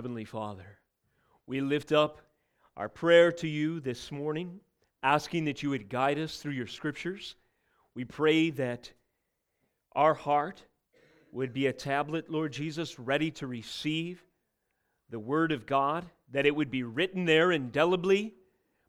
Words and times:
Heavenly 0.00 0.24
Father, 0.24 0.78
we 1.48 1.60
lift 1.60 1.90
up 1.90 2.20
our 2.76 2.88
prayer 2.88 3.32
to 3.32 3.48
you 3.48 3.80
this 3.80 4.12
morning, 4.12 4.60
asking 5.02 5.46
that 5.46 5.60
you 5.60 5.70
would 5.70 5.88
guide 5.88 6.20
us 6.20 6.38
through 6.38 6.52
your 6.52 6.68
scriptures. 6.68 7.34
We 7.96 8.04
pray 8.04 8.50
that 8.50 8.92
our 9.96 10.14
heart 10.14 10.62
would 11.32 11.52
be 11.52 11.66
a 11.66 11.72
tablet, 11.72 12.30
Lord 12.30 12.52
Jesus, 12.52 12.96
ready 13.00 13.32
to 13.32 13.48
receive 13.48 14.22
the 15.10 15.18
Word 15.18 15.50
of 15.50 15.66
God, 15.66 16.04
that 16.30 16.46
it 16.46 16.54
would 16.54 16.70
be 16.70 16.84
written 16.84 17.24
there 17.24 17.50
indelibly 17.50 18.34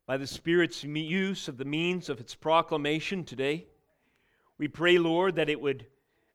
by 0.06 0.18
the 0.18 0.28
Spirit's 0.28 0.84
use 0.84 1.48
of 1.48 1.58
the 1.58 1.66
means 1.66 2.10
of 2.10 2.20
its 2.20 2.36
proclamation 2.36 3.24
today. 3.24 3.66
We 4.60 4.68
pray, 4.68 5.00
Lord, 5.00 5.38
that 5.38 5.50
it 5.50 5.60
would 5.60 5.88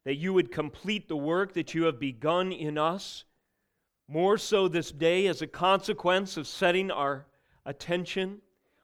that 0.02 0.16
you 0.16 0.32
would 0.32 0.50
complete 0.50 1.06
the 1.06 1.16
work 1.16 1.52
that 1.52 1.74
you 1.74 1.84
have 1.84 2.00
begun 2.00 2.50
in 2.50 2.76
us 2.76 3.24
more 4.08 4.36
so 4.36 4.68
this 4.68 4.90
day 4.92 5.26
as 5.26 5.42
a 5.42 5.46
consequence 5.46 6.36
of 6.36 6.46
setting 6.46 6.90
our 6.90 7.26
attention, 7.64 8.40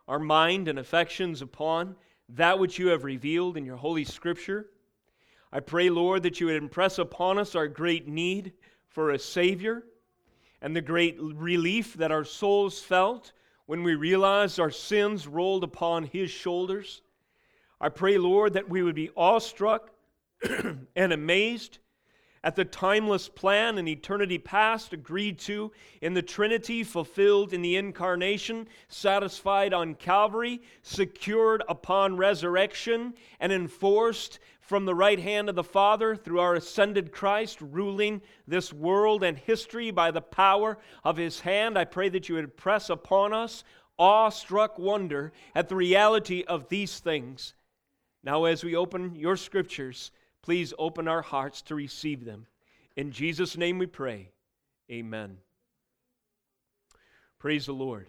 our 0.08 0.18
mind, 0.18 0.68
and 0.68 0.78
affections 0.78 1.42
upon 1.42 1.94
that 2.28 2.58
which 2.58 2.78
you 2.78 2.88
have 2.88 3.04
revealed 3.04 3.56
in 3.56 3.64
your 3.64 3.76
Holy 3.76 4.04
Scripture. 4.04 4.66
I 5.52 5.60
pray, 5.60 5.90
Lord, 5.90 6.22
that 6.22 6.40
you 6.40 6.46
would 6.46 6.56
impress 6.56 6.98
upon 6.98 7.38
us 7.38 7.54
our 7.54 7.68
great 7.68 8.06
need 8.06 8.52
for 8.88 9.10
a 9.10 9.18
Savior 9.18 9.84
and 10.62 10.74
the 10.74 10.80
great 10.80 11.16
relief 11.20 11.94
that 11.94 12.12
our 12.12 12.24
souls 12.24 12.80
felt 12.80 13.32
when 13.66 13.82
we 13.82 13.94
realized 13.94 14.58
our 14.58 14.70
sins 14.70 15.26
rolled 15.26 15.64
upon 15.64 16.04
His 16.04 16.30
shoulders. 16.30 17.02
I 17.80 17.88
pray, 17.88 18.18
Lord, 18.18 18.54
that 18.54 18.68
we 18.68 18.82
would 18.82 18.94
be 18.94 19.10
awestruck 19.16 19.90
and 20.96 21.12
amazed 21.12 21.78
at 22.42 22.56
the 22.56 22.64
timeless 22.64 23.28
plan 23.28 23.76
in 23.76 23.86
eternity 23.86 24.38
past 24.38 24.92
agreed 24.92 25.38
to 25.38 25.70
in 26.00 26.14
the 26.14 26.22
Trinity, 26.22 26.82
fulfilled 26.82 27.52
in 27.52 27.60
the 27.60 27.76
incarnation, 27.76 28.66
satisfied 28.88 29.74
on 29.74 29.94
Calvary, 29.94 30.62
secured 30.82 31.62
upon 31.68 32.16
resurrection, 32.16 33.14
and 33.40 33.52
enforced 33.52 34.38
from 34.60 34.84
the 34.84 34.94
right 34.94 35.18
hand 35.18 35.48
of 35.48 35.54
the 35.54 35.64
Father 35.64 36.14
through 36.14 36.38
our 36.38 36.54
ascended 36.54 37.12
Christ, 37.12 37.60
ruling 37.60 38.22
this 38.46 38.72
world 38.72 39.22
and 39.22 39.36
history 39.36 39.90
by 39.90 40.10
the 40.10 40.20
power 40.22 40.78
of 41.04 41.16
his 41.16 41.40
hand. 41.40 41.76
I 41.76 41.84
pray 41.84 42.08
that 42.08 42.28
you 42.28 42.36
would 42.36 42.56
press 42.56 42.88
upon 42.88 43.32
us 43.32 43.64
awe-struck 43.98 44.78
wonder 44.78 45.32
at 45.54 45.68
the 45.68 45.76
reality 45.76 46.42
of 46.48 46.68
these 46.68 47.00
things. 47.00 47.52
Now, 48.22 48.44
as 48.44 48.64
we 48.64 48.74
open 48.74 49.14
your 49.14 49.36
scriptures, 49.36 50.10
Please 50.42 50.72
open 50.78 51.08
our 51.08 51.22
hearts 51.22 51.62
to 51.62 51.74
receive 51.74 52.24
them. 52.24 52.46
In 52.96 53.12
Jesus' 53.12 53.56
name 53.56 53.78
we 53.78 53.86
pray. 53.86 54.30
Amen. 54.90 55.38
Praise 57.38 57.66
the 57.66 57.72
Lord. 57.72 58.08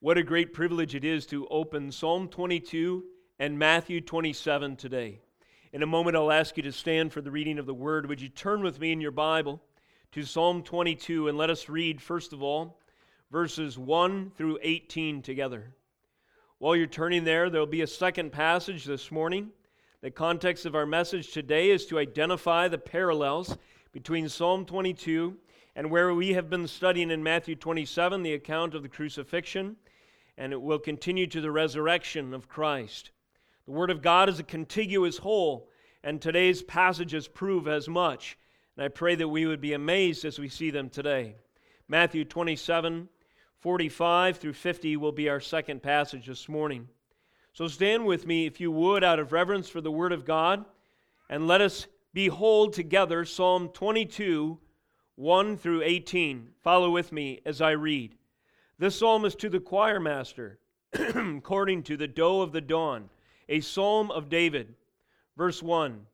What 0.00 0.18
a 0.18 0.22
great 0.22 0.52
privilege 0.52 0.94
it 0.94 1.04
is 1.04 1.26
to 1.26 1.46
open 1.48 1.90
Psalm 1.90 2.28
22 2.28 3.04
and 3.38 3.58
Matthew 3.58 4.00
27 4.00 4.76
today. 4.76 5.20
In 5.72 5.82
a 5.82 5.86
moment, 5.86 6.16
I'll 6.16 6.30
ask 6.30 6.56
you 6.56 6.62
to 6.62 6.72
stand 6.72 7.12
for 7.12 7.20
the 7.20 7.30
reading 7.30 7.58
of 7.58 7.66
the 7.66 7.74
word. 7.74 8.06
Would 8.06 8.20
you 8.20 8.28
turn 8.28 8.62
with 8.62 8.78
me 8.78 8.92
in 8.92 9.00
your 9.00 9.10
Bible 9.10 9.60
to 10.12 10.22
Psalm 10.22 10.62
22 10.62 11.28
and 11.28 11.36
let 11.36 11.50
us 11.50 11.68
read, 11.68 12.00
first 12.00 12.32
of 12.32 12.42
all, 12.42 12.78
verses 13.32 13.76
1 13.76 14.30
through 14.36 14.58
18 14.62 15.22
together. 15.22 15.74
While 16.58 16.76
you're 16.76 16.86
turning 16.86 17.24
there, 17.24 17.50
there'll 17.50 17.66
be 17.66 17.82
a 17.82 17.86
second 17.88 18.30
passage 18.30 18.84
this 18.84 19.10
morning 19.10 19.50
the 20.04 20.10
context 20.10 20.66
of 20.66 20.74
our 20.74 20.84
message 20.84 21.32
today 21.32 21.70
is 21.70 21.86
to 21.86 21.98
identify 21.98 22.68
the 22.68 22.76
parallels 22.76 23.56
between 23.90 24.28
Psalm 24.28 24.66
22 24.66 25.34
and 25.74 25.90
where 25.90 26.12
we 26.12 26.34
have 26.34 26.50
been 26.50 26.68
studying 26.68 27.10
in 27.10 27.22
Matthew 27.22 27.56
27, 27.56 28.22
the 28.22 28.34
account 28.34 28.74
of 28.74 28.82
the 28.82 28.88
crucifixion, 28.90 29.76
and 30.36 30.52
it 30.52 30.60
will 30.60 30.78
continue 30.78 31.26
to 31.28 31.40
the 31.40 31.50
resurrection 31.50 32.34
of 32.34 32.50
Christ. 32.50 33.12
The 33.64 33.72
Word 33.72 33.90
of 33.90 34.02
God 34.02 34.28
is 34.28 34.38
a 34.38 34.42
contiguous 34.42 35.16
whole, 35.16 35.70
and 36.02 36.20
today's 36.20 36.62
passages 36.62 37.26
prove 37.26 37.66
as 37.66 37.88
much. 37.88 38.36
And 38.76 38.84
I 38.84 38.88
pray 38.88 39.14
that 39.14 39.28
we 39.28 39.46
would 39.46 39.62
be 39.62 39.72
amazed 39.72 40.26
as 40.26 40.38
we 40.38 40.50
see 40.50 40.68
them 40.68 40.90
today. 40.90 41.36
Matthew 41.88 42.26
27, 42.26 43.08
45 43.58 44.36
through 44.36 44.52
50 44.52 44.98
will 44.98 45.12
be 45.12 45.30
our 45.30 45.40
second 45.40 45.82
passage 45.82 46.26
this 46.26 46.46
morning. 46.46 46.88
So 47.54 47.68
stand 47.68 48.04
with 48.04 48.26
me, 48.26 48.46
if 48.46 48.60
you 48.60 48.72
would, 48.72 49.04
out 49.04 49.20
of 49.20 49.30
reverence 49.30 49.68
for 49.68 49.80
the 49.80 49.92
Word 49.92 50.10
of 50.10 50.24
God, 50.24 50.64
and 51.30 51.46
let 51.46 51.60
us 51.60 51.86
behold 52.12 52.72
together 52.72 53.24
Psalm 53.24 53.68
22, 53.68 54.58
1 55.14 55.56
through 55.56 55.82
18. 55.82 56.48
Follow 56.64 56.90
with 56.90 57.12
me 57.12 57.40
as 57.46 57.60
I 57.60 57.70
read. 57.70 58.16
This 58.80 58.98
psalm 58.98 59.24
is 59.24 59.36
to 59.36 59.48
the 59.48 59.60
choir 59.60 60.00
master, 60.00 60.58
according 60.92 61.84
to 61.84 61.96
the 61.96 62.08
doe 62.08 62.40
of 62.40 62.50
the 62.50 62.60
dawn, 62.60 63.08
a 63.48 63.60
psalm 63.60 64.10
of 64.10 64.28
David. 64.28 64.74
Verse 65.36 65.62
1 65.62 66.06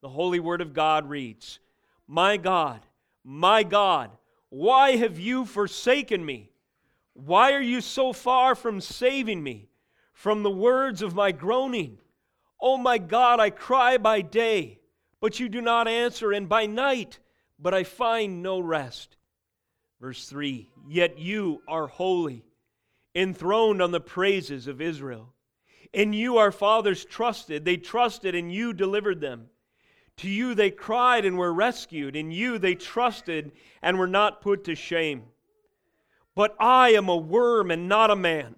The 0.00 0.08
Holy 0.08 0.38
Word 0.38 0.60
of 0.60 0.74
God 0.74 1.10
reads 1.10 1.58
My 2.06 2.36
God, 2.36 2.82
my 3.24 3.64
God, 3.64 4.12
why 4.48 4.94
have 4.94 5.18
you 5.18 5.44
forsaken 5.44 6.24
me? 6.24 6.52
Why 7.14 7.52
are 7.52 7.60
you 7.60 7.80
so 7.80 8.12
far 8.12 8.54
from 8.54 8.80
saving 8.80 9.42
me? 9.42 9.70
From 10.14 10.42
the 10.42 10.50
words 10.50 11.02
of 11.02 11.14
my 11.14 11.32
groaning. 11.32 11.98
Oh 12.60 12.78
my 12.78 12.96
God, 12.96 13.40
I 13.40 13.50
cry 13.50 13.98
by 13.98 14.22
day, 14.22 14.78
but 15.20 15.38
you 15.38 15.48
do 15.48 15.60
not 15.60 15.88
answer, 15.88 16.32
and 16.32 16.48
by 16.48 16.64
night, 16.64 17.18
but 17.58 17.74
I 17.74 17.84
find 17.84 18.42
no 18.42 18.60
rest. 18.60 19.16
Verse 20.00 20.26
3 20.26 20.70
Yet 20.88 21.18
you 21.18 21.62
are 21.68 21.88
holy, 21.88 22.44
enthroned 23.14 23.82
on 23.82 23.90
the 23.90 24.00
praises 24.00 24.66
of 24.66 24.80
Israel. 24.80 25.34
In 25.92 26.12
you 26.12 26.38
our 26.38 26.52
fathers 26.52 27.04
trusted, 27.04 27.64
they 27.64 27.76
trusted, 27.76 28.34
and 28.34 28.52
you 28.52 28.72
delivered 28.72 29.20
them. 29.20 29.48
To 30.18 30.30
you 30.30 30.54
they 30.54 30.70
cried 30.70 31.24
and 31.24 31.36
were 31.36 31.52
rescued. 31.52 32.14
In 32.14 32.30
you 32.30 32.58
they 32.58 32.76
trusted 32.76 33.52
and 33.82 33.98
were 33.98 34.06
not 34.06 34.40
put 34.40 34.64
to 34.64 34.76
shame. 34.76 35.24
But 36.36 36.54
I 36.60 36.90
am 36.90 37.08
a 37.08 37.16
worm 37.16 37.70
and 37.70 37.88
not 37.88 38.10
a 38.10 38.16
man 38.16 38.54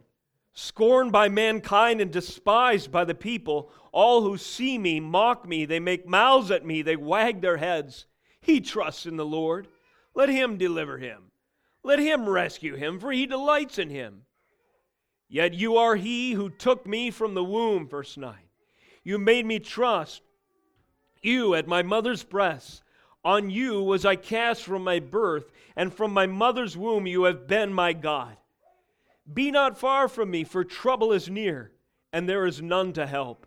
scorned 0.58 1.12
by 1.12 1.28
mankind 1.28 2.00
and 2.00 2.10
despised 2.10 2.90
by 2.90 3.04
the 3.04 3.14
people. 3.14 3.70
All 3.92 4.22
who 4.22 4.38
see 4.38 4.78
me 4.78 4.98
mock 4.98 5.46
me. 5.46 5.66
They 5.66 5.78
make 5.78 6.08
mouths 6.08 6.50
at 6.50 6.64
me. 6.64 6.80
They 6.80 6.96
wag 6.96 7.42
their 7.42 7.58
heads. 7.58 8.06
He 8.40 8.60
trusts 8.62 9.04
in 9.04 9.18
the 9.18 9.24
Lord. 9.24 9.68
Let 10.14 10.30
him 10.30 10.56
deliver 10.56 10.96
him. 10.96 11.30
Let 11.84 11.98
him 11.98 12.26
rescue 12.26 12.74
him, 12.74 12.98
for 12.98 13.12
he 13.12 13.26
delights 13.26 13.78
in 13.78 13.90
him. 13.90 14.22
Yet 15.28 15.52
you 15.52 15.76
are 15.76 15.94
he 15.94 16.32
who 16.32 16.48
took 16.48 16.86
me 16.86 17.10
from 17.10 17.34
the 17.34 17.44
womb, 17.44 17.86
verse 17.86 18.16
9. 18.16 18.34
You 19.04 19.18
made 19.18 19.44
me 19.44 19.58
trust. 19.58 20.22
You 21.20 21.54
at 21.54 21.68
my 21.68 21.82
mother's 21.82 22.24
breast. 22.24 22.82
On 23.22 23.50
you 23.50 23.82
was 23.82 24.06
I 24.06 24.16
cast 24.16 24.62
from 24.62 24.84
my 24.84 25.00
birth, 25.00 25.52
and 25.76 25.92
from 25.92 26.12
my 26.14 26.26
mother's 26.26 26.78
womb 26.78 27.06
you 27.06 27.24
have 27.24 27.46
been 27.46 27.74
my 27.74 27.92
God. 27.92 28.36
Be 29.32 29.50
not 29.50 29.76
far 29.76 30.08
from 30.08 30.30
me, 30.30 30.44
for 30.44 30.64
trouble 30.64 31.12
is 31.12 31.28
near, 31.28 31.72
and 32.12 32.28
there 32.28 32.46
is 32.46 32.62
none 32.62 32.92
to 32.92 33.06
help. 33.06 33.46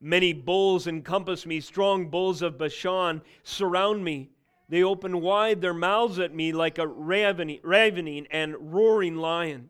Many 0.00 0.32
bulls 0.32 0.86
encompass 0.86 1.44
me, 1.44 1.60
strong 1.60 2.08
bulls 2.08 2.40
of 2.40 2.56
Bashan 2.56 3.20
surround 3.42 4.02
me. 4.02 4.30
They 4.70 4.82
open 4.82 5.20
wide 5.20 5.60
their 5.60 5.74
mouths 5.74 6.18
at 6.18 6.34
me 6.34 6.52
like 6.52 6.78
a 6.78 6.86
ravening 6.86 8.26
and 8.30 8.72
roaring 8.72 9.16
lion. 9.16 9.68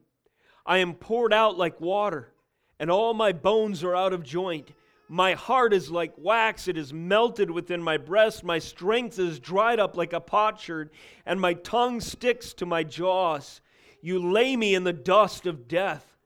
I 0.65 0.79
am 0.79 0.95
poured 0.95 1.33
out 1.33 1.59
like 1.59 1.81
water, 1.81 2.33
and 2.79 2.91
all 2.91 3.13
my 3.13 3.33
bones 3.33 3.83
are 3.83 3.97
out 3.97 4.13
of 4.13 4.23
joint. 4.23 4.73
My 5.09 5.35
heart 5.35 5.73
is 5.73 5.91
like 5.91 6.13
wax, 6.17 6.69
it 6.69 6.79
is 6.79 6.93
melted 6.93 7.51
within 7.51 7.83
my 7.83 7.97
breast. 7.97 8.45
My 8.45 8.61
strength 8.61 9.19
is 9.19 9.41
dried 9.41 9.81
up 9.81 9.97
like 9.97 10.13
a 10.13 10.21
potsherd, 10.21 10.91
and 11.27 11.41
my 11.41 11.55
tongue 11.55 12.01
sticks 12.01 12.53
to 12.55 12.67
my 12.67 12.85
jaws. 12.85 13.61
You 14.03 14.31
lay 14.31 14.57
me 14.57 14.75
in 14.75 14.85
the 14.85 14.93
dust 14.93 15.47
of 15.47 15.69
death. 15.69 16.17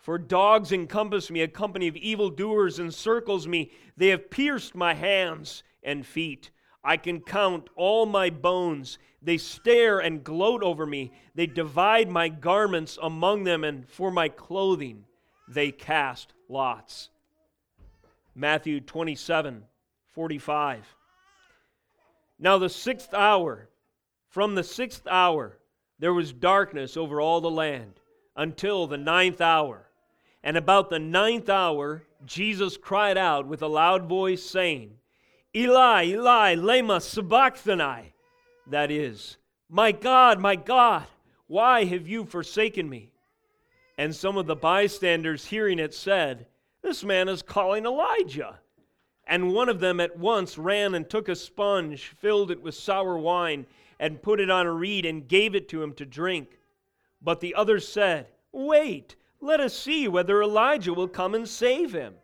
For 0.00 0.18
dogs 0.18 0.70
encompass 0.70 1.30
me, 1.30 1.42
a 1.42 1.48
company 1.48 1.88
of 1.88 1.96
evildoers 1.96 2.78
encircles 2.78 3.46
me. 3.46 3.72
They 3.96 4.08
have 4.08 4.30
pierced 4.30 4.74
my 4.74 4.94
hands 4.94 5.64
and 5.82 6.06
feet. 6.06 6.50
I 6.84 6.96
can 6.96 7.20
count 7.20 7.68
all 7.74 8.06
my 8.06 8.30
bones. 8.30 8.98
They 9.20 9.38
stare 9.38 9.98
and 9.98 10.22
gloat 10.22 10.62
over 10.62 10.86
me. 10.86 11.10
They 11.34 11.46
divide 11.46 12.08
my 12.08 12.28
garments 12.28 12.96
among 13.02 13.42
them, 13.42 13.64
and 13.64 13.88
for 13.88 14.12
my 14.12 14.28
clothing 14.28 15.04
they 15.48 15.72
cast 15.72 16.32
lots. 16.48 17.10
Matthew 18.34 18.80
27 18.80 19.64
45. 20.14 20.94
Now, 22.38 22.58
the 22.58 22.68
sixth 22.68 23.12
hour, 23.12 23.68
from 24.28 24.54
the 24.54 24.62
sixth 24.62 25.06
hour, 25.06 25.58
there 25.98 26.14
was 26.14 26.32
darkness 26.32 26.96
over 26.96 27.20
all 27.20 27.40
the 27.40 27.50
land 27.50 28.00
until 28.36 28.86
the 28.86 28.98
ninth 28.98 29.40
hour. 29.40 29.88
And 30.42 30.56
about 30.56 30.90
the 30.90 30.98
ninth 30.98 31.48
hour, 31.48 32.04
Jesus 32.24 32.76
cried 32.76 33.16
out 33.16 33.46
with 33.46 33.62
a 33.62 33.66
loud 33.66 34.08
voice, 34.08 34.42
saying, 34.42 34.98
Eli, 35.54 36.04
Eli, 36.04 36.54
lema 36.54 37.00
sabachthani. 37.00 38.12
That 38.66 38.90
is, 38.90 39.38
My 39.68 39.92
God, 39.92 40.38
my 40.38 40.56
God, 40.56 41.06
Why 41.46 41.84
have 41.84 42.06
you 42.06 42.24
forsaken 42.24 42.88
me? 42.88 43.12
And 43.96 44.14
some 44.14 44.36
of 44.36 44.46
the 44.46 44.56
bystanders 44.56 45.46
hearing 45.46 45.78
it 45.78 45.94
said, 45.94 46.46
This 46.82 47.02
man 47.02 47.28
is 47.28 47.42
calling 47.42 47.86
Elijah. 47.86 48.58
And 49.26 49.52
one 49.52 49.68
of 49.68 49.80
them 49.80 49.98
at 49.98 50.18
once 50.18 50.58
ran 50.58 50.94
and 50.94 51.08
took 51.08 51.28
a 51.28 51.34
sponge, 51.34 52.14
filled 52.20 52.50
it 52.50 52.62
with 52.62 52.74
sour 52.74 53.16
wine, 53.18 53.66
and 53.98 54.22
put 54.22 54.40
it 54.40 54.50
on 54.50 54.66
a 54.66 54.72
reed, 54.72 55.06
and 55.06 55.28
gave 55.28 55.54
it 55.54 55.68
to 55.70 55.82
him 55.82 55.92
to 55.94 56.04
drink. 56.04 56.58
But 57.22 57.40
the 57.40 57.54
others 57.54 57.88
said, 57.88 58.28
Wait, 58.52 59.16
let 59.40 59.60
us 59.60 59.78
see 59.78 60.08
whether 60.08 60.42
Elijah 60.42 60.94
will 60.94 61.08
come 61.08 61.34
and 61.34 61.48
save 61.48 61.92
him. 61.92 62.14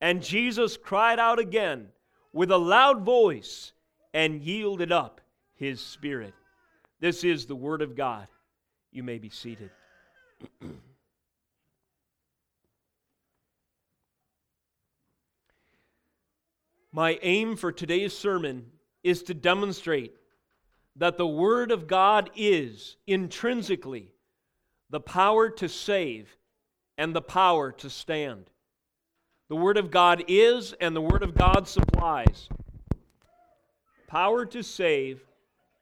And 0.00 0.22
Jesus 0.22 0.76
cried 0.76 1.18
out 1.18 1.38
again 1.38 1.88
with 2.32 2.50
a 2.50 2.58
loud 2.58 3.02
voice 3.02 3.72
and 4.12 4.42
yielded 4.42 4.92
up 4.92 5.20
his 5.54 5.80
spirit. 5.80 6.34
This 7.00 7.24
is 7.24 7.46
the 7.46 7.56
word 7.56 7.82
of 7.82 7.96
God. 7.96 8.26
You 8.90 9.02
may 9.02 9.18
be 9.18 9.30
seated. 9.30 9.70
My 16.92 17.18
aim 17.22 17.56
for 17.56 17.72
today's 17.72 18.16
sermon 18.16 18.66
is 19.02 19.24
to 19.24 19.34
demonstrate 19.34 20.14
that 20.96 21.16
the 21.16 21.26
Word 21.26 21.70
of 21.70 21.86
God 21.86 22.30
is 22.36 22.96
intrinsically 23.06 24.12
the 24.90 25.00
power 25.00 25.50
to 25.50 25.68
save 25.68 26.36
and 26.96 27.14
the 27.14 27.22
power 27.22 27.72
to 27.72 27.90
stand. 27.90 28.50
The 29.48 29.56
Word 29.56 29.76
of 29.76 29.90
God 29.90 30.24
is, 30.28 30.72
and 30.80 30.94
the 30.94 31.00
Word 31.00 31.22
of 31.22 31.34
God 31.34 31.68
supplies 31.68 32.48
power 34.06 34.46
to 34.46 34.62
save 34.62 35.24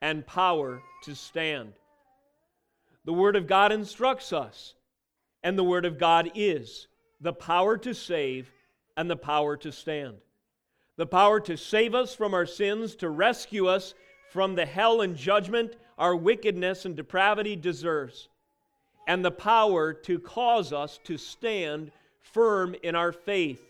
and 0.01 0.27
power 0.27 0.81
to 1.03 1.15
stand. 1.15 1.75
The 3.05 3.13
Word 3.13 3.37
of 3.37 3.47
God 3.47 3.73
instructs 3.73 4.33
us, 4.33 4.75
and 5.43 5.59
the 5.59 5.65
Word 5.65 5.85
of 5.85 5.99
God 5.99 6.31
is 6.35 6.89
the 7.21 7.35
power 7.35 7.77
to 7.79 7.95
save 7.95 8.51
and 8.97 9.11
the 9.11 9.17
power 9.17 9.57
to 9.59 9.71
stand. 9.71 10.17
The 10.97 11.07
power 11.07 11.41
to 11.41 11.57
save 11.57 11.95
us 11.95 12.15
from 12.15 12.33
our 12.33 12.47
sins, 12.47 12.97
to 12.97 13.11
rescue 13.11 13.67
us 13.67 13.95
from 14.33 14.55
the 14.55 14.65
hell 14.65 15.03
and 15.03 15.15
judgment 15.15 15.77
our 15.99 16.17
wickedness 16.17 16.87
and 16.87 16.97
depravity 16.97 17.55
deserves, 17.55 18.31
and 19.07 19.23
the 19.23 19.31
power 19.31 19.93
to 19.93 20.19
cause 20.19 20.73
us 20.73 20.99
to 21.05 21.19
stand 21.19 21.93
firm 22.19 22.75
in 22.83 22.95
our 22.95 23.13
faith. 23.13 23.61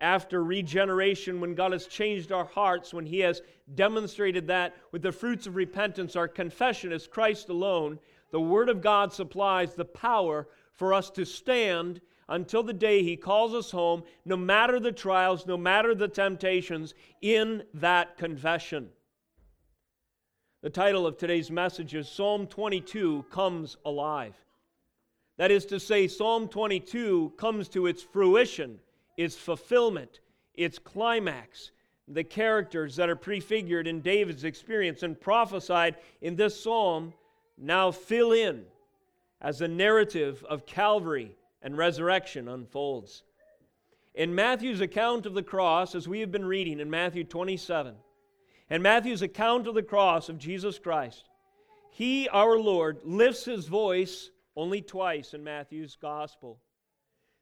After 0.00 0.42
regeneration, 0.42 1.40
when 1.40 1.54
God 1.54 1.70
has 1.70 1.86
changed 1.86 2.32
our 2.32 2.46
hearts, 2.46 2.92
when 2.92 3.06
He 3.06 3.20
has 3.20 3.42
demonstrated 3.76 4.48
that 4.48 4.74
with 4.90 5.02
the 5.02 5.12
fruits 5.12 5.46
of 5.46 5.54
repentance, 5.54 6.16
our 6.16 6.26
confession 6.26 6.90
is 6.90 7.06
Christ 7.06 7.48
alone, 7.48 8.00
the 8.32 8.40
Word 8.40 8.68
of 8.68 8.82
God 8.82 9.12
supplies 9.12 9.74
the 9.74 9.84
power 9.84 10.48
for 10.72 10.92
us 10.94 11.10
to 11.10 11.24
stand 11.24 12.00
until 12.28 12.64
the 12.64 12.72
day 12.72 13.04
He 13.04 13.16
calls 13.16 13.54
us 13.54 13.70
home, 13.70 14.02
no 14.24 14.36
matter 14.36 14.80
the 14.80 14.90
trials, 14.90 15.46
no 15.46 15.56
matter 15.56 15.94
the 15.94 16.08
temptations, 16.08 16.92
in 17.22 17.62
that 17.72 18.18
confession. 18.18 18.88
The 20.62 20.70
title 20.70 21.06
of 21.06 21.18
today's 21.18 21.50
message 21.50 21.94
is 21.94 22.08
Psalm 22.08 22.46
22 22.46 23.26
Comes 23.30 23.76
Alive. 23.84 24.34
That 25.36 25.50
is 25.50 25.66
to 25.66 25.78
say, 25.78 26.08
Psalm 26.08 26.48
22 26.48 27.34
comes 27.36 27.68
to 27.68 27.86
its 27.86 28.02
fruition, 28.02 28.78
its 29.18 29.36
fulfillment, 29.36 30.20
its 30.54 30.78
climax. 30.78 31.72
The 32.08 32.24
characters 32.24 32.96
that 32.96 33.10
are 33.10 33.16
prefigured 33.16 33.86
in 33.86 34.00
David's 34.00 34.44
experience 34.44 35.02
and 35.02 35.20
prophesied 35.20 35.96
in 36.22 36.36
this 36.36 36.58
psalm 36.58 37.12
now 37.58 37.90
fill 37.90 38.32
in 38.32 38.64
as 39.42 39.58
the 39.58 39.68
narrative 39.68 40.42
of 40.48 40.64
Calvary 40.64 41.36
and 41.60 41.76
resurrection 41.76 42.48
unfolds. 42.48 43.24
In 44.14 44.34
Matthew's 44.34 44.80
account 44.80 45.26
of 45.26 45.34
the 45.34 45.42
cross, 45.42 45.94
as 45.94 46.08
we 46.08 46.20
have 46.20 46.32
been 46.32 46.46
reading 46.46 46.80
in 46.80 46.88
Matthew 46.88 47.24
27, 47.24 47.94
and 48.68 48.82
Matthew's 48.82 49.22
account 49.22 49.66
of 49.66 49.74
the 49.74 49.82
cross 49.82 50.28
of 50.28 50.38
Jesus 50.38 50.78
Christ, 50.78 51.28
he, 51.90 52.28
our 52.28 52.58
Lord, 52.58 52.98
lifts 53.04 53.44
his 53.44 53.66
voice 53.66 54.30
only 54.56 54.82
twice 54.82 55.34
in 55.34 55.44
Matthew's 55.44 55.96
gospel. 55.96 56.60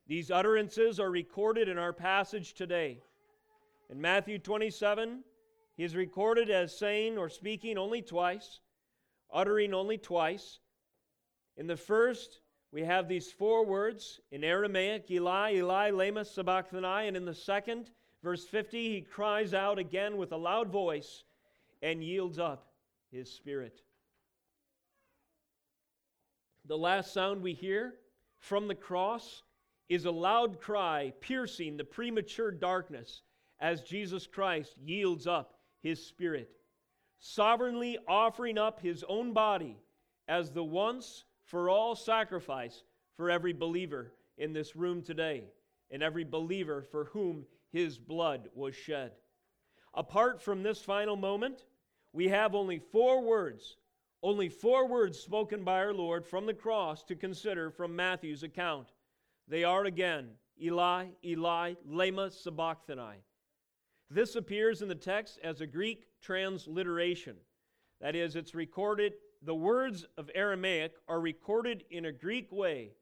These 0.07 0.31
utterances 0.31 1.01
are 1.01 1.11
recorded 1.11 1.69
in 1.69 1.79
our 1.79 1.93
passage 1.93 2.55
today. 2.55 3.01
In 3.91 4.01
Matthew 4.01 4.39
27, 4.39 5.25
he 5.77 5.85
is 5.85 5.97
recorded 5.97 6.51
as 6.51 6.77
saying 6.79 7.17
or 7.17 7.29
speaking 7.29 7.79
only 7.79 8.03
twice, 8.03 8.61
uttering 9.33 9.73
only 9.73 9.99
twice. 9.99 10.61
In 11.57 11.67
the 11.67 11.77
first, 11.77 12.41
we 12.71 12.83
have 12.83 13.09
these 13.09 13.33
four 13.33 13.65
words 13.65 14.21
in 14.31 14.45
Aramaic 14.45 15.11
Eli, 15.11 15.55
Eli, 15.55 15.91
lema 15.91 16.27
sabachthani, 16.27 17.09
and 17.09 17.17
in 17.17 17.25
the 17.25 17.35
second, 17.35 17.91
Verse 18.25 18.47
50, 18.47 18.89
he 18.89 19.01
cries 19.03 19.53
out 19.53 19.79
again 19.79 20.17
with 20.17 20.33
a 20.33 20.37
loud 20.37 20.71
voice 20.71 21.25
and 21.83 22.03
yields 22.03 22.39
up 22.39 22.73
his 23.13 23.31
spirit. 23.31 23.83
The 26.65 26.79
last 26.79 27.13
sound 27.13 27.43
we 27.43 27.53
hear 27.53 27.97
from 28.39 28.67
the 28.67 28.75
cross 28.75 29.43
is 29.91 30.07
a 30.07 30.11
loud 30.11 30.59
cry 30.59 31.13
piercing 31.21 31.77
the 31.77 31.85
premature 31.85 32.51
darkness 32.51 33.21
as 33.61 33.83
Jesus 33.83 34.27
Christ 34.27 34.73
yields 34.83 35.27
up 35.27 35.59
his 35.83 36.03
spirit, 36.03 36.49
sovereignly 37.19 37.99
offering 38.09 38.57
up 38.57 38.81
his 38.81 39.05
own 39.07 39.35
body 39.35 39.77
as 40.29 40.51
the 40.51 40.65
once 40.65 41.25
for 41.45 41.69
all 41.69 41.95
sacrifice 41.95 42.85
for 43.19 43.31
every 43.31 43.53
believer 43.53 44.15
in 44.39 44.55
this 44.55 44.75
room 44.75 45.03
today 45.03 45.45
and 45.91 46.03
every 46.03 46.25
believer 46.25 46.81
for 46.91 47.05
whom 47.13 47.45
his 47.75 47.99
blood 47.99 48.49
was 48.55 48.73
shed. 48.73 49.11
Apart 49.95 50.41
from 50.41 50.63
this 50.63 50.81
final 50.81 51.17
moment, 51.17 51.65
we 52.13 52.29
have 52.29 52.55
only 52.55 52.79
four 52.79 53.21
words, 53.21 53.79
only 54.23 54.49
four 54.49 54.87
words 54.87 55.19
spoken 55.19 55.65
by 55.65 55.79
our 55.79 55.93
Lord 55.93 56.25
from 56.25 56.47
the 56.47 56.55
cross 56.55 57.03
to 57.03 57.17
consider 57.17 57.73
from 57.73 57.97
Matthew's 57.97 58.45
account. 58.45 58.93
They 59.49 59.65
are 59.65 59.87
again, 59.87 60.29
Eli, 60.63 61.07
Eli, 61.25 61.75
lema 61.91 62.31
sabachthani. 62.31 63.17
This 64.09 64.37
appears 64.37 64.81
in 64.81 64.87
the 64.87 64.95
text 64.95 65.41
as 65.43 65.61
a 65.61 65.67
Greek 65.67 66.07
transliteration. 66.23 67.35
That 68.01 68.15
is, 68.15 68.37
it's 68.37 68.55
recorded, 68.55 69.15
the 69.43 69.55
words 69.57 70.07
of 70.17 70.31
Aramaic 70.37 70.93
are 71.09 71.21
recorded 71.21 71.83
in 71.91 72.05
a 72.05 72.13
Greek 72.13 72.53
way. 72.53 72.93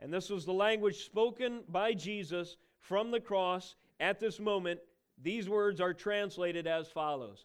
And 0.00 0.12
this 0.12 0.30
was 0.30 0.44
the 0.44 0.52
language 0.52 1.04
spoken 1.04 1.60
by 1.68 1.92
Jesus 1.92 2.56
from 2.80 3.12
the 3.12 3.20
cross 3.20 3.76
at 4.00 4.18
this 4.18 4.40
moment, 4.40 4.80
these 5.22 5.48
words 5.48 5.80
are 5.80 5.94
translated 5.94 6.66
as 6.66 6.88
follows 6.88 7.44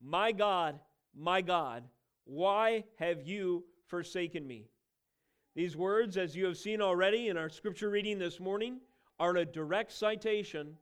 My 0.00 0.32
God, 0.32 0.78
my 1.14 1.42
God, 1.42 1.84
why 2.24 2.84
have 2.98 3.26
you 3.26 3.64
forsaken 3.86 4.46
me? 4.46 4.68
These 5.54 5.76
words, 5.76 6.16
as 6.16 6.36
you 6.36 6.46
have 6.46 6.56
seen 6.56 6.80
already 6.80 7.28
in 7.28 7.36
our 7.36 7.48
scripture 7.48 7.90
reading 7.90 8.18
this 8.18 8.38
morning, 8.38 8.80
are 9.18 9.36
a 9.36 9.44
direct 9.44 9.92
citation 9.92 10.76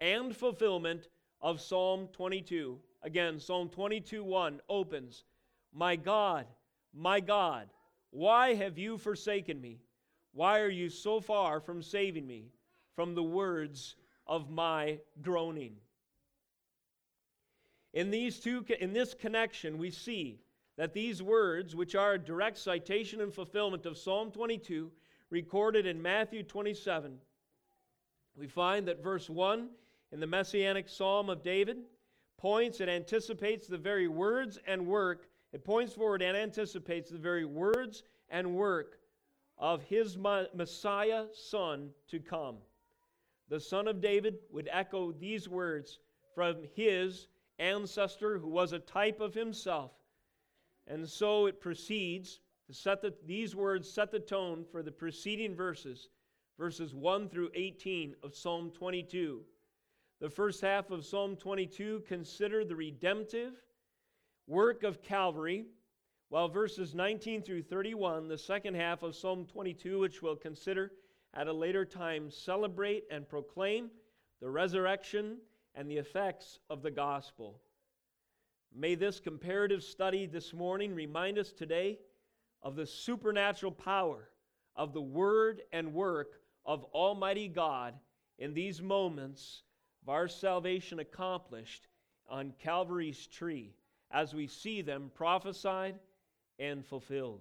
and 0.00 0.36
fulfillment 0.36 1.08
of 1.40 1.60
Psalm 1.60 2.08
22. 2.12 2.78
Again, 3.02 3.40
Psalm 3.40 3.68
22 3.68 4.22
1 4.22 4.60
opens 4.68 5.24
My 5.72 5.96
God, 5.96 6.46
my 6.94 7.18
God, 7.18 7.68
why 8.10 8.54
have 8.54 8.78
you 8.78 8.98
forsaken 8.98 9.60
me? 9.60 9.80
Why 10.32 10.60
are 10.60 10.68
you 10.68 10.88
so 10.88 11.20
far 11.20 11.60
from 11.60 11.82
saving 11.82 12.26
me 12.26 12.52
from 12.94 13.14
the 13.14 13.22
words 13.22 13.96
of 14.30 14.48
my 14.48 14.96
groaning. 15.20 15.74
In 17.92 18.12
these 18.12 18.38
two 18.38 18.64
in 18.78 18.92
this 18.92 19.12
connection 19.12 19.76
we 19.76 19.90
see 19.90 20.38
that 20.76 20.94
these 20.94 21.20
words 21.20 21.74
which 21.74 21.96
are 21.96 22.12
a 22.12 22.18
direct 22.18 22.56
citation 22.56 23.20
and 23.20 23.34
fulfillment 23.34 23.84
of 23.84 23.98
Psalm 23.98 24.30
22 24.30 24.92
recorded 25.30 25.84
in 25.84 26.00
Matthew 26.00 26.44
27 26.44 27.18
we 28.36 28.46
find 28.46 28.86
that 28.86 29.02
verse 29.02 29.28
1 29.28 29.68
in 30.12 30.20
the 30.20 30.26
messianic 30.28 30.88
psalm 30.88 31.28
of 31.28 31.42
David 31.42 31.78
points 32.38 32.78
and 32.78 32.88
anticipates 32.88 33.66
the 33.66 33.76
very 33.76 34.06
words 34.06 34.60
and 34.68 34.86
work 34.86 35.26
it 35.52 35.64
points 35.64 35.92
forward 35.92 36.22
and 36.22 36.36
anticipates 36.36 37.10
the 37.10 37.18
very 37.18 37.44
words 37.44 38.04
and 38.28 38.54
work 38.54 39.00
of 39.58 39.82
his 39.82 40.16
Messiah 40.16 41.24
son 41.34 41.90
to 42.06 42.20
come 42.20 42.58
the 43.50 43.60
son 43.60 43.88
of 43.88 44.00
David, 44.00 44.38
would 44.50 44.68
echo 44.72 45.12
these 45.12 45.48
words 45.48 45.98
from 46.34 46.58
his 46.74 47.26
ancestor 47.58 48.38
who 48.38 48.48
was 48.48 48.72
a 48.72 48.78
type 48.78 49.20
of 49.20 49.34
himself. 49.34 49.90
And 50.86 51.06
so 51.06 51.46
it 51.46 51.60
proceeds 51.60 52.40
to 52.68 52.72
set 52.72 53.02
the, 53.02 53.12
these 53.26 53.54
words 53.54 53.90
set 53.90 54.12
the 54.12 54.20
tone 54.20 54.64
for 54.70 54.82
the 54.82 54.92
preceding 54.92 55.54
verses, 55.54 56.08
verses 56.58 56.94
1 56.94 57.28
through 57.28 57.50
18 57.54 58.14
of 58.22 58.36
Psalm 58.36 58.70
22. 58.70 59.42
The 60.20 60.30
first 60.30 60.60
half 60.60 60.90
of 60.90 61.04
Psalm 61.04 61.34
22 61.36 62.04
consider 62.06 62.64
the 62.64 62.76
redemptive 62.76 63.54
work 64.46 64.84
of 64.84 65.02
Calvary, 65.02 65.64
while 66.28 66.48
verses 66.48 66.94
19 66.94 67.42
through 67.42 67.62
31, 67.62 68.28
the 68.28 68.38
second 68.38 68.76
half 68.76 69.02
of 69.02 69.16
Psalm 69.16 69.44
22, 69.46 69.98
which 69.98 70.22
we'll 70.22 70.36
consider 70.36 70.92
at 71.34 71.46
a 71.46 71.52
later 71.52 71.84
time, 71.84 72.30
celebrate 72.30 73.04
and 73.10 73.28
proclaim 73.28 73.90
the 74.40 74.50
resurrection 74.50 75.38
and 75.74 75.90
the 75.90 75.96
effects 75.96 76.58
of 76.68 76.82
the 76.82 76.90
gospel. 76.90 77.60
May 78.74 78.94
this 78.94 79.20
comparative 79.20 79.82
study 79.82 80.26
this 80.26 80.52
morning 80.52 80.94
remind 80.94 81.38
us 81.38 81.52
today 81.52 81.98
of 82.62 82.76
the 82.76 82.86
supernatural 82.86 83.72
power 83.72 84.28
of 84.76 84.92
the 84.92 85.00
word 85.00 85.62
and 85.72 85.92
work 85.92 86.40
of 86.64 86.84
Almighty 86.94 87.48
God 87.48 87.94
in 88.38 88.54
these 88.54 88.80
moments 88.80 89.62
of 90.02 90.08
our 90.08 90.28
salvation 90.28 90.98
accomplished 90.98 91.86
on 92.28 92.54
Calvary's 92.58 93.26
tree 93.26 93.74
as 94.10 94.34
we 94.34 94.46
see 94.46 94.82
them 94.82 95.10
prophesied 95.14 95.96
and 96.58 96.84
fulfilled. 96.84 97.40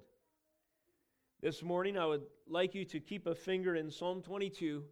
This 1.41 1.63
morning, 1.63 1.98
I 1.98 2.05
would 2.05 2.25
like 2.50 2.75
you 2.75 2.84
to 2.84 3.00
keep 3.00 3.25
a 3.25 3.34
finger 3.34 3.75
in 3.77 3.89
Psalm 3.89 4.22
22 4.22 4.84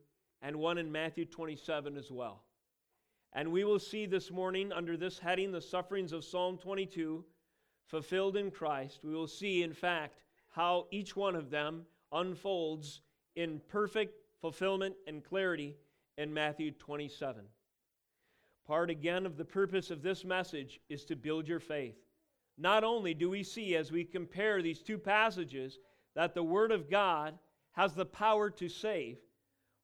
and 0.41 0.55
one 0.55 0.77
in 0.77 0.89
Matthew 0.89 1.25
27 1.25 1.97
as 1.97 2.09
well. 2.09 2.45
And 3.33 3.51
we 3.51 3.65
will 3.65 3.79
see 3.79 4.05
this 4.05 4.31
morning, 4.31 4.71
under 4.71 4.95
this 4.95 5.19
heading, 5.19 5.51
the 5.51 5.59
sufferings 5.59 6.13
of 6.13 6.23
Psalm 6.23 6.57
22 6.57 7.25
fulfilled 7.85 8.37
in 8.37 8.49
Christ. 8.49 9.01
We 9.03 9.13
will 9.13 9.27
see, 9.27 9.61
in 9.61 9.73
fact, 9.73 10.21
how 10.47 10.87
each 10.89 11.17
one 11.17 11.35
of 11.35 11.49
them 11.49 11.85
unfolds 12.13 13.01
in 13.35 13.59
perfect 13.67 14.15
fulfillment 14.39 14.95
and 15.05 15.25
clarity 15.25 15.75
in 16.17 16.33
Matthew 16.33 16.71
27. 16.71 17.43
Part 18.65 18.89
again 18.89 19.25
of 19.25 19.35
the 19.35 19.43
purpose 19.43 19.91
of 19.91 20.01
this 20.01 20.23
message 20.23 20.79
is 20.87 21.03
to 21.05 21.17
build 21.17 21.45
your 21.45 21.59
faith. 21.59 21.97
Not 22.57 22.85
only 22.85 23.13
do 23.13 23.29
we 23.29 23.43
see 23.43 23.75
as 23.75 23.91
we 23.91 24.05
compare 24.05 24.61
these 24.61 24.81
two 24.81 24.97
passages 24.97 25.79
that 26.17 26.33
the 26.33 26.41
Word 26.41 26.71
of 26.71 26.89
God 26.89 27.35
has 27.73 27.93
the 27.93 28.03
power 28.03 28.49
to 28.49 28.67
save, 28.67 29.19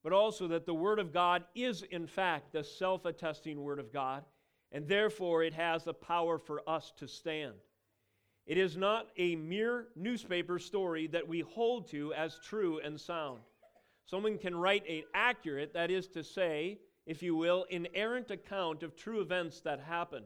but 0.03 0.11
also 0.11 0.47
that 0.47 0.65
the 0.65 0.73
Word 0.73 0.97
of 0.97 1.13
God 1.13 1.43
is, 1.53 1.83
in 1.83 2.07
fact, 2.07 2.53
the 2.53 2.63
self 2.63 3.05
attesting 3.05 3.61
Word 3.61 3.77
of 3.77 3.93
God, 3.93 4.23
and 4.71 4.87
therefore 4.87 5.43
it 5.43 5.53
has 5.53 5.83
the 5.83 5.93
power 5.93 6.39
for 6.39 6.67
us 6.67 6.91
to 6.97 7.07
stand. 7.07 7.53
It 8.47 8.57
is 8.57 8.75
not 8.75 9.09
a 9.15 9.35
mere 9.35 9.89
newspaper 9.95 10.57
story 10.57 11.05
that 11.05 11.27
we 11.27 11.41
hold 11.41 11.87
to 11.91 12.15
as 12.15 12.39
true 12.43 12.79
and 12.83 12.99
sound. 12.99 13.41
Someone 14.07 14.39
can 14.39 14.55
write 14.55 14.89
an 14.89 15.03
accurate, 15.13 15.71
that 15.73 15.91
is 15.91 16.07
to 16.07 16.23
say, 16.23 16.79
if 17.05 17.21
you 17.21 17.35
will, 17.35 17.67
inerrant 17.69 18.31
account 18.31 18.81
of 18.81 18.95
true 18.95 19.21
events 19.21 19.61
that 19.61 19.79
happened. 19.79 20.25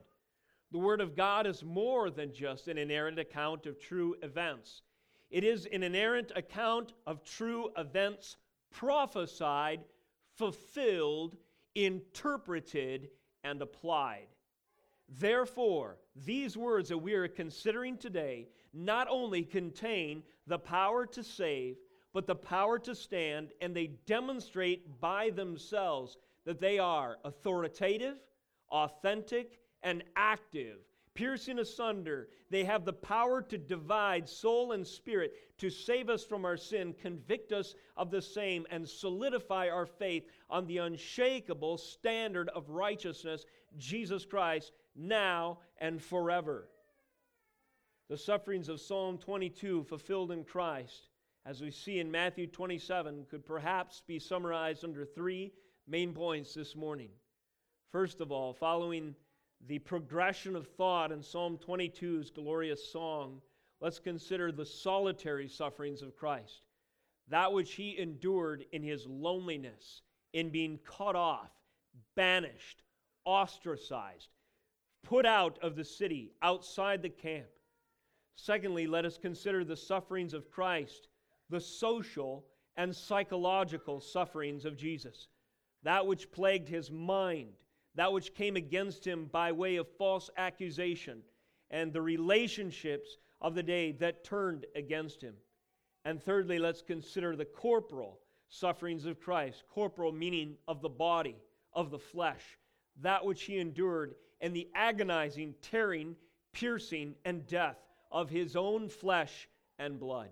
The 0.72 0.80
Word 0.80 1.02
of 1.02 1.18
God 1.18 1.46
is 1.46 1.66
more 1.66 2.10
than 2.10 2.34
just 2.34 2.70
an 2.70 2.78
inerrant 2.78 3.20
account 3.20 3.66
of 3.66 3.78
true 3.78 4.16
events. 4.22 4.84
It 5.30 5.44
is 5.44 5.66
an 5.68 5.84
inerrant 5.84 6.32
account 6.36 6.94
of 7.06 7.24
true 7.24 7.70
events 7.78 8.38
prophesied, 8.72 9.82
fulfilled, 10.36 11.38
interpreted, 11.76 13.10
and 13.44 13.62
applied. 13.62 14.28
Therefore, 15.10 15.98
these 16.16 16.58
words 16.58 16.90
that 16.90 16.98
we 16.98 17.14
are 17.14 17.28
considering 17.28 17.98
today 17.98 18.48
not 18.74 19.08
only 19.10 19.44
contain 19.44 20.24
the 20.48 20.60
power 20.60 21.06
to 21.08 21.24
save, 21.24 21.78
but 22.14 22.26
the 22.26 22.36
power 22.36 22.80
to 22.80 22.96
stand, 22.96 23.52
and 23.62 23.76
they 23.76 23.88
demonstrate 24.06 25.00
by 25.00 25.30
themselves 25.30 26.18
that 26.46 26.60
they 26.60 26.80
are 26.80 27.18
authoritative, 27.24 28.18
authentic, 28.72 29.60
and 29.84 30.04
active, 30.16 30.80
piercing 31.18 31.58
asunder. 31.58 32.30
They 32.52 32.64
have 32.66 32.86
the 32.86 32.94
power 32.94 33.42
to 33.42 33.58
divide 33.58 34.30
soul 34.30 34.74
and 34.74 34.86
spirit, 34.86 35.34
to 35.58 35.72
save 35.72 36.10
us 36.10 36.24
from 36.24 36.46
our 36.46 36.58
sin, 36.58 36.94
convict 37.02 37.52
us 37.52 37.74
of 37.98 38.12
the 38.12 38.22
same, 38.22 38.68
and 38.70 38.88
solidify 38.88 39.68
our 39.70 39.88
faith 39.88 40.28
on 40.48 40.68
the 40.68 40.78
unshakable 40.78 41.80
standard 41.80 42.50
of 42.50 42.70
righteousness, 42.70 43.46
Jesus 43.80 44.26
Christ, 44.26 44.72
now 44.96 45.58
and 45.82 46.00
forever. 46.00 46.70
The 48.10 48.18
sufferings 48.18 48.70
of 48.70 48.80
Psalm 48.80 49.18
22 49.18 49.86
fulfilled 49.86 50.32
in 50.32 50.44
Christ, 50.44 51.10
as 51.48 51.62
we 51.62 51.72
see 51.72 52.00
in 52.00 52.12
Matthew 52.12 52.46
27, 52.46 53.26
could 53.28 53.44
perhaps 53.44 54.04
be 54.06 54.20
summarized 54.20 54.84
under 54.84 55.04
three 55.04 55.52
main 55.88 56.14
points 56.14 56.54
this 56.54 56.76
morning. 56.76 57.10
First 57.92 58.22
of 58.22 58.32
all, 58.32 58.54
following 58.54 59.16
the 59.66 59.80
progression 59.80 60.56
of 60.56 60.68
thought 60.68 61.12
in 61.12 61.22
Psalm 61.22 61.58
22's 61.58 62.30
glorious 62.30 62.92
song, 62.92 63.42
let's 63.82 64.00
consider 64.00 64.52
the 64.52 64.66
solitary 64.66 65.48
sufferings 65.48 66.02
of 66.02 66.16
Christ. 66.16 66.62
That 67.30 67.52
which 67.52 67.74
he 67.74 67.98
endured 67.98 68.66
in 68.72 68.84
his 68.84 69.06
loneliness, 69.06 70.02
in 70.34 70.50
being 70.50 70.80
cut 70.86 71.16
off, 71.16 71.52
banished, 72.16 72.84
ostracized, 73.26 74.30
put 75.04 75.26
out 75.26 75.60
of 75.62 75.76
the 75.76 75.84
city, 75.84 76.32
outside 76.42 77.02
the 77.02 77.10
camp. 77.10 77.48
Secondly, 78.36 78.88
let 78.88 79.04
us 79.04 79.18
consider 79.18 79.64
the 79.64 79.76
sufferings 79.76 80.34
of 80.34 80.52
Christ, 80.52 81.08
the 81.50 81.60
social 81.60 82.46
and 82.78 82.96
psychological 82.96 84.00
sufferings 84.00 84.64
of 84.64 84.78
Jesus, 84.78 85.28
that 85.84 86.06
which 86.06 86.32
plagued 86.32 86.70
his 86.70 86.92
mind 86.92 87.54
that 87.98 88.14
which 88.14 88.36
came 88.36 88.56
against 88.56 89.06
him 89.06 89.26
by 89.26 89.52
way 89.52 89.76
of 89.76 89.88
false 89.98 90.30
accusation, 90.38 91.24
and 91.72 91.92
the 91.92 92.02
relationships 92.02 93.18
of 93.42 93.56
the 93.56 93.64
day 93.64 93.92
that 93.92 94.24
turned 94.24 94.66
against 94.76 95.22
him. 95.22 95.34
And 96.06 96.22
thirdly, 96.22 96.60
let's 96.60 96.82
consider 96.82 97.36
the 97.36 97.46
corporal 97.46 98.20
sufferings 98.50 99.06
of 99.06 99.20
Christ. 99.20 99.64
Corporal 99.70 100.12
meaning 100.12 100.56
of 100.68 100.82
the 100.82 100.90
body, 100.90 101.36
of 101.74 101.90
the 101.90 102.00
flesh, 102.00 102.44
that 103.02 103.26
which 103.26 103.44
he 103.44 103.58
endured, 103.58 104.14
and 104.42 104.56
the 104.56 104.70
agonizing, 104.76 105.56
tearing, 105.62 106.16
piercing, 106.54 107.16
and 107.26 107.46
death 107.48 107.78
of 108.12 108.30
his 108.30 108.56
own 108.56 108.90
flesh 108.90 109.50
and 109.80 110.00
blood. 110.00 110.30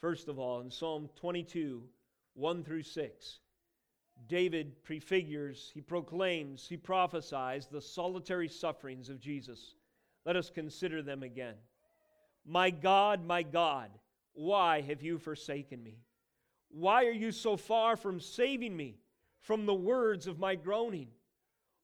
First 0.00 0.28
of 0.28 0.38
all, 0.38 0.60
in 0.60 0.70
Psalm 0.70 1.10
22, 1.16 1.82
1 2.34 2.64
through 2.64 2.82
6, 2.82 3.38
David 4.28 4.82
prefigures, 4.82 5.70
he 5.72 5.80
proclaims, 5.80 6.66
he 6.68 6.76
prophesies 6.76 7.66
the 7.66 7.80
solitary 7.80 8.48
sufferings 8.48 9.08
of 9.08 9.20
Jesus. 9.20 9.76
Let 10.24 10.36
us 10.36 10.50
consider 10.50 11.02
them 11.02 11.22
again. 11.22 11.54
My 12.44 12.70
God, 12.70 13.24
my 13.24 13.42
God, 13.42 13.90
why 14.32 14.80
have 14.80 15.02
you 15.02 15.18
forsaken 15.18 15.82
me? 15.82 15.98
Why 16.70 17.06
are 17.06 17.12
you 17.12 17.30
so 17.30 17.56
far 17.56 17.96
from 17.96 18.20
saving 18.20 18.76
me 18.76 18.98
from 19.40 19.66
the 19.66 19.74
words 19.74 20.26
of 20.26 20.38
my 20.38 20.54
groaning? 20.54 21.08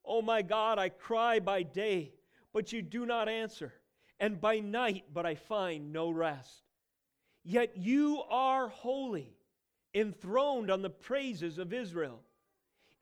Oh 0.04 0.22
my 0.22 0.42
God, 0.42 0.78
I 0.78 0.88
cry 0.88 1.38
by 1.38 1.62
day, 1.62 2.12
but 2.52 2.72
you 2.72 2.82
do 2.82 3.06
not 3.06 3.28
answer, 3.28 3.72
and 4.18 4.40
by 4.40 4.58
night, 4.58 5.04
but 5.12 5.24
I 5.24 5.36
find 5.36 5.92
no 5.92 6.10
rest. 6.10 6.62
Yet 7.44 7.76
you 7.76 8.22
are 8.28 8.68
holy 8.68 9.36
enthroned 9.94 10.70
on 10.70 10.82
the 10.82 10.90
praises 10.90 11.58
of 11.58 11.72
Israel. 11.72 12.20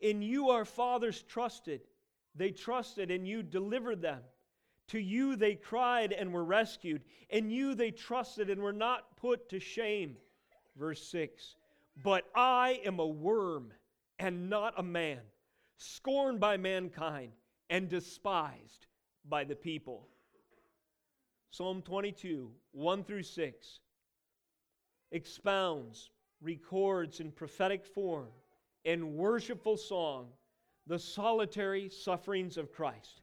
In 0.01 0.23
you 0.23 0.51
our 0.51 0.65
fathers 0.65 1.23
trusted. 1.23 1.83
They 2.35 2.51
trusted, 2.51 3.11
and 3.11 3.27
you 3.27 3.43
delivered 3.43 4.01
them. 4.01 4.21
To 4.89 4.99
you 4.99 5.37
they 5.37 5.55
cried 5.55 6.13
and 6.13 6.33
were 6.33 6.45
rescued. 6.45 7.03
In 7.29 7.51
you 7.51 7.75
they 7.75 7.91
trusted 7.91 8.51
and 8.51 8.61
were 8.61 8.73
not 8.73 9.17
put 9.17 9.49
to 9.51 9.61
shame. 9.61 10.17
Verse 10.77 11.03
6 11.09 11.55
But 12.03 12.25
I 12.35 12.81
am 12.85 12.99
a 12.99 13.07
worm 13.07 13.73
and 14.19 14.51
not 14.51 14.75
a 14.77 14.83
man, 14.83 15.21
scorned 15.77 16.41
by 16.41 16.57
mankind 16.57 17.33
and 17.69 17.89
despised 17.89 18.87
by 19.29 19.45
the 19.45 19.55
people. 19.55 20.09
Psalm 21.53 21.83
22, 21.83 22.51
1 22.73 23.05
through 23.05 23.23
6, 23.23 23.79
expounds 25.13 26.11
records 26.41 27.21
in 27.21 27.31
prophetic 27.31 27.85
form, 27.85 28.29
in 28.85 29.17
worshipful 29.17 29.77
song, 29.77 30.29
the 30.87 30.99
solitary 30.99 31.89
sufferings 31.89 32.57
of 32.57 32.73
Christ, 32.73 33.23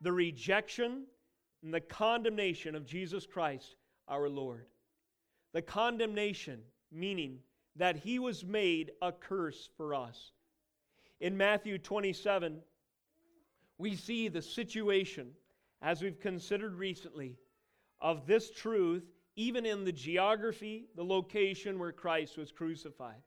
the 0.00 0.12
rejection 0.12 1.04
and 1.62 1.72
the 1.72 1.80
condemnation 1.80 2.74
of 2.74 2.86
Jesus 2.86 3.26
Christ 3.26 3.76
our 4.08 4.28
Lord. 4.28 4.66
The 5.52 5.62
condemnation, 5.62 6.60
meaning 6.90 7.38
that 7.76 7.96
he 7.96 8.18
was 8.18 8.44
made 8.44 8.92
a 9.02 9.12
curse 9.12 9.68
for 9.76 9.94
us. 9.94 10.32
In 11.20 11.36
Matthew 11.36 11.78
27, 11.78 12.60
we 13.78 13.96
see 13.96 14.28
the 14.28 14.42
situation, 14.42 15.30
as 15.80 16.02
we've 16.02 16.20
considered 16.20 16.74
recently, 16.74 17.36
of 18.00 18.26
this 18.26 18.50
truth 18.50 19.04
even 19.36 19.66
in 19.66 19.84
the 19.84 19.92
geography, 19.92 20.86
the 20.94 21.04
location 21.04 21.78
where 21.78 21.92
Christ 21.92 22.38
was 22.38 22.52
crucified. 22.52 23.22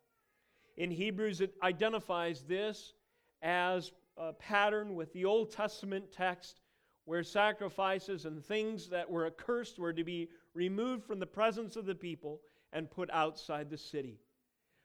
In 0.77 0.91
Hebrews, 0.91 1.41
it 1.41 1.55
identifies 1.61 2.43
this 2.43 2.93
as 3.41 3.91
a 4.15 4.33
pattern 4.33 4.95
with 4.95 5.11
the 5.13 5.25
Old 5.25 5.51
Testament 5.51 6.11
text 6.11 6.61
where 7.05 7.23
sacrifices 7.23 8.25
and 8.25 8.43
things 8.43 8.89
that 8.89 9.09
were 9.09 9.25
accursed 9.25 9.79
were 9.79 9.93
to 9.93 10.03
be 10.03 10.29
removed 10.53 11.03
from 11.05 11.19
the 11.19 11.25
presence 11.25 11.75
of 11.75 11.85
the 11.85 11.95
people 11.95 12.41
and 12.73 12.91
put 12.91 13.09
outside 13.11 13.69
the 13.69 13.77
city. 13.77 14.19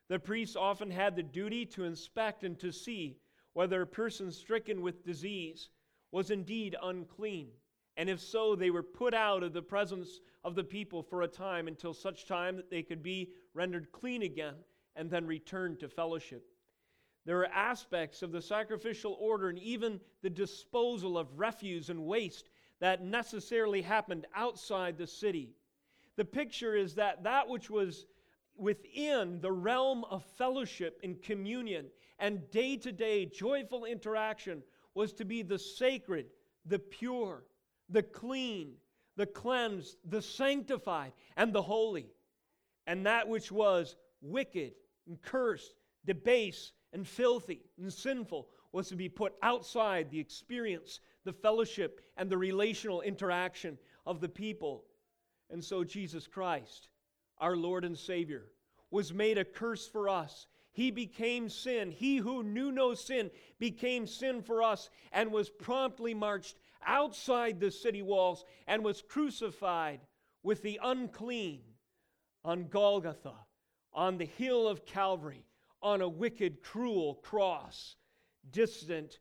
The 0.09 0.19
priests 0.19 0.57
often 0.57 0.91
had 0.91 1.17
the 1.17 1.23
duty 1.23 1.67
to 1.67 1.85
inspect 1.85 2.45
and 2.45 2.59
to 2.61 2.71
see 2.73 3.17
whether 3.55 3.83
a 3.83 3.87
person 3.87 4.31
stricken 4.31 4.83
with 4.83 5.05
disease 5.05 5.69
was 6.11 6.31
indeed 6.31 6.77
unclean. 6.83 7.49
And 7.97 8.09
if 8.09 8.21
so, 8.21 8.55
they 8.57 8.71
were 8.71 8.83
put 8.83 9.15
out 9.15 9.43
of 9.43 9.53
the 9.53 9.63
presence 9.63 10.21
of 10.45 10.55
the 10.55 10.65
people 10.65 11.03
for 11.03 11.23
a 11.23 11.29
time 11.29 11.69
until 11.69 11.93
such 11.93 12.27
time 12.27 12.57
that 12.57 12.71
they 12.71 12.83
could 12.83 13.03
be 13.03 13.31
rendered 13.55 13.93
clean 13.93 14.23
again 14.23 14.55
and 14.97 15.11
then 15.11 15.27
returned 15.27 15.81
to 15.81 15.89
fellowship. 15.89 16.45
There 17.25 17.39
are 17.41 17.47
aspects 17.47 18.23
of 18.23 18.33
the 18.33 18.43
sacrificial 18.43 19.17
order 19.21 19.49
and 19.49 19.59
even 19.59 20.01
the 20.23 20.31
disposal 20.31 21.17
of 21.17 21.39
refuse 21.39 21.91
and 21.91 22.05
waste 22.05 22.51
that 22.81 23.05
necessarily 23.05 23.83
happened 23.83 24.27
outside 24.35 24.99
the 24.99 25.07
city. 25.07 25.51
The 26.17 26.25
picture 26.25 26.75
is 26.75 26.95
that 26.97 27.23
that 27.23 27.49
which 27.49 27.71
was 27.71 28.07
within 28.57 29.41
the 29.41 29.53
realm 29.53 30.05
of 30.05 30.25
fellowship 30.37 30.99
and 31.03 31.23
communion 31.23 31.87
and 32.19 32.51
day 32.51 32.77
to 32.79 32.93
day 32.93 33.27
joyful 33.27 33.85
interaction 33.85 34.63
was 34.95 35.13
to 35.15 35.25
be 35.25 35.43
the 35.43 35.59
sacred, 35.59 36.27
the 36.67 36.79
pure, 36.79 37.45
the 37.89 38.03
clean, 38.03 38.75
the 39.17 39.27
cleansed, 39.27 39.97
the 40.05 40.23
sanctified, 40.23 41.13
and 41.37 41.53
the 41.53 41.63
holy. 41.63 42.07
And 42.87 43.07
that 43.07 43.29
which 43.29 43.53
was 43.53 43.97
wicked 44.21 44.73
and 45.07 45.21
cursed, 45.21 45.75
debased, 46.05 46.73
and 46.93 47.07
filthy 47.07 47.63
and 47.79 47.93
sinful 47.93 48.49
was 48.73 48.89
to 48.89 48.97
be 48.97 49.09
put 49.09 49.35
outside 49.43 50.11
the 50.11 50.21
experience, 50.21 51.01
the 51.25 51.33
fellowship, 51.33 52.01
and 52.17 52.29
the 52.29 52.39
relational 52.39 53.03
interaction 53.03 53.79
of 54.07 54.21
the 54.21 54.29
people. 54.29 54.85
And 55.51 55.63
so 55.63 55.85
Jesus 55.85 56.27
Christ, 56.27 56.89
our 57.39 57.57
Lord 57.57 57.85
and 57.85 57.97
Savior, 57.97 58.47
was 58.91 59.13
made 59.13 59.39
a 59.39 59.45
curse 59.45 59.87
for 59.87 60.09
us. 60.09 60.47
He 60.73 60.91
became 60.91 61.49
sin. 61.49 61.91
He 61.91 62.17
who 62.17 62.43
knew 62.43 62.73
no 62.73 62.95
sin 62.95 63.31
became 63.59 64.07
sin 64.07 64.43
for 64.43 64.63
us 64.63 64.89
and 65.13 65.31
was 65.31 65.51
promptly 65.51 66.15
marched 66.15 66.57
outside 66.87 67.61
the 67.61 67.71
city 67.71 68.03
walls 68.03 68.45
and 68.67 68.85
was 68.85 69.03
crucified 69.03 70.01
with 70.43 70.63
the 70.63 70.81
unclean 70.83 71.63
on 72.45 72.69
Golgotha, 72.69 73.35
on 73.93 74.19
the 74.19 74.25
hill 74.25 74.67
of 74.67 74.85
Calvary 74.87 75.45
on 75.83 76.01
a 76.01 76.09
wicked, 76.09 76.63
cruel 76.63 77.17
cross, 77.17 77.97
distant 78.51 79.19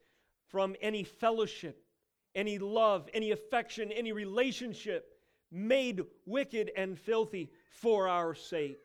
from 0.47 0.75
any 0.81 1.03
fellowship, 1.03 1.83
any 2.35 2.59
love, 2.59 3.09
any 3.13 3.31
affection, 3.31 3.91
any 3.91 4.11
relationship, 4.11 5.17
made 5.51 6.01
wicked 6.25 6.71
and 6.77 6.97
filthy 6.97 7.51
for 7.71 8.07
our 8.07 8.35
sake. 8.35 8.79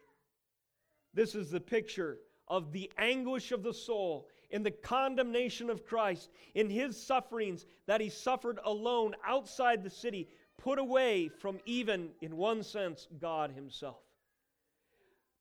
This 1.12 1.34
is 1.34 1.50
the 1.50 1.60
picture 1.60 2.18
of 2.48 2.72
the 2.72 2.90
anguish 2.98 3.52
of 3.52 3.62
the 3.62 3.74
soul 3.74 4.28
in 4.50 4.62
the 4.62 4.70
condemnation 4.70 5.70
of 5.70 5.84
Christ, 5.84 6.30
in 6.54 6.70
his 6.70 7.00
sufferings 7.00 7.66
that 7.86 8.00
he 8.00 8.08
suffered 8.08 8.58
alone 8.64 9.14
outside 9.26 9.82
the 9.82 9.90
city, 9.90 10.28
put 10.58 10.78
away 10.78 11.28
from 11.28 11.58
even, 11.66 12.10
in 12.20 12.36
one 12.36 12.62
sense, 12.62 13.08
God 13.20 13.52
himself. 13.52 14.02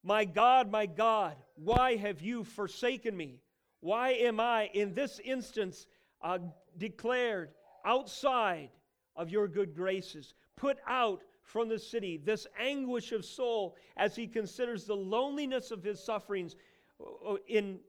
My 0.03 0.25
God, 0.25 0.71
my 0.71 0.85
God, 0.85 1.35
why 1.55 1.95
have 1.95 2.21
you 2.21 2.43
forsaken 2.43 3.17
me? 3.17 3.39
Why 3.79 4.11
am 4.11 4.39
I, 4.39 4.69
in 4.73 4.93
this 4.93 5.19
instance, 5.23 5.87
uh, 6.21 6.39
declared 6.77 7.49
outside 7.85 8.69
of 9.15 9.29
your 9.29 9.47
good 9.47 9.75
graces, 9.75 10.33
put 10.55 10.77
out 10.87 11.21
from 11.43 11.69
the 11.69 11.79
city? 11.79 12.17
This 12.17 12.45
anguish 12.59 13.11
of 13.11 13.25
soul 13.25 13.75
as 13.97 14.15
he 14.15 14.27
considers 14.27 14.85
the 14.85 14.95
loneliness 14.95 15.71
of 15.71 15.83
his 15.83 16.03
sufferings 16.03 16.55
uh, 16.99 17.33
uh, 17.33 17.37
in 17.47 17.79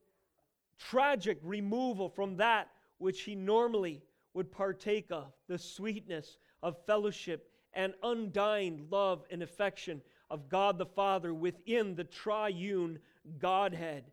tragic 0.78 1.38
removal 1.42 2.08
from 2.08 2.36
that 2.36 2.68
which 2.98 3.22
he 3.22 3.34
normally 3.34 4.02
would 4.34 4.50
partake 4.50 5.10
of 5.10 5.32
the 5.48 5.58
sweetness 5.58 6.38
of 6.62 6.84
fellowship 6.86 7.50
and 7.74 7.94
undying 8.02 8.86
love 8.90 9.24
and 9.30 9.42
affection 9.42 10.00
of 10.30 10.48
God 10.48 10.78
the 10.78 10.86
Father 10.86 11.32
within 11.32 11.94
the 11.94 12.04
triune 12.04 12.98
Godhead. 13.38 14.04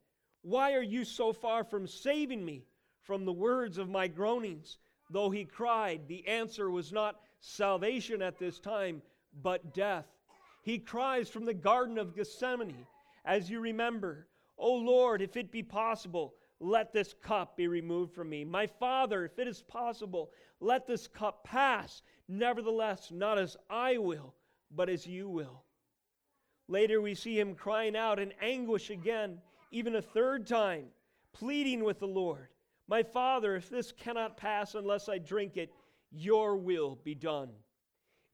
Why 0.42 0.74
are 0.74 0.84
you 0.84 1.06
so 1.06 1.34
far 1.34 1.64
from 1.64 1.88
saving 1.88 2.44
me 2.44 2.66
from 3.02 3.26
the 3.26 3.34
words 3.34 3.78
of 3.78 3.90
my 3.90 4.08
groanings? 4.08 4.78
Though 5.10 5.30
he 5.30 5.46
cried, 5.46 6.08
the 6.08 6.28
answer 6.28 6.70
was 6.70 6.92
not 6.92 7.20
salvation 7.40 8.22
at 8.22 8.40
this 8.40 8.60
time, 8.60 9.02
but 9.42 9.74
death. 9.74 10.06
He 10.64 10.80
cries 10.80 11.30
from 11.30 11.46
the 11.46 11.54
Garden 11.54 11.98
of 11.98 12.16
Gethsemane, 12.16 12.86
as 13.26 13.50
you 13.50 13.60
remember, 13.60 14.28
O 14.58 14.74
Lord, 14.76 15.22
if 15.22 15.36
it 15.36 15.52
be 15.52 15.64
possible, 15.64 16.36
let 16.64 16.94
this 16.94 17.14
cup 17.22 17.58
be 17.58 17.68
removed 17.68 18.14
from 18.14 18.30
me. 18.30 18.46
My 18.46 18.68
Father, 18.68 19.26
if 19.26 19.38
it 19.38 19.48
is 19.48 19.62
possible, 19.62 20.32
let 20.62 20.88
this 20.88 21.08
cup 21.08 21.44
pass. 21.44 22.02
Nevertheless, 22.28 23.12
not 23.12 23.38
as 23.38 23.58
I 23.70 23.98
will, 23.98 24.34
but 24.72 24.90
as 24.90 25.06
you 25.06 25.28
will. 25.28 25.64
Later, 26.70 27.02
we 27.02 27.16
see 27.16 27.38
him 27.38 27.54
crying 27.54 27.98
out 27.98 28.18
in 28.18 28.34
anguish 28.42 28.90
again, 28.90 29.40
even 29.72 29.96
a 29.96 30.02
third 30.02 30.48
time, 30.48 30.86
pleading 31.34 31.84
with 31.84 32.00
the 32.00 32.08
Lord 32.08 32.48
My 32.88 33.04
Father, 33.04 33.56
if 33.56 33.70
this 33.70 33.92
cannot 33.92 34.38
pass 34.38 34.76
unless 34.76 35.10
I 35.10 35.18
drink 35.18 35.58
it, 35.58 35.74
your 36.12 36.56
will 36.56 36.98
be 37.04 37.16
done. 37.16 37.50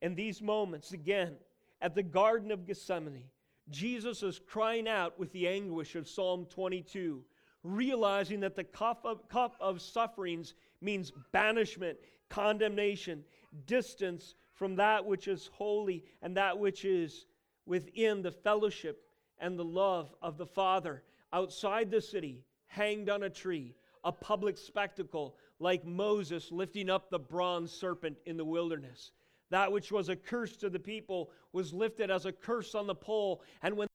In 0.01 0.15
these 0.15 0.41
moments, 0.41 0.91
again, 0.91 1.35
at 1.81 1.95
the 1.95 2.03
Garden 2.03 2.51
of 2.51 2.65
Gethsemane, 2.67 3.23
Jesus 3.69 4.23
is 4.23 4.39
crying 4.39 4.87
out 4.87 5.19
with 5.19 5.31
the 5.31 5.47
anguish 5.47 5.95
of 5.95 6.07
Psalm 6.07 6.45
22, 6.45 7.23
realizing 7.63 8.39
that 8.41 8.56
the 8.56 8.63
cup 8.63 9.02
of, 9.06 9.28
cup 9.30 9.56
of 9.60 9.82
sufferings 9.82 10.54
means 10.82 11.12
banishment, 11.32 11.98
condemnation, 12.30 13.24
distance 13.65 14.36
from 14.54 14.76
that 14.76 15.06
which 15.06 15.28
is 15.28 15.50
holy 15.54 16.04
and 16.22 16.38
that 16.38 16.58
which 16.58 16.86
is 16.86 17.26
within 17.65 18.22
the 18.22 18.32
fellowship 18.32 19.04
and 19.39 19.58
the 19.58 19.63
love 19.63 20.13
of 20.22 20.38
the 20.38 20.45
Father 20.45 21.04
outside 21.32 21.91
the 21.91 22.02
city, 22.02 22.43
hanged 22.67 23.10
on 23.10 23.24
a 23.24 23.30
tree, 23.30 23.76
a 24.04 24.12
public 24.12 24.58
spectacle 24.58 25.36
like 25.60 25.86
Moses 25.86 26.52
lifting 26.52 26.89
up 26.89 27.10
the 27.10 27.19
bronze 27.19 27.72
serpent 27.72 28.17
in 28.26 28.38
the 28.38 28.45
wilderness. 28.45 29.12
That 29.50 29.72
which 29.72 29.91
was 29.91 30.10
a 30.10 30.15
curse 30.15 30.56
to 30.58 30.69
the 30.69 30.80
people 30.80 31.32
was 31.54 31.74
lifted 31.74 32.12
as 32.12 32.26
a 32.26 32.32
curse 32.32 32.76
on 32.76 32.88
the 32.88 32.95
pole, 32.95 33.41
and 33.62 33.76
when 33.76 33.88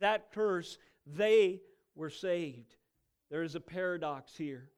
that 0.00 0.32
curse, 0.32 0.78
they 1.06 1.60
were 1.94 2.10
saved. 2.10 2.76
There 3.30 3.42
is 3.42 3.54
a 3.54 3.60
paradox 3.60 4.36
here. 4.36 4.70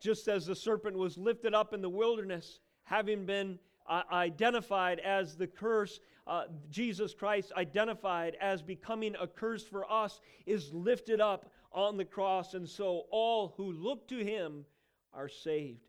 Just 0.00 0.28
as 0.28 0.46
the 0.46 0.54
serpent 0.54 0.96
was 0.96 1.18
lifted 1.18 1.54
up 1.54 1.74
in 1.74 1.82
the 1.82 1.90
wilderness, 1.90 2.60
having 2.84 3.26
been 3.26 3.58
uh, 3.86 4.02
identified 4.12 5.00
as 5.00 5.36
the 5.36 5.46
curse, 5.46 6.00
uh, 6.26 6.44
Jesus 6.70 7.12
Christ 7.12 7.52
identified 7.56 8.36
as 8.40 8.62
becoming 8.62 9.16
a 9.20 9.26
curse 9.26 9.64
for 9.64 9.90
us, 9.90 10.20
is 10.46 10.72
lifted 10.72 11.20
up 11.20 11.50
on 11.72 11.96
the 11.96 12.04
cross, 12.04 12.54
and 12.54 12.68
so 12.68 13.04
all 13.10 13.54
who 13.56 13.72
look 13.72 14.08
to 14.08 14.24
him 14.24 14.64
are 15.12 15.28
saved. 15.28 15.80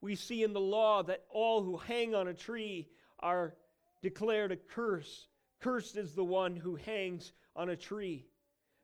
We 0.00 0.14
see 0.14 0.44
in 0.44 0.52
the 0.52 0.60
law 0.60 1.02
that 1.04 1.24
all 1.30 1.62
who 1.62 1.76
hang 1.76 2.14
on 2.14 2.28
a 2.28 2.34
tree 2.34 2.88
are 3.20 3.54
declared 4.02 4.52
a 4.52 4.56
curse. 4.56 5.28
Cursed 5.60 5.96
is 5.96 6.14
the 6.14 6.24
one 6.24 6.54
who 6.54 6.76
hangs 6.76 7.32
on 7.56 7.70
a 7.70 7.76
tree. 7.76 8.26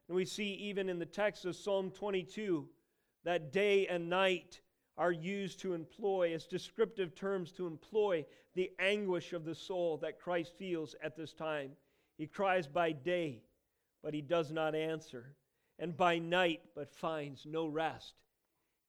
And 0.08 0.16
we 0.16 0.24
see 0.24 0.52
even 0.54 0.88
in 0.88 0.98
the 0.98 1.06
text 1.06 1.44
of 1.44 1.56
Psalm 1.56 1.90
22 1.90 2.68
that 3.24 3.52
day 3.52 3.86
and 3.86 4.10
night 4.10 4.60
are 4.96 5.12
used 5.12 5.60
to 5.60 5.74
employ 5.74 6.34
as 6.34 6.46
descriptive 6.46 7.14
terms 7.14 7.52
to 7.52 7.66
employ 7.66 8.24
the 8.54 8.70
anguish 8.78 9.32
of 9.32 9.44
the 9.44 9.54
soul 9.54 9.96
that 9.98 10.20
Christ 10.20 10.52
feels 10.58 10.94
at 11.02 11.16
this 11.16 11.32
time. 11.32 11.72
He 12.16 12.26
cries 12.26 12.66
by 12.66 12.92
day, 12.92 13.42
but 14.02 14.14
he 14.14 14.20
does 14.20 14.52
not 14.52 14.74
answer, 14.74 15.34
and 15.78 15.96
by 15.96 16.18
night, 16.18 16.60
but 16.76 16.94
finds 16.94 17.44
no 17.44 17.66
rest. 17.66 18.14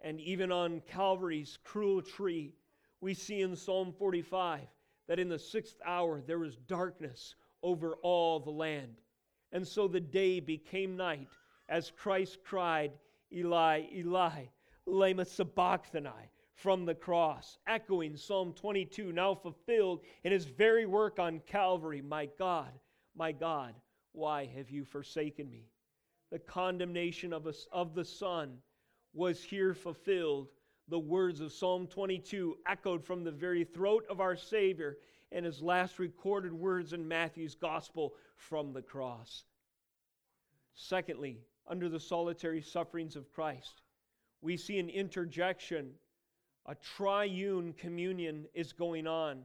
And 0.02 0.20
even 0.22 0.52
on 0.52 0.82
Calvary's 0.82 1.58
cruel 1.64 2.02
tree, 2.02 2.54
we 3.02 3.14
see 3.14 3.42
in 3.42 3.56
Psalm 3.56 3.92
45 3.98 4.62
that 5.08 5.20
in 5.20 5.30
the 5.30 5.40
sixth 5.40 5.78
hour 5.84 6.22
there 6.22 6.40
was 6.40 6.58
darkness 6.58 7.36
over 7.64 7.96
all 8.04 8.40
the 8.40 8.52
land. 8.52 8.98
And 9.56 9.66
so 9.66 9.88
the 9.88 10.02
day 10.02 10.42
became 10.42 10.98
night 10.98 11.30
as 11.70 11.90
Christ 11.90 12.40
cried, 12.44 12.92
Eli, 13.32 13.84
Eli, 13.96 14.48
lema 14.86 15.26
sabachthani 15.26 16.30
from 16.56 16.84
the 16.84 16.94
cross, 16.94 17.58
echoing 17.66 18.18
Psalm 18.18 18.52
22, 18.52 19.14
now 19.14 19.34
fulfilled 19.34 20.02
in 20.26 20.34
his 20.34 20.44
very 20.44 20.86
work 20.86 21.20
on 21.20 21.40
Calvary. 21.48 22.02
My 22.02 22.28
God, 22.38 22.68
my 23.16 23.32
God, 23.32 23.74
why 24.12 24.46
have 24.58 24.70
you 24.70 24.84
forsaken 24.84 25.50
me? 25.50 25.70
The 26.34 26.40
condemnation 26.40 27.32
of, 27.32 27.48
us, 27.48 27.66
of 27.72 27.96
the 27.96 28.04
Son 28.04 28.58
was 29.14 29.42
here 29.42 29.74
fulfilled. 29.74 30.50
the 30.90 31.00
words 31.00 31.40
of 31.40 31.54
Psalm 31.54 31.88
22 31.88 32.58
echoed 32.68 33.06
from 33.06 33.24
the 33.24 33.32
very 33.32 33.64
throat 33.64 34.06
of 34.10 34.20
our 34.20 34.36
Savior 34.36 34.98
and 35.32 35.46
his 35.46 35.62
last 35.62 36.00
recorded 36.00 36.54
words 36.54 36.94
in 36.94 37.08
Matthew's 37.08 37.56
gospel 37.56 38.14
from 38.36 38.74
the 38.74 38.82
cross. 38.82 39.44
Secondly, 40.74 41.40
under 41.68 41.90
the 41.90 42.00
solitary 42.00 42.62
sufferings 42.62 43.16
of 43.16 43.32
Christ, 43.32 43.82
we 44.42 44.58
see 44.58 44.78
an 44.78 44.90
interjection, 44.90 45.92
a 46.66 46.76
triune 46.76 47.74
communion 47.74 48.46
is 48.54 48.74
going 48.74 49.08
on. 49.08 49.44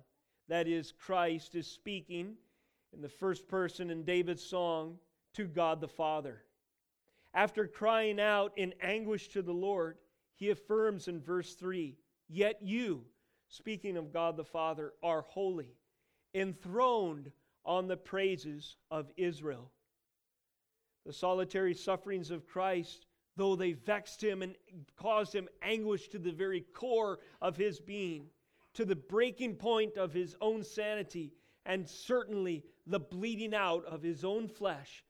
That 0.49 0.67
is, 0.67 0.93
Christ 0.93 1.55
is 1.55 1.67
speaking 1.67 2.35
in 2.93 3.01
the 3.01 3.09
first 3.09 3.49
person 3.49 3.91
in 3.91 4.05
David's 4.05 4.45
song 4.45 4.99
to 5.35 5.47
God 5.47 5.81
the 5.81 5.89
Father. 5.89 6.43
After 7.33 7.67
crying 7.67 8.21
out 8.21 8.53
in 8.57 8.75
anguish 8.83 9.29
to 9.29 9.43
the 9.43 9.53
Lord, 9.53 9.97
he 10.35 10.51
affirms 10.51 11.09
in 11.09 11.21
verse 11.21 11.55
3 11.55 11.97
Yet 12.29 12.59
you, 12.63 13.05
speaking 13.51 13.97
of 13.97 14.13
God 14.13 14.37
the 14.37 14.45
Father, 14.45 14.93
are 15.03 15.23
holy, 15.23 15.77
enthroned 16.35 17.31
on 17.65 17.87
the 17.87 17.97
praises 17.97 18.77
of 18.91 19.11
Israel. 19.17 19.71
The 21.05 21.13
solitary 21.13 21.75
sufferings 21.75 22.31
of 22.31 22.47
Christ, 22.47 23.07
though 23.37 23.57
they 23.57 23.73
vexed 23.73 24.23
him 24.23 24.43
and 24.43 24.55
caused 24.97 25.35
him 25.35 25.49
anguish 25.63 26.09
to 26.09 26.19
the 26.19 26.33
very 26.33 26.61
core 26.61 27.19
of 27.43 27.57
his 27.57 27.81
being, 27.81 28.27
to 28.75 28.85
the 28.85 28.97
breaking 28.97 29.57
point 29.57 29.97
of 29.97 30.13
his 30.13 30.37
own 30.41 30.63
sanity, 30.63 31.33
and 31.67 31.89
certainly 31.89 32.65
the 32.87 33.01
bleeding 33.01 33.55
out 33.55 33.85
of 33.85 34.03
his 34.03 34.25
own 34.25 34.49
flesh, 34.49 35.05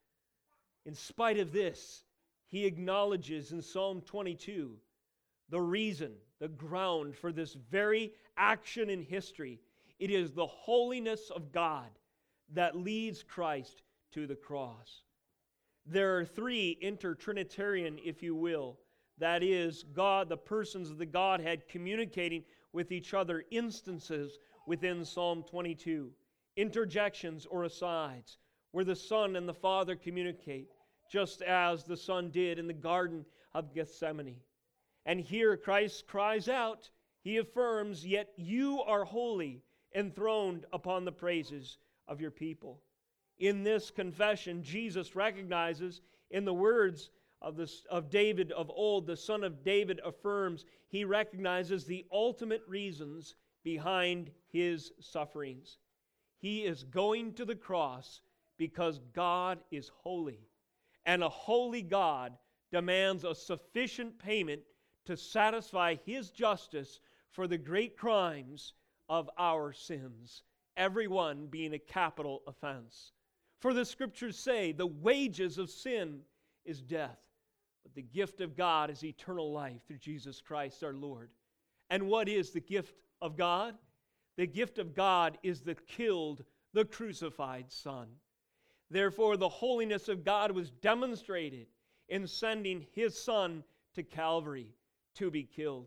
in 0.87 0.95
spite 0.95 1.39
of 1.39 1.53
this, 1.53 2.05
he 2.49 2.67
acknowledges 2.67 3.53
in 3.53 3.63
Psalm 3.63 4.01
22 4.01 4.77
the 5.51 5.61
reason, 5.61 6.15
the 6.41 6.49
ground 6.49 7.15
for 7.17 7.33
this 7.33 7.55
very 7.71 8.13
action 8.37 8.91
in 8.91 9.03
history. 9.03 9.61
It 9.99 10.11
is 10.11 10.33
the 10.33 10.47
holiness 10.47 11.31
of 11.31 11.53
God 11.53 11.91
that 12.55 12.77
leads 12.77 13.23
Christ 13.23 13.83
to 14.13 14.27
the 14.27 14.35
cross. 14.35 15.03
There 15.87 16.19
are 16.19 16.25
three 16.25 16.79
intertrinitarian, 16.83 18.01
if 18.05 18.23
you 18.23 18.35
will, 18.35 18.79
that 19.19 19.43
is, 19.43 19.85
God, 19.93 20.29
the 20.29 20.37
persons 20.37 20.91
of 20.91 20.99
the 20.99 21.07
Godhead 21.07 21.69
communicating 21.69 22.45
with 22.73 22.91
each 22.91 23.13
other 23.13 23.45
instances 23.51 24.39
within 24.67 25.05
Psalm 25.05 25.45
22. 25.49 26.11
Interjections 26.57 27.47
or 27.47 27.65
asides, 27.65 28.39
where 28.73 28.85
the 28.85 28.97
Son 28.97 29.37
and 29.37 29.49
the 29.49 29.55
Father 29.55 29.95
communicate, 29.95 30.69
just 31.11 31.43
as 31.43 31.85
the 31.85 31.97
Son 31.97 32.31
did 32.31 32.59
in 32.59 32.67
the 32.67 32.73
Garden 32.73 33.25
of 33.53 33.75
Gethsemane. 33.75 34.37
And 35.07 35.21
here 35.21 35.57
Christ 35.57 36.07
cries 36.07 36.49
out, 36.49 36.91
he 37.23 37.39
affirms, 37.39 38.07
Yet 38.07 38.33
you 38.37 38.81
are 38.83 39.05
holy, 39.05 39.63
enthroned 39.95 40.67
upon 40.73 41.05
the 41.05 41.13
praises 41.13 41.79
of 42.07 42.21
your 42.21 42.31
people. 42.31 42.83
In 43.39 43.63
this 43.63 43.91
confession, 43.91 44.63
Jesus 44.63 45.17
recognizes 45.17 46.03
in 46.31 46.45
the 46.45 46.55
words 46.55 47.11
of, 47.43 47.57
this, 47.57 47.87
of 47.91 48.11
David 48.11 48.53
of 48.53 48.71
old, 48.71 49.07
the 49.07 49.17
son 49.17 49.43
of 49.45 49.65
David 49.65 50.01
affirms, 50.05 50.67
he 50.89 51.05
recognizes 51.05 51.85
the 51.85 52.05
ultimate 52.13 52.63
reasons 52.67 53.35
behind 53.63 54.31
his 54.53 54.93
sufferings. 55.01 55.79
He 56.39 56.65
is 56.65 56.85
going 56.85 57.35
to 57.35 57.45
the 57.45 57.55
cross 57.55 58.21
because 58.59 59.01
God 59.15 59.59
is 59.71 59.91
holy, 60.03 60.41
and 61.07 61.23
a 61.23 61.29
holy 61.29 61.83
God 61.83 62.37
demands 62.71 63.25
a 63.25 63.35
sufficient 63.35 64.19
payment 64.19 64.61
to 65.07 65.17
satisfy 65.17 65.97
his 66.05 66.31
justice 66.31 67.01
for 67.31 67.47
the 67.47 67.59
great 67.59 67.97
crimes 67.97 68.75
of 69.09 69.31
our 69.39 69.73
sins, 69.73 70.43
every 70.77 71.07
one 71.07 71.47
being 71.47 71.75
a 71.75 71.79
capital 71.79 72.43
offense. 72.47 73.13
For 73.61 73.75
the 73.75 73.85
scriptures 73.85 74.39
say, 74.39 74.73
the 74.73 74.87
wages 74.87 75.59
of 75.59 75.71
sin 75.71 76.21
is 76.65 76.81
death, 76.81 77.19
but 77.83 77.95
the 77.95 78.03
gift 78.03 78.41
of 78.41 78.57
God 78.57 78.91
is 78.91 79.05
eternal 79.05 79.53
life 79.53 79.81
through 79.87 79.99
Jesus 79.99 80.41
Christ 80.41 80.83
our 80.83 80.93
Lord. 80.93 81.31
And 81.91 82.09
what 82.09 82.29
is 82.29 82.51
the 82.51 82.61
gift 82.61 82.95
of 83.21 83.37
God? 83.37 83.75
The 84.37 84.47
gift 84.47 84.79
of 84.79 84.95
God 84.95 85.39
is 85.43 85.61
the 85.61 85.75
killed, 85.75 86.45
the 86.73 86.85
crucified 86.85 87.71
Son. 87.71 88.07
Therefore, 88.91 89.37
the 89.37 89.49
holiness 89.49 90.09
of 90.09 90.25
God 90.25 90.53
was 90.53 90.71
demonstrated 90.71 91.67
in 92.09 92.27
sending 92.27 92.87
his 92.93 93.23
Son 93.23 93.63
to 93.95 94.03
Calvary 94.03 94.75
to 95.21 95.31
be 95.31 95.45
killed. 95.45 95.87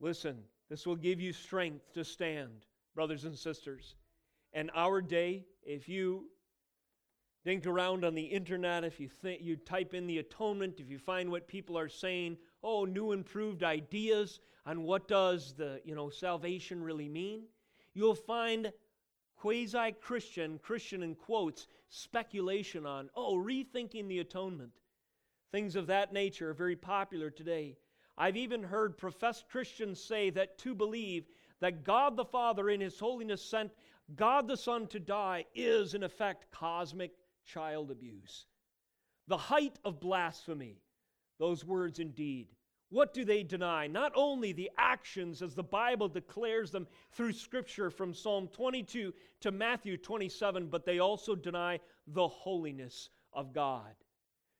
Listen, 0.00 0.38
this 0.70 0.86
will 0.86 0.96
give 0.96 1.20
you 1.20 1.34
strength 1.34 1.92
to 1.92 2.02
stand, 2.02 2.64
brothers 2.94 3.24
and 3.26 3.36
sisters. 3.36 3.94
And 4.54 4.70
our 4.74 5.02
day, 5.02 5.44
if 5.62 5.86
you 5.86 6.24
think 7.44 7.66
around 7.66 8.04
on 8.06 8.14
the 8.14 8.22
internet, 8.22 8.84
if 8.84 9.00
you 9.00 9.08
think 9.08 9.42
you 9.42 9.56
type 9.56 9.92
in 9.92 10.06
the 10.06 10.16
atonement, 10.16 10.80
if 10.80 10.88
you 10.88 10.98
find 10.98 11.30
what 11.30 11.46
people 11.46 11.76
are 11.76 11.90
saying, 11.90 12.38
oh, 12.62 12.86
new 12.86 13.12
improved 13.12 13.62
ideas 13.62 14.40
on 14.64 14.82
what 14.84 15.06
does 15.06 15.52
the, 15.52 15.82
you 15.84 15.94
know, 15.94 16.08
salvation 16.08 16.82
really 16.82 17.08
mean, 17.08 17.42
you'll 17.92 18.14
find 18.14 18.72
quasi-Christian, 19.36 20.58
Christian 20.62 21.02
in 21.02 21.14
quotes, 21.14 21.66
speculation 21.90 22.86
on, 22.86 23.10
oh, 23.14 23.36
rethinking 23.36 24.08
the 24.08 24.20
atonement. 24.20 24.72
Things 25.52 25.76
of 25.76 25.86
that 25.88 26.14
nature 26.14 26.50
are 26.50 26.54
very 26.54 26.76
popular 26.76 27.28
today. 27.28 27.76
I've 28.20 28.36
even 28.36 28.62
heard 28.62 28.98
professed 28.98 29.48
Christians 29.48 29.98
say 29.98 30.28
that 30.28 30.58
to 30.58 30.74
believe 30.74 31.24
that 31.60 31.84
God 31.84 32.18
the 32.18 32.24
Father 32.26 32.68
in 32.68 32.78
His 32.78 32.98
holiness 32.98 33.42
sent 33.42 33.72
God 34.14 34.46
the 34.46 34.58
Son 34.58 34.86
to 34.88 35.00
die 35.00 35.46
is, 35.54 35.94
in 35.94 36.02
effect, 36.02 36.50
cosmic 36.50 37.12
child 37.46 37.90
abuse. 37.90 38.44
The 39.26 39.38
height 39.38 39.78
of 39.86 40.00
blasphemy, 40.00 40.82
those 41.38 41.64
words 41.64 41.98
indeed. 41.98 42.48
What 42.90 43.14
do 43.14 43.24
they 43.24 43.42
deny? 43.42 43.86
Not 43.86 44.12
only 44.14 44.52
the 44.52 44.70
actions 44.76 45.40
as 45.40 45.54
the 45.54 45.62
Bible 45.62 46.08
declares 46.08 46.70
them 46.70 46.88
through 47.12 47.32
Scripture 47.32 47.88
from 47.88 48.12
Psalm 48.12 48.48
22 48.48 49.14
to 49.40 49.50
Matthew 49.50 49.96
27, 49.96 50.66
but 50.66 50.84
they 50.84 50.98
also 50.98 51.34
deny 51.34 51.80
the 52.06 52.28
holiness 52.28 53.08
of 53.32 53.54
God. 53.54 53.94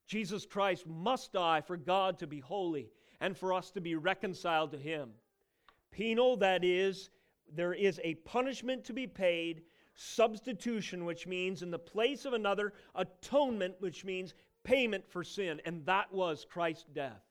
Jesus 0.07 0.47
Christ 0.47 0.87
must 0.87 1.35
die 1.35 1.61
for 1.61 1.77
God 1.77 2.19
to 2.21 2.27
be 2.27 2.41
holy 2.41 2.89
and 3.21 3.37
for 3.37 3.53
us 3.53 3.71
to 3.73 3.81
be 3.81 3.95
reconciled 3.95 4.71
to 4.73 4.79
Him. 4.79 5.11
Penal, 5.91 6.37
that 6.39 6.65
is, 6.65 7.11
there 7.53 7.75
is 7.75 8.01
a 8.03 8.15
punishment 8.17 8.85
to 8.85 8.93
be 8.93 9.07
paid, 9.07 9.63
substitution, 9.95 11.05
which 11.05 11.27
means 11.27 11.63
in 11.63 11.71
the 11.71 11.79
place 11.79 12.25
of 12.25 12.33
another, 12.33 12.73
atonement, 12.95 13.75
which 13.81 14.05
means 14.05 14.35
payment 14.63 15.09
for 15.09 15.25
sin, 15.25 15.61
and 15.65 15.85
that 15.87 16.13
was 16.13 16.47
Christ's 16.49 16.87
death. 16.93 17.30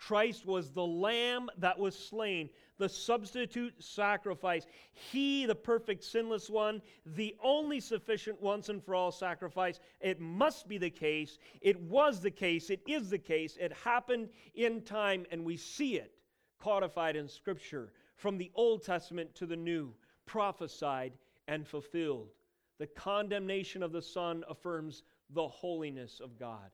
Christ 0.00 0.46
was 0.46 0.70
the 0.70 0.86
lamb 0.86 1.50
that 1.58 1.78
was 1.78 1.96
slain, 1.96 2.48
the 2.78 2.88
substitute 2.88 3.74
sacrifice. 3.82 4.66
He, 4.92 5.44
the 5.44 5.54
perfect, 5.54 6.02
sinless 6.02 6.48
one, 6.48 6.80
the 7.04 7.36
only 7.42 7.80
sufficient 7.80 8.40
once 8.40 8.70
and 8.70 8.82
for 8.82 8.94
all 8.94 9.12
sacrifice. 9.12 9.78
It 10.00 10.18
must 10.18 10.66
be 10.68 10.78
the 10.78 10.90
case. 10.90 11.38
It 11.60 11.78
was 11.78 12.20
the 12.20 12.30
case. 12.30 12.70
It 12.70 12.80
is 12.86 13.10
the 13.10 13.18
case. 13.18 13.58
It 13.60 13.72
happened 13.84 14.30
in 14.54 14.80
time, 14.82 15.26
and 15.30 15.44
we 15.44 15.58
see 15.58 15.96
it 15.96 16.12
codified 16.58 17.14
in 17.14 17.28
Scripture 17.28 17.92
from 18.16 18.38
the 18.38 18.50
Old 18.54 18.82
Testament 18.82 19.34
to 19.34 19.46
the 19.46 19.56
New, 19.56 19.92
prophesied 20.24 21.12
and 21.46 21.68
fulfilled. 21.68 22.30
The 22.78 22.86
condemnation 22.86 23.82
of 23.82 23.92
the 23.92 24.02
Son 24.02 24.44
affirms 24.48 25.02
the 25.28 25.46
holiness 25.46 26.20
of 26.24 26.38
God. 26.38 26.70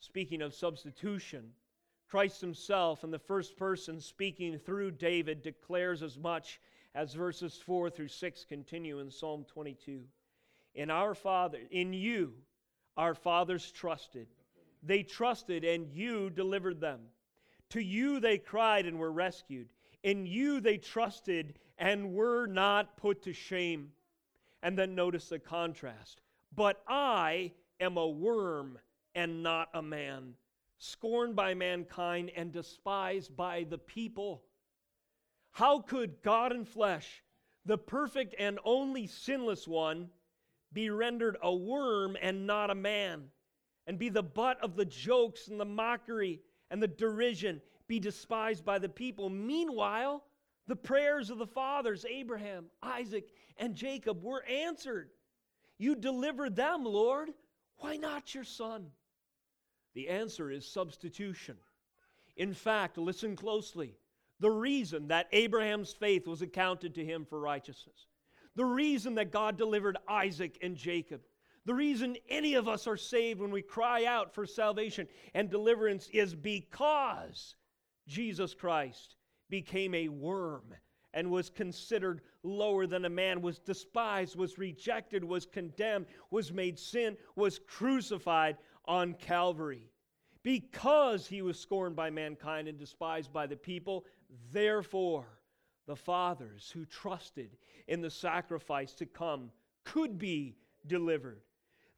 Speaking 0.00 0.42
of 0.42 0.52
substitution, 0.52 1.52
Christ 2.10 2.40
himself, 2.40 3.04
in 3.04 3.12
the 3.12 3.20
first 3.20 3.56
person, 3.56 4.00
speaking 4.00 4.58
through 4.58 4.90
David, 4.90 5.42
declares 5.42 6.02
as 6.02 6.18
much 6.18 6.60
as 6.92 7.14
verses 7.14 7.62
4 7.64 7.88
through 7.88 8.08
6 8.08 8.44
continue 8.48 8.98
in 8.98 9.12
Psalm 9.12 9.44
22. 9.44 10.02
In 10.74 10.90
our 10.90 11.14
Father, 11.14 11.60
in 11.70 11.92
you, 11.92 12.32
our 12.96 13.14
fathers 13.14 13.70
trusted. 13.70 14.26
They 14.82 15.04
trusted, 15.04 15.64
and 15.64 15.88
you 15.92 16.30
delivered 16.30 16.80
them. 16.80 17.00
To 17.70 17.80
you 17.80 18.18
they 18.18 18.38
cried 18.38 18.86
and 18.86 18.98
were 18.98 19.12
rescued. 19.12 19.68
In 20.02 20.26
you 20.26 20.60
they 20.60 20.78
trusted 20.78 21.60
and 21.78 22.12
were 22.12 22.46
not 22.46 22.96
put 22.96 23.22
to 23.22 23.32
shame. 23.32 23.92
And 24.64 24.76
then 24.76 24.96
notice 24.96 25.28
the 25.28 25.38
contrast. 25.38 26.22
But 26.56 26.82
I 26.88 27.52
am 27.78 27.96
a 27.96 28.08
worm 28.08 28.78
and 29.14 29.44
not 29.44 29.68
a 29.74 29.82
man 29.82 30.34
scorned 30.80 31.36
by 31.36 31.52
mankind, 31.52 32.32
and 32.34 32.52
despised 32.52 33.36
by 33.36 33.64
the 33.68 33.76
people. 33.76 34.42
How 35.52 35.80
could 35.80 36.22
God 36.22 36.52
in 36.52 36.64
flesh, 36.64 37.22
the 37.66 37.76
perfect 37.76 38.34
and 38.38 38.58
only 38.64 39.06
sinless 39.06 39.68
one, 39.68 40.08
be 40.72 40.88
rendered 40.88 41.36
a 41.42 41.54
worm 41.54 42.16
and 42.22 42.46
not 42.46 42.70
a 42.70 42.74
man, 42.74 43.24
and 43.86 43.98
be 43.98 44.08
the 44.08 44.22
butt 44.22 44.58
of 44.62 44.74
the 44.74 44.86
jokes 44.86 45.48
and 45.48 45.60
the 45.60 45.66
mockery 45.66 46.40
and 46.70 46.82
the 46.82 46.88
derision, 46.88 47.60
be 47.86 48.00
despised 48.00 48.64
by 48.64 48.78
the 48.78 48.88
people. 48.88 49.28
Meanwhile, 49.28 50.24
the 50.66 50.76
prayers 50.76 51.28
of 51.28 51.36
the 51.36 51.46
fathers, 51.46 52.06
Abraham, 52.08 52.66
Isaac, 52.82 53.28
and 53.58 53.74
Jacob, 53.74 54.22
were 54.22 54.44
answered. 54.44 55.10
You 55.76 55.94
delivered 55.94 56.56
them, 56.56 56.84
Lord. 56.84 57.30
Why 57.78 57.96
not 57.96 58.34
your 58.34 58.44
son? 58.44 58.86
The 59.94 60.08
answer 60.08 60.50
is 60.50 60.70
substitution. 60.70 61.56
In 62.36 62.54
fact, 62.54 62.96
listen 62.98 63.36
closely. 63.36 63.96
The 64.38 64.50
reason 64.50 65.08
that 65.08 65.28
Abraham's 65.32 65.92
faith 65.92 66.26
was 66.26 66.42
accounted 66.42 66.94
to 66.94 67.04
him 67.04 67.26
for 67.28 67.38
righteousness, 67.38 68.06
the 68.56 68.64
reason 68.64 69.14
that 69.16 69.30
God 69.30 69.58
delivered 69.58 69.98
Isaac 70.08 70.58
and 70.62 70.76
Jacob, 70.76 71.20
the 71.66 71.74
reason 71.74 72.16
any 72.28 72.54
of 72.54 72.68
us 72.68 72.86
are 72.86 72.96
saved 72.96 73.40
when 73.40 73.50
we 73.50 73.62
cry 73.62 74.06
out 74.06 74.34
for 74.34 74.46
salvation 74.46 75.06
and 75.34 75.50
deliverance 75.50 76.08
is 76.12 76.34
because 76.34 77.54
Jesus 78.08 78.54
Christ 78.54 79.16
became 79.50 79.94
a 79.94 80.08
worm 80.08 80.74
and 81.12 81.30
was 81.30 81.50
considered 81.50 82.22
lower 82.42 82.86
than 82.86 83.04
a 83.04 83.10
man, 83.10 83.42
was 83.42 83.58
despised, 83.58 84.36
was 84.36 84.58
rejected, 84.58 85.22
was 85.22 85.44
condemned, 85.44 86.06
was 86.30 86.52
made 86.52 86.78
sin, 86.78 87.16
was 87.36 87.58
crucified 87.66 88.56
on 88.90 89.14
Calvary. 89.14 89.88
Because 90.42 91.28
he 91.28 91.42
was 91.42 91.60
scorned 91.60 91.94
by 91.94 92.10
mankind 92.10 92.66
and 92.66 92.76
despised 92.76 93.32
by 93.32 93.46
the 93.46 93.56
people, 93.56 94.04
therefore 94.52 95.38
the 95.86 95.94
fathers 95.94 96.72
who 96.74 96.84
trusted 96.84 97.56
in 97.86 98.00
the 98.00 98.10
sacrifice 98.10 98.92
to 98.94 99.06
come 99.06 99.52
could 99.84 100.18
be 100.18 100.56
delivered. 100.88 101.42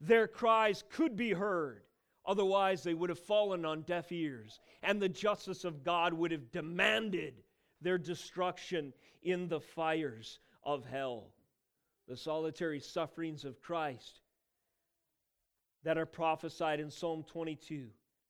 Their 0.03 0.29
cries 0.29 0.85
could 0.91 1.17
be 1.17 1.33
heard. 1.33 1.83
Otherwise, 2.27 2.83
they 2.83 2.95
would 2.95 3.09
have 3.09 3.19
fallen 3.19 3.65
on 3.65 3.83
deaf 3.83 4.13
ears, 4.13 4.61
and 4.83 5.01
the 5.01 5.09
justice 5.09 5.65
of 5.65 5.83
God 5.83 6.13
would 6.13 6.31
have 6.31 6.53
demanded 6.53 7.43
their 7.81 7.99
destruction 7.99 8.93
in 9.23 9.49
the 9.49 9.61
fires 9.61 10.41
of 10.63 10.85
hell. 10.85 11.33
The 12.07 12.17
solitary 12.17 12.81
sufferings 12.81 13.45
of 13.45 13.63
Christ 13.63 14.21
that 15.85 15.99
are 15.99 16.07
prophesied 16.07 16.81
in 16.81 16.91
Psalm 16.91 17.25
22 17.25 17.89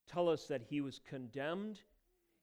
tell 0.09 0.29
us 0.29 0.47
that 0.47 0.62
he 0.62 0.81
was 0.81 1.01
condemned. 1.09 1.81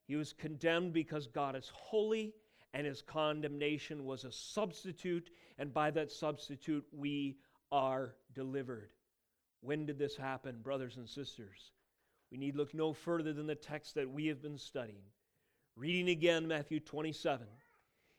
He 0.06 0.16
was 0.16 0.32
condemned 0.32 0.92
because 0.92 1.26
God 1.26 1.54
is 1.54 1.70
holy, 1.72 2.34
and 2.74 2.86
his 2.86 3.02
condemnation 3.02 4.04
was 4.04 4.24
a 4.24 4.32
substitute, 4.32 5.30
and 5.58 5.72
by 5.72 5.90
that 5.92 6.10
substitute, 6.10 6.84
we 6.92 7.36
are 7.70 8.14
delivered. 8.34 8.90
When 9.60 9.86
did 9.86 9.98
this 9.98 10.16
happen, 10.16 10.60
brothers 10.62 10.96
and 10.96 11.08
sisters? 11.08 11.72
We 12.30 12.38
need 12.38 12.56
look 12.56 12.74
no 12.74 12.92
further 12.92 13.32
than 13.32 13.46
the 13.46 13.54
text 13.54 13.94
that 13.96 14.10
we 14.10 14.26
have 14.28 14.40
been 14.40 14.58
studying. 14.58 15.02
Reading 15.76 16.08
again 16.08 16.46
Matthew 16.46 16.80
27. 16.80 17.46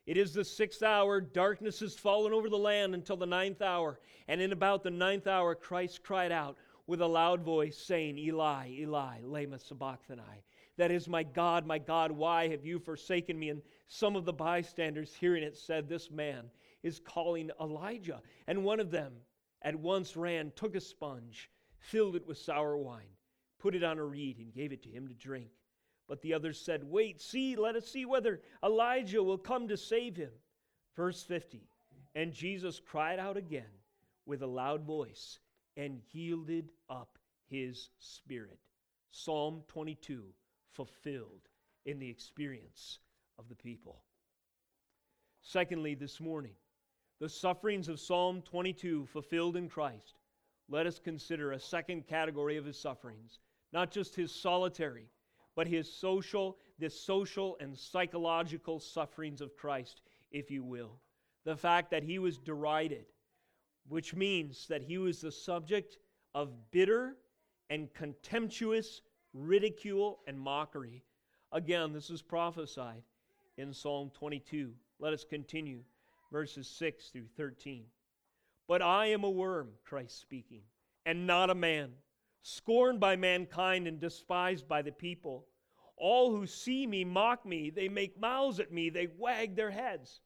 It 0.05 0.17
is 0.17 0.33
the 0.33 0.43
sixth 0.43 0.83
hour, 0.83 1.21
darkness 1.21 1.79
has 1.79 1.95
fallen 1.95 2.33
over 2.33 2.49
the 2.49 2.57
land 2.57 2.93
until 2.93 3.17
the 3.17 3.25
ninth 3.25 3.61
hour. 3.61 3.99
And 4.27 4.41
in 4.41 4.51
about 4.51 4.83
the 4.83 4.89
ninth 4.89 5.27
hour, 5.27 5.55
Christ 5.55 6.03
cried 6.03 6.31
out 6.31 6.57
with 6.87 7.01
a 7.01 7.07
loud 7.07 7.41
voice, 7.41 7.77
saying, 7.77 8.17
Eli, 8.17 8.69
Eli, 8.71 9.19
Lama 9.23 9.59
sabachthani. 9.59 10.43
That 10.77 10.91
is, 10.91 11.07
my 11.07 11.23
God, 11.23 11.65
my 11.65 11.77
God, 11.77 12.11
why 12.11 12.47
have 12.47 12.65
you 12.65 12.79
forsaken 12.79 13.37
me? 13.37 13.49
And 13.49 13.61
some 13.87 14.15
of 14.15 14.25
the 14.25 14.33
bystanders 14.33 15.13
hearing 15.13 15.43
it 15.43 15.57
said, 15.57 15.87
This 15.87 16.09
man 16.09 16.49
is 16.83 16.99
calling 16.99 17.51
Elijah. 17.59 18.21
And 18.47 18.63
one 18.63 18.79
of 18.79 18.91
them 18.91 19.13
at 19.61 19.75
once 19.75 20.15
ran, 20.15 20.51
took 20.55 20.75
a 20.75 20.81
sponge, 20.81 21.49
filled 21.77 22.15
it 22.15 22.25
with 22.25 22.37
sour 22.37 22.77
wine, 22.77 23.13
put 23.59 23.75
it 23.75 23.83
on 23.83 23.99
a 23.99 24.03
reed, 24.03 24.39
and 24.39 24.53
gave 24.53 24.71
it 24.71 24.81
to 24.83 24.89
him 24.89 25.07
to 25.07 25.13
drink. 25.13 25.51
But 26.07 26.21
the 26.21 26.33
others 26.33 26.59
said, 26.59 26.83
Wait, 26.83 27.21
see, 27.21 27.55
let 27.55 27.75
us 27.75 27.87
see 27.87 28.05
whether 28.05 28.41
Elijah 28.63 29.23
will 29.23 29.37
come 29.37 29.67
to 29.67 29.77
save 29.77 30.15
him. 30.15 30.31
Verse 30.95 31.23
50 31.23 31.61
And 32.15 32.33
Jesus 32.33 32.79
cried 32.79 33.19
out 33.19 33.37
again 33.37 33.69
with 34.25 34.41
a 34.41 34.47
loud 34.47 34.83
voice 34.83 35.39
and 35.77 36.01
yielded 36.11 36.69
up 36.89 37.17
his 37.49 37.89
spirit. 37.99 38.59
Psalm 39.11 39.63
22 39.67 40.23
fulfilled 40.71 41.49
in 41.85 41.99
the 41.99 42.09
experience 42.09 42.99
of 43.37 43.49
the 43.49 43.55
people. 43.55 44.03
Secondly, 45.41 45.95
this 45.95 46.19
morning, 46.19 46.53
the 47.19 47.29
sufferings 47.29 47.89
of 47.89 47.99
Psalm 47.99 48.41
22 48.41 49.07
fulfilled 49.07 49.57
in 49.57 49.67
Christ. 49.67 50.19
Let 50.69 50.87
us 50.87 50.99
consider 50.99 51.51
a 51.51 51.59
second 51.59 52.07
category 52.07 52.57
of 52.57 52.65
his 52.65 52.79
sufferings, 52.79 53.39
not 53.73 53.91
just 53.91 54.15
his 54.15 54.33
solitary 54.33 55.09
but 55.55 55.67
his 55.67 55.91
social, 55.91 56.57
the 56.79 56.89
social 56.89 57.57
and 57.59 57.77
psychological 57.77 58.79
sufferings 58.79 59.41
of 59.41 59.55
Christ, 59.55 60.01
if 60.31 60.49
you 60.49 60.63
will. 60.63 60.99
The 61.43 61.55
fact 61.55 61.91
that 61.91 62.03
he 62.03 62.19
was 62.19 62.37
derided, 62.37 63.05
which 63.87 64.13
means 64.13 64.67
that 64.67 64.81
he 64.81 64.97
was 64.97 65.21
the 65.21 65.31
subject 65.31 65.97
of 66.33 66.71
bitter 66.71 67.17
and 67.69 67.93
contemptuous 67.93 69.01
ridicule 69.33 70.19
and 70.27 70.39
mockery. 70.39 71.03
Again, 71.51 71.93
this 71.93 72.09
is 72.09 72.21
prophesied 72.21 73.03
in 73.57 73.73
Psalm 73.73 74.11
22. 74.13 74.73
Let 74.99 75.13
us 75.13 75.23
continue, 75.23 75.81
verses 76.31 76.67
6 76.67 77.09
through 77.09 77.27
13. 77.37 77.85
But 78.67 78.81
I 78.81 79.07
am 79.07 79.23
a 79.23 79.29
worm, 79.29 79.69
Christ 79.83 80.19
speaking, 80.19 80.61
and 81.05 81.27
not 81.27 81.49
a 81.49 81.55
man 81.55 81.91
scorned 82.43 82.99
by 82.99 83.15
mankind 83.15 83.87
and 83.87 83.99
despised 83.99 84.67
by 84.67 84.81
the 84.81 84.91
people. 84.91 85.45
All 85.97 86.31
who 86.31 86.47
see 86.47 86.87
me 86.87 87.03
mock 87.03 87.45
me, 87.45 87.69
they 87.69 87.89
make 87.89 88.19
mouths 88.19 88.59
at 88.59 88.71
me, 88.71 88.89
they 88.89 89.07
wag 89.17 89.55
their 89.55 89.71
heads. 89.71 90.21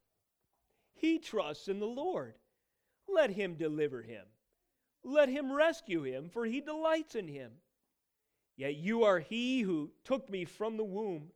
He 0.93 1.19
trusts 1.19 1.67
in 1.67 1.79
the 1.79 1.85
Lord. 1.85 2.35
Let 3.07 3.31
him 3.31 3.55
deliver 3.55 4.01
him. 4.01 4.25
Let 5.03 5.29
him 5.29 5.51
rescue 5.51 6.03
him, 6.03 6.29
for 6.29 6.45
he 6.45 6.61
delights 6.61 7.15
in 7.15 7.27
him. 7.27 7.51
Yet 8.57 8.75
you 8.75 9.03
are 9.03 9.19
he 9.19 9.61
who 9.61 9.91
took 10.03 10.29
me 10.29 10.45
from 10.45 10.77
the 10.77 10.83
womb. 10.83 11.31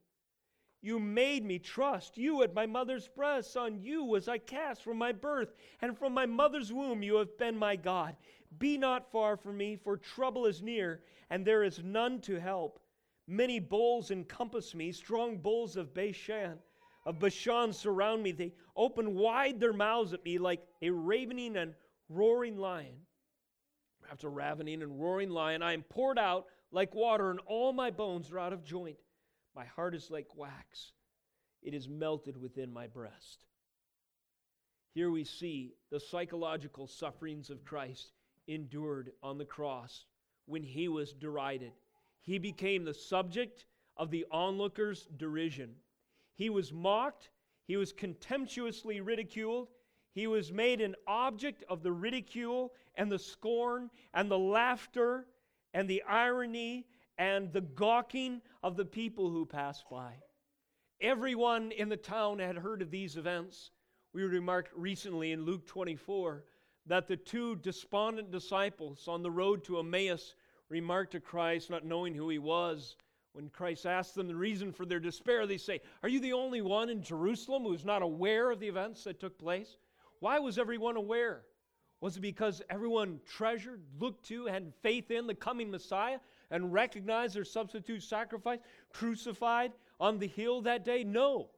You 0.81 0.99
made 0.99 1.43
me 1.43 1.59
trust 1.59 2.17
you 2.17 2.41
at 2.41 2.53
my 2.53 2.65
mother's 2.65 3.07
breast. 3.07 3.57
On 3.57 3.79
you 3.81 4.03
was 4.03 4.27
I 4.27 4.37
cast 4.37 4.81
from 4.81 4.97
my 4.97 5.11
birth, 5.11 5.53
and 5.81 5.97
from 5.97 6.13
my 6.13 6.25
mother's 6.25 6.71
womb 6.71 7.03
you 7.03 7.15
have 7.15 7.37
been 7.37 7.57
my 7.57 7.75
God. 7.75 8.15
Be 8.57 8.77
not 8.77 9.11
far 9.11 9.35
from 9.35 9.57
me, 9.57 9.75
for 9.75 9.97
trouble 9.97 10.45
is 10.45 10.61
near, 10.61 11.03
and 11.29 11.45
there 11.45 11.63
is 11.63 11.83
none 11.83 12.21
to 12.21 12.39
help. 12.39 12.79
Many 13.27 13.59
bulls 13.59 14.09
encompass 14.09 14.73
me, 14.73 14.91
strong 14.91 15.37
bulls 15.37 15.75
of 15.75 15.93
Bashan, 15.93 16.57
of 17.09 17.17
Bashan 17.17 17.73
surround 17.73 18.21
me. 18.21 18.31
They 18.31 18.53
open 18.75 19.15
wide 19.15 19.59
their 19.59 19.73
mouths 19.73 20.13
at 20.13 20.23
me 20.23 20.37
like 20.37 20.61
a 20.83 20.91
ravening 20.91 21.57
and 21.57 21.73
roaring 22.07 22.55
lion. 22.55 22.95
After 24.11 24.29
ravening 24.29 24.83
and 24.83 25.01
roaring 25.01 25.31
lion, 25.31 25.63
I 25.63 25.73
am 25.73 25.81
poured 25.81 26.19
out 26.19 26.45
like 26.71 26.93
water, 26.93 27.31
and 27.31 27.39
all 27.47 27.73
my 27.73 27.89
bones 27.89 28.31
are 28.31 28.37
out 28.37 28.53
of 28.53 28.63
joint. 28.63 28.97
My 29.55 29.65
heart 29.65 29.95
is 29.95 30.11
like 30.11 30.27
wax, 30.35 30.91
it 31.63 31.73
is 31.73 31.89
melted 31.89 32.39
within 32.39 32.71
my 32.71 32.85
breast. 32.85 33.45
Here 34.93 35.09
we 35.09 35.23
see 35.23 35.73
the 35.89 35.99
psychological 35.99 36.85
sufferings 36.85 37.49
of 37.49 37.65
Christ 37.65 38.11
endured 38.47 39.13
on 39.23 39.39
the 39.39 39.45
cross 39.45 40.05
when 40.45 40.61
he 40.61 40.87
was 40.87 41.13
derided. 41.13 41.71
He 42.21 42.37
became 42.37 42.85
the 42.85 42.93
subject 42.93 43.65
of 43.97 44.11
the 44.11 44.27
onlookers' 44.29 45.07
derision. 45.17 45.73
He 46.39 46.49
was 46.49 46.71
mocked, 46.71 47.31
he 47.67 47.75
was 47.75 47.91
contemptuously 47.91 49.01
ridiculed, 49.01 49.67
he 50.13 50.25
was 50.25 50.53
made 50.53 50.79
an 50.79 50.95
object 51.05 51.65
of 51.67 51.83
the 51.83 51.91
ridicule 51.91 52.73
and 52.95 53.11
the 53.11 53.19
scorn 53.19 53.89
and 54.13 54.31
the 54.31 54.39
laughter 54.39 55.27
and 55.73 55.85
the 55.85 56.01
irony 56.03 56.87
and 57.17 57.51
the 57.51 57.59
gawking 57.59 58.41
of 58.63 58.77
the 58.77 58.85
people 58.85 59.29
who 59.29 59.45
passed 59.45 59.83
by. 59.91 60.13
Everyone 61.01 61.73
in 61.73 61.89
the 61.89 61.97
town 61.97 62.39
had 62.39 62.55
heard 62.55 62.81
of 62.81 62.89
these 62.89 63.17
events. 63.17 63.71
We 64.13 64.23
remarked 64.23 64.71
recently 64.73 65.33
in 65.33 65.43
Luke 65.43 65.67
24 65.67 66.45
that 66.85 67.05
the 67.09 67.17
two 67.17 67.57
despondent 67.57 68.31
disciples 68.31 69.09
on 69.09 69.23
the 69.23 69.31
road 69.31 69.65
to 69.65 69.79
Emmaus 69.79 70.35
remarked 70.69 71.11
to 71.11 71.19
Christ, 71.19 71.69
not 71.69 71.85
knowing 71.85 72.15
who 72.15 72.29
he 72.29 72.39
was. 72.39 72.95
When 73.33 73.49
Christ 73.49 73.85
asked 73.85 74.15
them 74.15 74.27
the 74.27 74.35
reason 74.35 74.71
for 74.71 74.85
their 74.85 74.99
despair, 74.99 75.45
they 75.45 75.57
say, 75.57 75.81
Are 76.03 76.09
you 76.09 76.19
the 76.19 76.33
only 76.33 76.61
one 76.61 76.89
in 76.89 77.01
Jerusalem 77.01 77.63
who 77.63 77.73
is 77.73 77.85
not 77.85 78.01
aware 78.01 78.49
of 78.51 78.59
the 78.59 78.67
events 78.67 79.03
that 79.03 79.19
took 79.19 79.37
place? 79.37 79.77
Why 80.19 80.39
was 80.39 80.57
everyone 80.57 80.97
aware? 80.97 81.43
Was 82.01 82.17
it 82.17 82.21
because 82.21 82.61
everyone 82.69 83.19
treasured, 83.25 83.81
looked 83.99 84.25
to, 84.27 84.45
had 84.45 84.73
faith 84.81 85.11
in 85.11 85.27
the 85.27 85.35
coming 85.35 85.69
Messiah 85.69 86.19
and 86.49 86.73
recognized 86.73 87.35
their 87.35 87.43
substitute 87.43 88.03
sacrifice 88.03 88.59
crucified 88.89 89.73
on 89.99 90.17
the 90.17 90.27
hill 90.27 90.61
that 90.61 90.85
day? 90.85 91.03
No. 91.03 91.49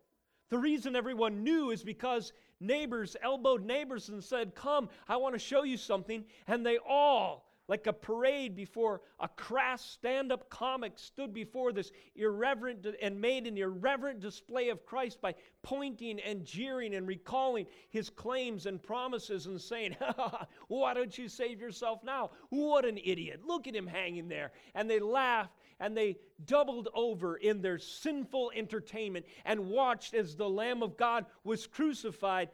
The 0.49 0.57
reason 0.57 0.95
everyone 0.95 1.43
knew 1.43 1.71
is 1.71 1.83
because 1.83 2.33
neighbors 2.59 3.15
elbowed 3.23 3.63
neighbors 3.63 4.09
and 4.09 4.23
said, 4.23 4.55
Come, 4.55 4.89
I 5.07 5.15
want 5.17 5.35
to 5.35 5.39
show 5.39 5.63
you 5.63 5.77
something. 5.77 6.25
And 6.47 6.65
they 6.65 6.77
all 6.87 7.50
like 7.71 7.87
a 7.87 7.93
parade 7.93 8.53
before 8.53 8.99
a 9.21 9.29
crass 9.29 9.81
stand 9.81 10.29
up 10.29 10.49
comic 10.49 10.91
stood 10.97 11.33
before 11.33 11.71
this 11.71 11.89
irreverent 12.17 12.85
and 13.01 13.21
made 13.21 13.47
an 13.47 13.57
irreverent 13.57 14.19
display 14.19 14.67
of 14.67 14.85
Christ 14.85 15.21
by 15.21 15.33
pointing 15.63 16.19
and 16.19 16.43
jeering 16.43 16.95
and 16.95 17.07
recalling 17.07 17.65
his 17.89 18.09
claims 18.09 18.65
and 18.65 18.83
promises 18.83 19.45
and 19.45 19.59
saying, 19.59 19.95
Why 20.67 20.93
don't 20.93 21.17
you 21.17 21.29
save 21.29 21.61
yourself 21.61 22.03
now? 22.03 22.31
What 22.49 22.83
an 22.83 22.99
idiot. 23.01 23.39
Look 23.47 23.67
at 23.69 23.75
him 23.75 23.87
hanging 23.87 24.27
there. 24.27 24.51
And 24.75 24.89
they 24.89 24.99
laughed 24.99 25.55
and 25.79 25.95
they 25.95 26.17
doubled 26.43 26.89
over 26.93 27.37
in 27.37 27.61
their 27.61 27.79
sinful 27.79 28.51
entertainment 28.53 29.25
and 29.45 29.69
watched 29.69 30.13
as 30.13 30.35
the 30.35 30.49
Lamb 30.49 30.83
of 30.83 30.97
God 30.97 31.25
was 31.45 31.67
crucified 31.67 32.49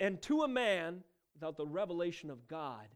and 0.00 0.20
to 0.22 0.42
a 0.42 0.48
man 0.48 1.04
without 1.34 1.56
the 1.56 1.66
revelation 1.66 2.30
of 2.30 2.48
God 2.48 2.88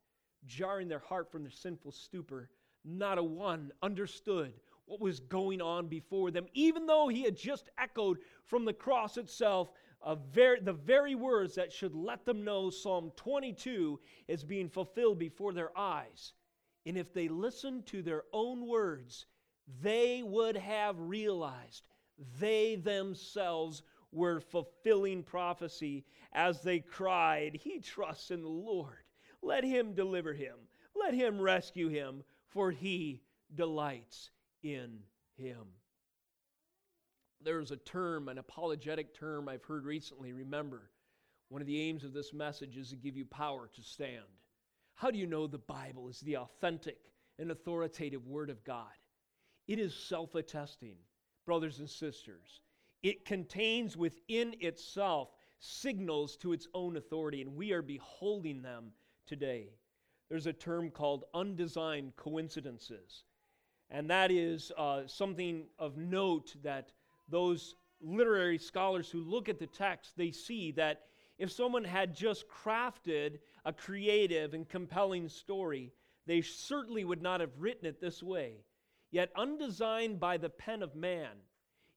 jarring 0.46 0.88
their 0.88 0.98
heart 0.98 1.30
from 1.30 1.42
their 1.42 1.50
sinful 1.50 1.92
stupor, 1.92 2.50
not 2.84 3.18
a 3.18 3.22
one 3.22 3.72
understood 3.82 4.52
what 4.86 5.00
was 5.00 5.20
going 5.20 5.60
on 5.60 5.86
before 5.86 6.30
them, 6.30 6.46
even 6.54 6.86
though 6.86 7.08
he 7.08 7.22
had 7.22 7.36
just 7.36 7.68
echoed 7.78 8.18
from 8.46 8.64
the 8.64 8.72
cross 8.72 9.18
itself 9.18 9.70
the 10.04 10.78
very 10.84 11.14
words 11.14 11.54
that 11.56 11.72
should 11.72 11.94
let 11.94 12.24
them 12.24 12.44
know 12.44 12.70
Psalm 12.70 13.12
22 13.16 13.98
is 14.28 14.44
being 14.44 14.68
fulfilled 14.68 15.18
before 15.18 15.52
their 15.52 15.76
eyes. 15.76 16.32
And 16.86 16.96
if 16.96 17.12
they 17.12 17.28
listened 17.28 17.86
to 17.86 18.02
their 18.02 18.22
own 18.32 18.66
words, 18.66 19.26
they 19.82 20.22
would 20.22 20.56
have 20.56 20.98
realized 20.98 21.88
they 22.40 22.76
themselves 22.76 23.82
were 24.12 24.40
fulfilling 24.40 25.22
prophecy 25.22 26.04
as 26.32 26.62
they 26.62 26.78
cried, 26.80 27.54
He 27.54 27.78
trusts 27.80 28.30
in 28.30 28.42
the 28.42 28.48
Lord. 28.48 28.97
Let 29.42 29.64
him 29.64 29.94
deliver 29.94 30.32
him. 30.32 30.56
Let 30.94 31.14
him 31.14 31.40
rescue 31.40 31.88
him, 31.88 32.24
for 32.48 32.70
he 32.70 33.22
delights 33.54 34.30
in 34.62 35.00
him. 35.36 35.66
There's 37.40 37.70
a 37.70 37.76
term, 37.76 38.28
an 38.28 38.38
apologetic 38.38 39.14
term 39.14 39.48
I've 39.48 39.64
heard 39.64 39.84
recently. 39.84 40.32
Remember, 40.32 40.90
one 41.48 41.60
of 41.60 41.66
the 41.66 41.80
aims 41.80 42.04
of 42.04 42.12
this 42.12 42.32
message 42.32 42.76
is 42.76 42.90
to 42.90 42.96
give 42.96 43.16
you 43.16 43.24
power 43.24 43.70
to 43.74 43.82
stand. 43.82 44.24
How 44.94 45.10
do 45.10 45.18
you 45.18 45.26
know 45.26 45.46
the 45.46 45.58
Bible 45.58 46.08
is 46.08 46.20
the 46.20 46.38
authentic 46.38 46.98
and 47.38 47.50
authoritative 47.52 48.26
Word 48.26 48.50
of 48.50 48.64
God? 48.64 48.92
It 49.68 49.78
is 49.78 49.94
self 49.94 50.34
attesting, 50.34 50.96
brothers 51.46 51.78
and 51.78 51.88
sisters. 51.88 52.60
It 53.02 53.24
contains 53.24 53.96
within 53.96 54.56
itself 54.60 55.28
signals 55.60 56.36
to 56.38 56.52
its 56.52 56.66
own 56.74 56.96
authority, 56.96 57.42
and 57.42 57.54
we 57.54 57.72
are 57.72 57.82
beholding 57.82 58.62
them 58.62 58.92
today. 59.28 59.68
There's 60.28 60.46
a 60.46 60.52
term 60.52 60.90
called 60.90 61.24
undesigned 61.32 62.16
coincidences. 62.16 63.24
And 63.90 64.10
that 64.10 64.30
is 64.30 64.72
uh, 64.76 65.02
something 65.06 65.66
of 65.78 65.96
note 65.96 66.54
that 66.62 66.90
those 67.28 67.74
literary 68.00 68.58
scholars 68.58 69.08
who 69.10 69.20
look 69.20 69.48
at 69.48 69.58
the 69.58 69.66
text, 69.66 70.16
they 70.16 70.30
see 70.30 70.72
that 70.72 71.02
if 71.38 71.50
someone 71.52 71.84
had 71.84 72.14
just 72.14 72.46
crafted 72.48 73.38
a 73.64 73.72
creative 73.72 74.54
and 74.54 74.68
compelling 74.68 75.28
story, 75.28 75.92
they 76.26 76.42
certainly 76.42 77.04
would 77.04 77.22
not 77.22 77.40
have 77.40 77.58
written 77.58 77.86
it 77.86 78.00
this 78.00 78.22
way. 78.22 78.64
Yet 79.10 79.30
undesigned 79.36 80.20
by 80.20 80.36
the 80.36 80.50
pen 80.50 80.82
of 80.82 80.94
man, 80.94 81.36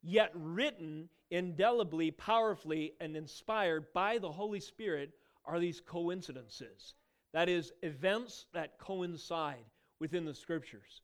yet 0.01 0.31
written 0.33 1.09
indelibly, 1.29 2.11
powerfully, 2.11 2.93
and 3.01 3.17
inspired 3.17 3.91
by 3.93 4.17
the 4.17 4.31
Holy 4.31 4.61
Spirit 4.61 5.11
are 5.45 5.59
these 5.59 5.81
coincidences. 5.81 6.93
That 7.33 7.49
is, 7.49 7.71
events 7.81 8.45
that 8.53 8.77
coincide 8.77 9.65
within 9.99 10.25
the 10.25 10.33
scriptures. 10.33 11.01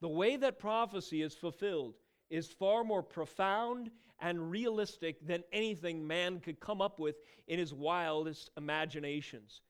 The 0.00 0.08
way 0.08 0.36
that 0.36 0.58
prophecy 0.58 1.22
is 1.22 1.34
fulfilled 1.34 1.94
is 2.30 2.48
far 2.48 2.84
more 2.84 3.02
profound 3.02 3.90
and 4.20 4.50
realistic 4.50 5.26
than 5.26 5.42
anything 5.52 6.06
man 6.06 6.40
could 6.40 6.60
come 6.60 6.80
up 6.80 6.98
with 6.98 7.16
in 7.48 7.58
his 7.58 7.74
wildest 7.74 8.50
imaginations. 8.56 9.62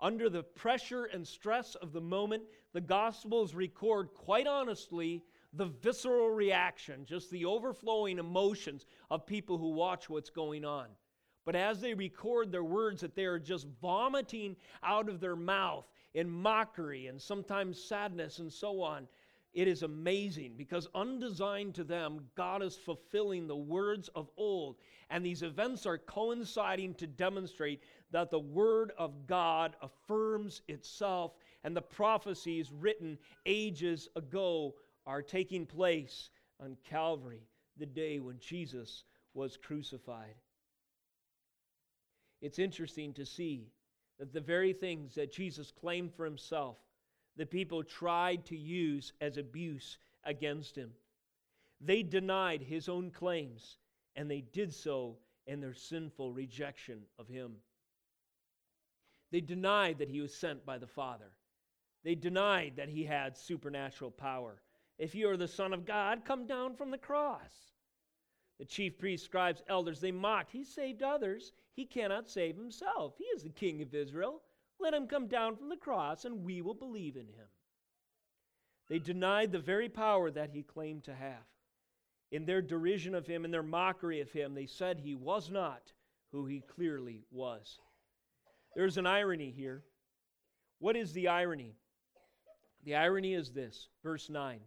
Under 0.00 0.28
the 0.28 0.42
pressure 0.42 1.06
and 1.06 1.26
stress 1.26 1.74
of 1.76 1.92
the 1.92 2.00
moment, 2.00 2.42
the 2.74 2.80
Gospels 2.80 3.54
record 3.54 4.12
quite 4.14 4.46
honestly 4.46 5.24
the 5.54 5.66
visceral 5.66 6.28
reaction, 6.30 7.06
just 7.06 7.30
the 7.30 7.46
overflowing 7.46 8.18
emotions 8.18 8.84
of 9.10 9.26
people 9.26 9.56
who 9.56 9.70
watch 9.70 10.10
what's 10.10 10.28
going 10.28 10.64
on. 10.64 10.86
But 11.46 11.54
as 11.54 11.80
they 11.80 11.94
record 11.94 12.50
their 12.50 12.64
words 12.64 13.00
that 13.00 13.14
they 13.14 13.24
are 13.24 13.38
just 13.38 13.68
vomiting 13.80 14.56
out 14.82 15.08
of 15.08 15.20
their 15.20 15.36
mouth 15.36 15.86
in 16.12 16.28
mockery 16.28 17.06
and 17.06 17.22
sometimes 17.22 17.82
sadness 17.82 18.40
and 18.40 18.52
so 18.52 18.82
on, 18.82 19.06
it 19.54 19.68
is 19.68 19.84
amazing 19.84 20.54
because 20.58 20.88
undesigned 20.94 21.74
to 21.76 21.84
them, 21.84 22.26
God 22.34 22.62
is 22.62 22.76
fulfilling 22.76 23.46
the 23.46 23.56
words 23.56 24.08
of 24.16 24.28
old. 24.36 24.76
And 25.08 25.24
these 25.24 25.42
events 25.42 25.86
are 25.86 25.98
coinciding 25.98 26.94
to 26.94 27.06
demonstrate 27.06 27.80
that 28.10 28.30
the 28.30 28.40
Word 28.40 28.92
of 28.98 29.26
God 29.26 29.76
affirms 29.80 30.62
itself 30.66 31.36
and 31.62 31.76
the 31.76 31.80
prophecies 31.80 32.72
written 32.72 33.18
ages 33.46 34.08
ago 34.16 34.74
are 35.06 35.22
taking 35.22 35.64
place 35.64 36.28
on 36.60 36.76
Calvary, 36.84 37.46
the 37.78 37.86
day 37.86 38.18
when 38.18 38.40
Jesus 38.40 39.04
was 39.32 39.56
crucified. 39.56 40.34
It's 42.40 42.58
interesting 42.58 43.12
to 43.14 43.26
see 43.26 43.68
that 44.18 44.32
the 44.32 44.40
very 44.40 44.72
things 44.72 45.14
that 45.14 45.32
Jesus 45.32 45.70
claimed 45.70 46.14
for 46.14 46.24
himself, 46.24 46.76
the 47.36 47.46
people 47.46 47.82
tried 47.82 48.44
to 48.46 48.56
use 48.56 49.12
as 49.20 49.36
abuse 49.36 49.98
against 50.24 50.76
him. 50.76 50.90
They 51.80 52.02
denied 52.02 52.62
his 52.62 52.88
own 52.88 53.10
claims, 53.10 53.76
and 54.14 54.30
they 54.30 54.40
did 54.40 54.72
so 54.72 55.18
in 55.46 55.60
their 55.60 55.74
sinful 55.74 56.32
rejection 56.32 57.02
of 57.18 57.28
him. 57.28 57.56
They 59.30 59.40
denied 59.40 59.98
that 59.98 60.08
he 60.08 60.20
was 60.20 60.34
sent 60.34 60.64
by 60.64 60.78
the 60.78 60.86
Father. 60.86 61.32
They 62.04 62.14
denied 62.14 62.74
that 62.76 62.88
he 62.88 63.04
had 63.04 63.36
supernatural 63.36 64.10
power. 64.10 64.62
If 64.98 65.14
you 65.14 65.28
are 65.28 65.36
the 65.36 65.48
Son 65.48 65.74
of 65.74 65.84
God, 65.84 66.24
come 66.24 66.46
down 66.46 66.74
from 66.74 66.90
the 66.90 66.98
cross. 66.98 67.75
The 68.58 68.64
chief 68.64 68.98
priests, 68.98 69.26
scribes, 69.26 69.62
elders, 69.68 70.00
they 70.00 70.12
mocked. 70.12 70.52
He 70.52 70.64
saved 70.64 71.02
others. 71.02 71.52
He 71.74 71.84
cannot 71.84 72.28
save 72.28 72.56
himself. 72.56 73.14
He 73.18 73.24
is 73.24 73.42
the 73.42 73.50
king 73.50 73.82
of 73.82 73.94
Israel. 73.94 74.42
Let 74.80 74.94
him 74.94 75.06
come 75.06 75.26
down 75.26 75.56
from 75.56 75.68
the 75.68 75.76
cross, 75.76 76.24
and 76.24 76.44
we 76.44 76.62
will 76.62 76.74
believe 76.74 77.16
in 77.16 77.26
him. 77.26 77.48
They 78.88 78.98
denied 78.98 79.52
the 79.52 79.58
very 79.58 79.88
power 79.88 80.30
that 80.30 80.50
he 80.50 80.62
claimed 80.62 81.04
to 81.04 81.14
have. 81.14 81.44
In 82.32 82.46
their 82.46 82.62
derision 82.62 83.14
of 83.14 83.26
him, 83.26 83.44
in 83.44 83.50
their 83.50 83.62
mockery 83.62 84.20
of 84.20 84.30
him, 84.32 84.54
they 84.54 84.66
said 84.66 84.98
he 84.98 85.14
was 85.14 85.50
not 85.50 85.92
who 86.32 86.46
he 86.46 86.60
clearly 86.60 87.24
was. 87.30 87.78
There's 88.74 88.96
an 88.96 89.06
irony 89.06 89.50
here. 89.50 89.82
What 90.78 90.96
is 90.96 91.12
the 91.12 91.28
irony? 91.28 91.76
The 92.84 92.94
irony 92.94 93.34
is 93.34 93.52
this, 93.52 93.88
verse 94.02 94.28
9. 94.28 94.60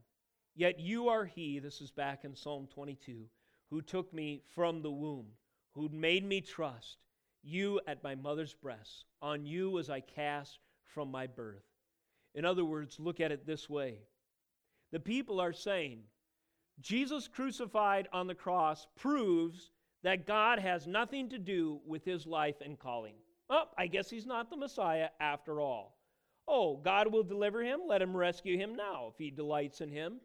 Yet 0.55 0.79
you 0.79 1.09
are 1.09 1.25
he, 1.25 1.59
this 1.59 1.79
is 1.81 1.91
back 1.91 2.23
in 2.23 2.35
Psalm 2.35 2.67
22 2.73 3.25
who 3.69 3.81
took 3.81 4.13
me 4.13 4.41
from 4.55 4.81
the 4.81 4.91
womb, 4.91 5.27
who 5.73 5.89
made 5.89 6.25
me 6.25 6.41
trust 6.41 6.97
you 7.43 7.79
at 7.87 8.03
my 8.03 8.15
mother's 8.15 8.53
breast. 8.53 9.05
On 9.21 9.45
you 9.45 9.69
was 9.69 9.89
I 9.89 9.99
cast 10.01 10.59
from 10.93 11.09
my 11.11 11.27
birth. 11.27 11.63
In 12.35 12.45
other 12.45 12.65
words, 12.65 12.99
look 12.99 13.19
at 13.19 13.31
it 13.31 13.45
this 13.45 13.69
way 13.69 13.99
the 14.91 14.99
people 14.99 15.39
are 15.39 15.53
saying, 15.53 15.99
Jesus 16.81 17.27
crucified 17.27 18.07
on 18.11 18.27
the 18.27 18.35
cross 18.35 18.87
proves 18.95 19.71
that 20.03 20.25
God 20.25 20.59
has 20.59 20.87
nothing 20.87 21.29
to 21.29 21.37
do 21.37 21.79
with 21.85 22.05
his 22.05 22.25
life 22.25 22.55
and 22.63 22.79
calling. 22.79 23.15
Oh, 23.49 23.65
I 23.77 23.87
guess 23.87 24.09
he's 24.09 24.25
not 24.25 24.49
the 24.49 24.57
Messiah 24.57 25.09
after 25.19 25.59
all. 25.59 25.97
Oh, 26.47 26.77
God 26.77 27.11
will 27.11 27.23
deliver 27.23 27.61
him. 27.61 27.81
Let 27.85 28.01
him 28.01 28.15
rescue 28.15 28.57
him 28.57 28.75
now 28.75 29.09
if 29.11 29.17
he 29.17 29.29
delights 29.29 29.81
in 29.81 29.91
him. 29.91 30.19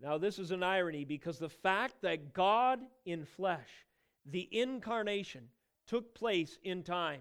Now, 0.00 0.18
this 0.18 0.38
is 0.38 0.50
an 0.50 0.62
irony 0.62 1.04
because 1.04 1.38
the 1.38 1.48
fact 1.48 2.02
that 2.02 2.32
God 2.32 2.80
in 3.06 3.24
flesh, 3.24 3.86
the 4.26 4.48
incarnation, 4.52 5.48
took 5.86 6.14
place 6.14 6.58
in 6.64 6.82
time 6.82 7.20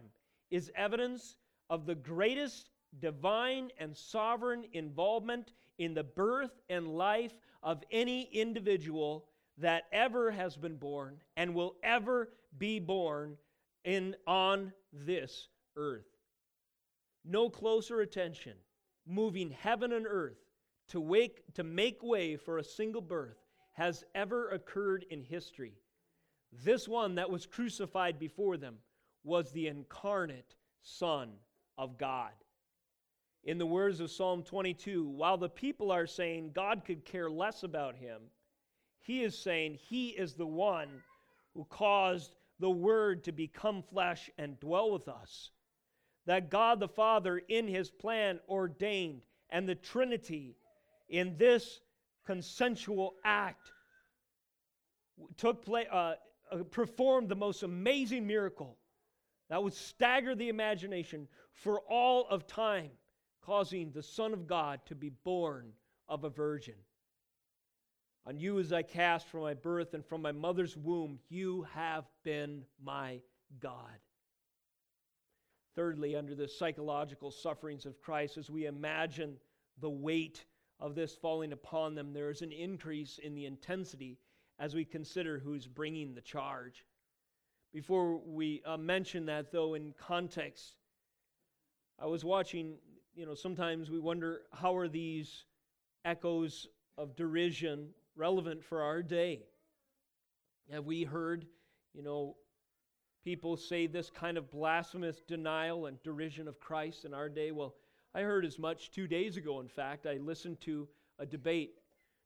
is 0.49 0.71
evidence 0.75 1.37
of 1.69 1.85
the 1.85 1.95
greatest 1.95 2.69
divine 2.99 3.71
and 3.79 3.95
sovereign 3.95 4.65
involvement 4.73 5.53
in 5.77 5.93
the 5.93 6.03
birth 6.03 6.61
and 6.69 6.87
life 6.87 7.33
of 7.61 7.83
any 7.91 8.23
individual 8.31 9.25
that 9.57 9.83
ever 9.91 10.31
has 10.31 10.55
been 10.55 10.77
born 10.77 11.17
and 11.37 11.53
will 11.53 11.75
ever 11.83 12.29
be 12.57 12.79
born 12.79 13.37
in 13.83 14.15
on 14.27 14.73
this 14.91 15.47
earth. 15.75 16.07
No 17.25 17.49
closer 17.49 18.01
attention, 18.01 18.53
moving 19.05 19.49
heaven 19.49 19.93
and 19.93 20.05
earth 20.07 20.42
to, 20.89 20.99
wake, 20.99 21.43
to 21.55 21.63
make 21.63 22.03
way 22.03 22.35
for 22.35 22.57
a 22.57 22.63
single 22.63 23.01
birth 23.01 23.37
has 23.73 24.03
ever 24.13 24.49
occurred 24.49 25.05
in 25.09 25.23
history. 25.23 25.73
This 26.63 26.87
one 26.87 27.15
that 27.15 27.29
was 27.29 27.45
crucified 27.45 28.19
before 28.19 28.57
them 28.57 28.77
was 29.23 29.51
the 29.51 29.67
incarnate 29.67 30.55
Son 30.81 31.31
of 31.77 31.97
God. 31.97 32.31
In 33.43 33.57
the 33.57 33.65
words 33.65 33.99
of 33.99 34.11
Psalm 34.11 34.43
22, 34.43 35.05
while 35.05 35.37
the 35.37 35.49
people 35.49 35.91
are 35.91 36.07
saying 36.07 36.51
God 36.53 36.83
could 36.85 37.03
care 37.03 37.29
less 37.29 37.63
about 37.63 37.95
him, 37.95 38.21
he 38.99 39.21
is 39.21 39.37
saying 39.37 39.75
he 39.75 40.09
is 40.09 40.33
the 40.33 40.45
one 40.45 40.87
who 41.53 41.65
caused 41.65 42.31
the 42.59 42.69
Word 42.69 43.23
to 43.25 43.31
become 43.31 43.81
flesh 43.81 44.29
and 44.37 44.59
dwell 44.59 44.91
with 44.91 45.07
us. 45.07 45.51
That 46.25 46.49
God 46.49 46.79
the 46.79 46.87
Father, 46.87 47.41
in 47.49 47.67
his 47.67 47.91
plan, 47.91 48.39
ordained, 48.47 49.23
and 49.49 49.67
the 49.67 49.75
Trinity, 49.75 50.55
in 51.13 51.37
this 51.37 51.79
consensual 52.25 53.13
act, 53.23 53.71
took 55.37 55.63
place, 55.63 55.85
uh, 55.91 56.15
uh, 56.51 56.63
performed 56.71 57.29
the 57.29 57.35
most 57.35 57.61
amazing 57.61 58.25
miracle 58.25 58.79
that 59.47 59.61
would 59.61 59.75
stagger 59.75 60.33
the 60.33 60.49
imagination 60.49 61.27
for 61.51 61.81
all 61.81 62.25
of 62.29 62.47
time, 62.47 62.89
causing 63.43 63.91
the 63.91 64.01
Son 64.01 64.33
of 64.33 64.47
God 64.47 64.79
to 64.87 64.95
be 64.95 65.11
born 65.23 65.71
of 66.09 66.23
a 66.23 66.31
virgin. 66.31 66.73
On 68.25 68.39
you 68.39 68.59
as 68.59 68.73
I 68.73 68.81
cast 68.81 69.27
from 69.27 69.41
my 69.41 69.53
birth 69.53 69.93
and 69.93 70.03
from 70.03 70.23
my 70.23 70.31
mother's 70.31 70.75
womb, 70.75 71.19
you 71.29 71.67
have 71.75 72.05
been 72.23 72.63
my 72.83 73.21
God. 73.59 73.99
Thirdly, 75.75 76.15
under 76.15 76.33
the 76.33 76.47
psychological 76.47 77.29
sufferings 77.29 77.85
of 77.85 78.01
Christ, 78.01 78.37
as 78.37 78.49
we 78.49 78.65
imagine 78.65 79.35
the 79.79 79.91
weight 79.91 80.45
of 80.79 80.95
this 80.95 81.15
falling 81.15 81.53
upon 81.53 81.95
them, 81.95 82.13
there 82.13 82.29
is 82.29 82.41
an 82.41 82.51
increase 82.51 83.19
in 83.19 83.35
the 83.35 83.45
intensity 83.45 84.19
as 84.59 84.75
we 84.75 84.85
consider 84.85 85.39
who's 85.39 85.67
bringing 85.67 86.13
the 86.13 86.21
charge. 86.21 86.85
Before 87.73 88.17
we 88.17 88.61
uh, 88.65 88.77
mention 88.77 89.25
that, 89.25 89.51
though, 89.51 89.73
in 89.73 89.93
context, 89.97 90.77
I 91.99 92.05
was 92.05 92.23
watching, 92.23 92.75
you 93.15 93.25
know, 93.25 93.33
sometimes 93.33 93.89
we 93.89 93.99
wonder 93.99 94.41
how 94.51 94.75
are 94.75 94.87
these 94.87 95.45
echoes 96.05 96.67
of 96.97 97.15
derision 97.15 97.89
relevant 98.15 98.63
for 98.63 98.81
our 98.81 99.01
day? 99.01 99.43
Have 100.71 100.85
we 100.85 101.03
heard, 101.03 101.45
you 101.93 102.03
know, 102.03 102.35
people 103.23 103.57
say 103.57 103.87
this 103.87 104.09
kind 104.09 104.37
of 104.37 104.51
blasphemous 104.51 105.21
denial 105.27 105.87
and 105.87 106.01
derision 106.03 106.47
of 106.47 106.59
Christ 106.59 107.05
in 107.05 107.13
our 107.13 107.29
day? 107.29 107.51
Well, 107.51 107.75
I 108.15 108.21
heard 108.21 108.45
as 108.45 108.59
much 108.59 108.91
two 108.91 109.07
days 109.07 109.37
ago, 109.37 109.59
in 109.59 109.67
fact. 109.67 110.05
I 110.05 110.17
listened 110.17 110.61
to 110.61 110.87
a 111.17 111.25
debate. 111.25 111.79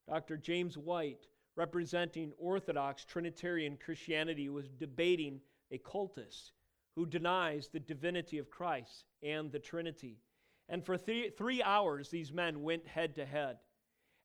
Dr. 0.10 0.36
James 0.36 0.78
White, 0.78 1.28
representing 1.56 2.34
Orthodox 2.38 3.06
Trinitarian 3.06 3.78
Christianity, 3.78 4.50
was 4.50 4.68
debating 4.68 5.40
a 5.72 5.78
cultist 5.78 6.52
who 6.96 7.06
denies 7.06 7.70
the 7.70 7.80
divinity 7.80 8.38
of 8.38 8.50
Christ 8.50 9.06
and 9.24 9.52
the 9.52 9.60
Trinity. 9.60 10.20
And 10.68 10.86
for 10.86 10.98
three, 10.98 11.30
three 11.30 11.64
hours, 11.64 12.10
these 12.10 12.34
men 12.34 12.64
went 12.64 12.86
head 12.86 13.16
to 13.16 13.26
head. 13.26 13.58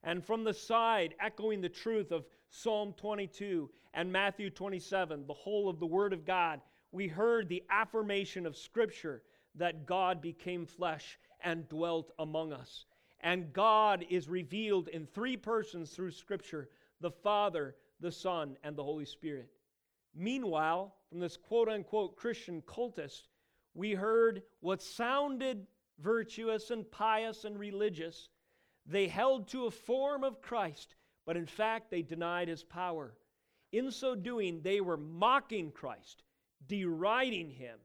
And 0.03 0.25
from 0.25 0.43
the 0.43 0.53
side, 0.53 1.15
echoing 1.21 1.61
the 1.61 1.69
truth 1.69 2.11
of 2.11 2.25
Psalm 2.49 2.93
22 2.97 3.69
and 3.93 4.11
Matthew 4.11 4.49
27, 4.49 5.25
the 5.27 5.33
whole 5.33 5.69
of 5.69 5.79
the 5.79 5.85
Word 5.85 6.11
of 6.11 6.25
God, 6.25 6.59
we 6.91 7.07
heard 7.07 7.47
the 7.47 7.63
affirmation 7.69 8.45
of 8.45 8.57
Scripture 8.57 9.21
that 9.55 9.85
God 9.85 10.21
became 10.21 10.65
flesh 10.65 11.17
and 11.43 11.67
dwelt 11.69 12.11
among 12.19 12.53
us. 12.53 12.85
And 13.21 13.53
God 13.53 14.05
is 14.09 14.27
revealed 14.27 14.87
in 14.89 15.05
three 15.05 15.37
persons 15.37 15.91
through 15.91 16.11
Scripture 16.11 16.69
the 16.99 17.11
Father, 17.11 17.75
the 17.99 18.11
Son, 18.11 18.57
and 18.63 18.75
the 18.75 18.83
Holy 18.83 19.05
Spirit. 19.05 19.49
Meanwhile, 20.15 20.95
from 21.09 21.19
this 21.19 21.37
quote 21.37 21.69
unquote 21.69 22.15
Christian 22.15 22.61
cultist, 22.61 23.27
we 23.73 23.93
heard 23.93 24.43
what 24.61 24.81
sounded 24.81 25.67
virtuous 25.99 26.69
and 26.69 26.89
pious 26.91 27.45
and 27.45 27.59
religious 27.59 28.29
they 28.85 29.07
held 29.07 29.47
to 29.49 29.65
a 29.65 29.71
form 29.71 30.23
of 30.23 30.41
Christ, 30.41 30.95
but 31.25 31.37
in 31.37 31.45
fact 31.45 31.89
they 31.89 32.01
denied 32.01 32.47
his 32.47 32.63
power. 32.63 33.15
In 33.71 33.91
so 33.91 34.13
doing, 34.13 34.61
they 34.61 34.81
were 34.81 34.97
mocking 34.97 35.71
Christ, 35.71 36.23
deriding 36.67 37.49
him. 37.49 37.79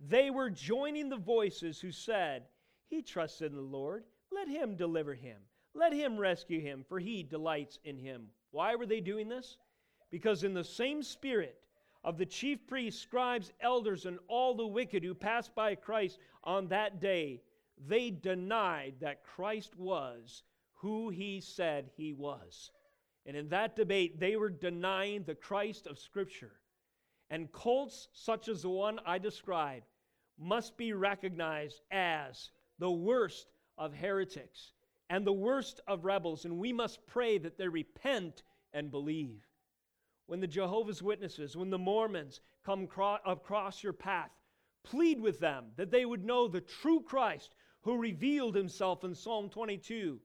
They 0.00 0.30
were 0.30 0.50
joining 0.50 1.08
the 1.08 1.16
voices 1.16 1.80
who 1.80 1.90
said, 1.90 2.46
He 2.88 3.02
trusts 3.02 3.40
in 3.42 3.54
the 3.54 3.60
Lord. 3.60 4.04
Let 4.32 4.48
him 4.48 4.76
deliver 4.76 5.14
him. 5.14 5.38
Let 5.74 5.92
him 5.92 6.16
rescue 6.16 6.60
him, 6.60 6.84
for 6.88 6.98
he 6.98 7.22
delights 7.22 7.78
in 7.84 7.98
him. 7.98 8.28
Why 8.50 8.74
were 8.74 8.86
they 8.86 9.00
doing 9.00 9.28
this? 9.28 9.58
Because 10.10 10.44
in 10.44 10.54
the 10.54 10.64
same 10.64 11.02
spirit 11.02 11.58
of 12.04 12.16
the 12.16 12.26
chief 12.26 12.66
priests, 12.66 13.02
scribes, 13.02 13.52
elders, 13.60 14.06
and 14.06 14.18
all 14.28 14.54
the 14.54 14.66
wicked 14.66 15.02
who 15.02 15.14
passed 15.14 15.54
by 15.54 15.74
Christ 15.74 16.18
on 16.44 16.68
that 16.68 17.00
day, 17.00 17.42
they 17.86 18.10
denied 18.10 18.94
that 19.00 19.24
Christ 19.24 19.76
was 19.76 20.44
who 20.74 21.10
he 21.10 21.40
said 21.40 21.90
he 21.96 22.12
was. 22.12 22.70
And 23.26 23.36
in 23.36 23.48
that 23.48 23.74
debate, 23.74 24.20
they 24.20 24.36
were 24.36 24.50
denying 24.50 25.24
the 25.24 25.34
Christ 25.34 25.86
of 25.86 25.98
Scripture. 25.98 26.52
And 27.28 27.52
cults 27.52 28.08
such 28.12 28.48
as 28.48 28.62
the 28.62 28.70
one 28.70 29.00
I 29.04 29.18
described 29.18 29.86
must 30.38 30.76
be 30.76 30.92
recognized 30.92 31.80
as 31.90 32.50
the 32.78 32.90
worst 32.90 33.46
of 33.78 33.94
heretics 33.94 34.72
and 35.08 35.26
the 35.26 35.32
worst 35.32 35.80
of 35.86 36.04
rebels, 36.04 36.44
and 36.44 36.58
we 36.58 36.72
must 36.72 37.06
pray 37.06 37.38
that 37.38 37.56
they 37.56 37.68
repent 37.68 38.42
and 38.72 38.90
believe. 38.90 39.46
When 40.26 40.40
the 40.40 40.46
Jehovah's 40.46 41.02
Witnesses, 41.02 41.56
when 41.56 41.70
the 41.70 41.78
Mormons 41.78 42.40
come 42.64 42.88
across 43.24 43.82
your 43.82 43.92
path, 43.92 44.32
plead 44.82 45.20
with 45.20 45.38
them 45.38 45.66
that 45.76 45.90
they 45.90 46.04
would 46.04 46.24
know 46.24 46.48
the 46.48 46.60
true 46.60 47.00
Christ 47.00 47.54
who 47.82 47.96
revealed 47.96 48.56
himself 48.56 49.04
in 49.04 49.14
Psalm 49.14 49.48
22 49.48 50.18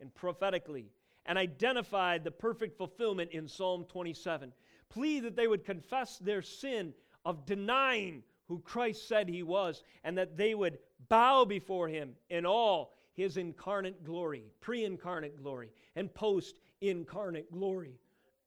and 0.00 0.14
prophetically 0.14 0.92
and 1.26 1.36
identified 1.36 2.22
the 2.22 2.30
perfect 2.30 2.78
fulfillment 2.78 3.32
in 3.32 3.48
Psalm 3.48 3.84
27. 3.84 4.52
Plead 4.88 5.24
that 5.24 5.36
they 5.36 5.48
would 5.48 5.64
confess 5.64 6.18
their 6.18 6.42
sin 6.42 6.94
of 7.24 7.44
denying 7.44 8.22
who 8.48 8.60
Christ 8.60 9.06
said 9.06 9.28
he 9.28 9.42
was 9.42 9.82
and 10.04 10.16
that 10.18 10.36
they 10.36 10.54
would 10.54 10.78
bow 11.08 11.44
before 11.44 11.88
him 11.88 12.14
in 12.30 12.46
all 12.46 12.94
his 13.14 13.36
incarnate 13.36 14.04
glory, 14.04 14.44
pre 14.60 14.84
incarnate 14.84 15.42
glory, 15.42 15.70
and 15.96 16.12
post 16.14 16.56
incarnate 16.80 17.50
glory. 17.52 17.94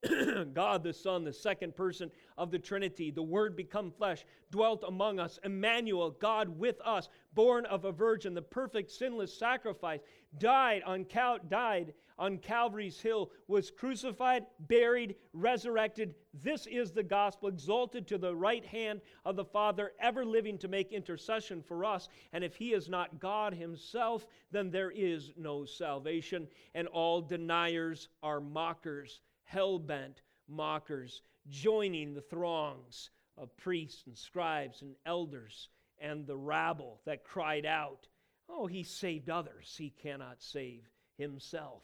God 0.54 0.82
the 0.82 0.92
Son, 0.92 1.22
the 1.22 1.32
second 1.32 1.76
person 1.76 2.10
of 2.36 2.50
the 2.50 2.58
Trinity, 2.58 3.12
the 3.12 3.22
Word 3.22 3.54
become 3.54 3.92
flesh, 3.92 4.24
dwelt 4.50 4.82
among 4.88 5.20
us. 5.20 5.38
Emmanuel, 5.44 6.10
God 6.10 6.48
with 6.58 6.80
us, 6.84 7.08
born 7.34 7.66
of 7.66 7.84
a 7.84 7.92
virgin, 7.92 8.34
the 8.34 8.42
perfect 8.42 8.90
sinless 8.90 9.32
sacrifice, 9.32 10.00
died 10.38 10.82
on, 10.84 11.04
Cal- 11.04 11.38
died 11.48 11.92
on 12.22 12.38
Calvary's 12.38 13.00
hill, 13.00 13.32
was 13.48 13.72
crucified, 13.72 14.46
buried, 14.60 15.16
resurrected. 15.32 16.14
This 16.32 16.68
is 16.68 16.92
the 16.92 17.02
gospel, 17.02 17.48
exalted 17.48 18.06
to 18.06 18.16
the 18.16 18.32
right 18.34 18.64
hand 18.64 19.00
of 19.24 19.34
the 19.34 19.44
Father, 19.44 19.90
ever 19.98 20.24
living 20.24 20.56
to 20.58 20.68
make 20.68 20.92
intercession 20.92 21.60
for 21.60 21.84
us. 21.84 22.08
And 22.32 22.44
if 22.44 22.54
he 22.54 22.74
is 22.74 22.88
not 22.88 23.18
God 23.18 23.52
himself, 23.52 24.24
then 24.52 24.70
there 24.70 24.92
is 24.92 25.32
no 25.36 25.64
salvation, 25.64 26.46
and 26.76 26.86
all 26.86 27.20
deniers 27.20 28.06
are 28.22 28.40
mockers 28.40 29.20
hell 29.42 29.78
bent 29.78 30.22
mockers, 30.48 31.22
joining 31.50 32.14
the 32.14 32.20
throngs 32.22 33.10
of 33.36 33.56
priests 33.56 34.06
and 34.06 34.16
scribes 34.16 34.82
and 34.82 34.94
elders 35.06 35.68
and 36.00 36.24
the 36.24 36.36
rabble 36.36 37.00
that 37.04 37.24
cried 37.24 37.66
out, 37.66 38.06
Oh, 38.48 38.66
he 38.66 38.84
saved 38.84 39.28
others, 39.28 39.74
he 39.76 39.90
cannot 39.90 40.40
save 40.40 40.88
himself. 41.18 41.82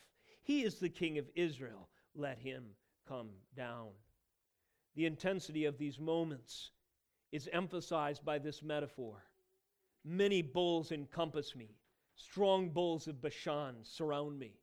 He 0.49 0.63
is 0.63 0.77
the 0.77 0.89
King 0.89 1.19
of 1.19 1.29
Israel, 1.35 1.91
let 2.15 2.39
him 2.39 2.65
come 3.07 3.29
down. 3.55 3.89
The 4.97 5.05
intensity 5.05 5.67
of 5.67 5.77
these 5.77 6.01
moments 6.01 6.71
is 7.33 7.51
emphasized 7.53 8.25
by 8.25 8.39
this 8.39 8.63
metaphor. 8.63 9.23
Many 10.07 10.41
bulls 10.41 10.91
encompass 10.91 11.55
me, 11.55 11.77
strong 12.17 12.71
bulls 12.71 13.09
of 13.09 13.21
Bashan 13.21 13.75
surround 13.83 14.39
me. 14.39 14.55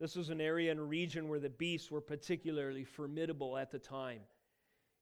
This 0.00 0.16
was 0.16 0.30
an 0.30 0.40
area 0.40 0.72
and 0.72 0.90
region 0.90 1.28
where 1.28 1.38
the 1.38 1.48
beasts 1.48 1.92
were 1.92 2.00
particularly 2.00 2.82
formidable 2.82 3.56
at 3.56 3.70
the 3.70 3.78
time. 3.78 4.22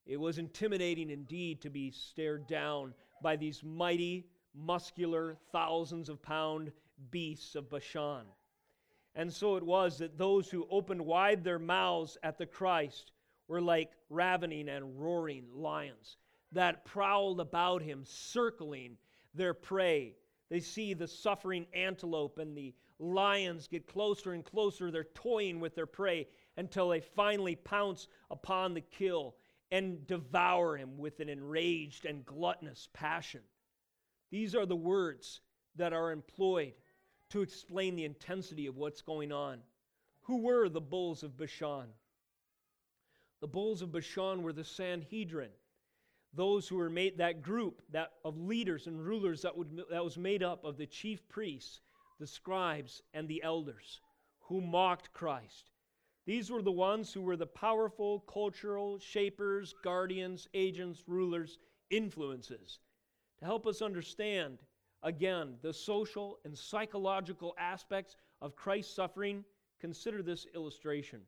It 0.05 0.18
was 0.18 0.37
intimidating 0.37 1.09
indeed 1.09 1.62
to 1.62 1.70
be 1.70 1.91
stared 1.91 2.47
down 2.47 2.93
by 3.22 3.37
these 3.37 3.64
mighty, 3.64 4.26
muscular, 4.55 5.39
thousands 5.53 6.11
of 6.11 6.20
pound 6.20 6.70
beasts 7.11 7.55
of 7.55 7.70
Bashan. 7.70 8.26
And 9.19 9.33
so 9.33 9.57
it 9.57 9.64
was 9.64 9.99
that 9.99 10.16
those 10.16 10.49
who 10.49 10.69
opened 10.71 11.05
wide 11.05 11.43
their 11.43 11.59
mouths 11.59 12.16
at 12.23 12.39
the 12.39 12.47
Christ 12.47 13.11
were 13.49 13.61
like 13.61 13.91
ravening 14.09 14.69
and 14.69 14.97
roaring 14.97 15.49
lions 15.53 16.19
that 16.53 16.85
prowled 16.85 17.41
about 17.41 17.83
him, 17.83 18.05
circling 18.05 18.97
their 19.35 19.55
prey. 19.55 20.14
They 20.51 20.61
see 20.61 20.95
the 20.95 21.09
suffering 21.09 21.66
antelope 21.75 22.39
and 22.39 22.57
the 22.57 22.77
lions 23.01 23.66
get 23.66 23.89
closer 23.89 24.35
and 24.35 24.45
closer. 24.45 24.93
They're 24.93 25.09
toying 25.14 25.59
with 25.59 25.75
their 25.75 25.87
prey 25.87 26.29
until 26.57 26.89
they 26.89 27.01
finally 27.01 27.57
pounce 27.57 28.07
upon 28.31 28.73
the 28.73 28.83
kill 28.83 29.35
and 29.73 30.07
devour 30.07 30.77
him 30.77 30.97
with 30.97 31.19
an 31.19 31.29
enraged 31.29 32.05
and 32.05 32.25
gluttonous 32.25 32.89
passion. 32.93 33.41
These 34.31 34.55
are 34.55 34.64
the 34.64 34.77
words 34.77 35.41
that 35.75 35.93
are 35.93 36.12
employed 36.12 36.75
to 37.31 37.43
explain 37.43 37.97
the 37.97 38.05
intensity 38.05 38.66
of 38.66 38.76
what's 38.76 39.03
going 39.03 39.33
on. 39.33 39.61
Who 40.22 40.43
were 40.43 40.68
the 40.68 40.81
bulls 40.81 41.22
of 41.22 41.37
Bashan? 41.37 41.89
The 43.41 43.47
bulls 43.47 43.83
of 43.83 43.93
Bashan 43.93 44.43
were 44.43 44.53
the 44.53 44.64
Sanhedrin, 44.64 45.51
those 46.35 46.68
who 46.68 46.76
were 46.76 46.91
made 46.91 47.18
that 47.18 47.43
group 47.43 47.83
that 47.93 48.11
of 48.24 48.37
leaders 48.37 48.87
and 48.87 49.05
rulers 49.05 49.43
that, 49.43 49.57
would, 49.57 49.83
that 49.91 50.05
was 50.05 50.18
made 50.18 50.43
up 50.43 50.64
of 50.64 50.76
the 50.76 50.87
chief 50.87 51.26
priests, 51.29 51.81
the 52.18 52.26
scribes, 52.26 53.03
and 53.14 53.29
the 53.29 53.43
elders 53.43 54.01
who 54.41 54.61
mocked 54.61 55.12
Christ. 55.12 55.70
These 56.26 56.51
were 56.51 56.62
the 56.62 56.72
ones 56.72 57.12
who 57.12 57.22
were 57.22 57.37
the 57.37 57.47
powerful 57.47 58.20
cultural 58.20 58.99
shapers, 58.99 59.74
guardians, 59.83 60.49
agents, 60.53 61.05
rulers, 61.07 61.59
influences. 61.91 62.81
To 63.39 63.45
help 63.45 63.66
us 63.66 63.81
understand, 63.81 64.59
again, 65.03 65.55
the 65.62 65.72
social 65.72 66.38
and 66.44 66.57
psychological 66.57 67.55
aspects 67.59 68.16
of 68.40 68.57
Christ's 68.57 68.94
suffering, 68.94 69.44
consider 69.80 70.22
this 70.22 70.46
illustration. 70.55 71.20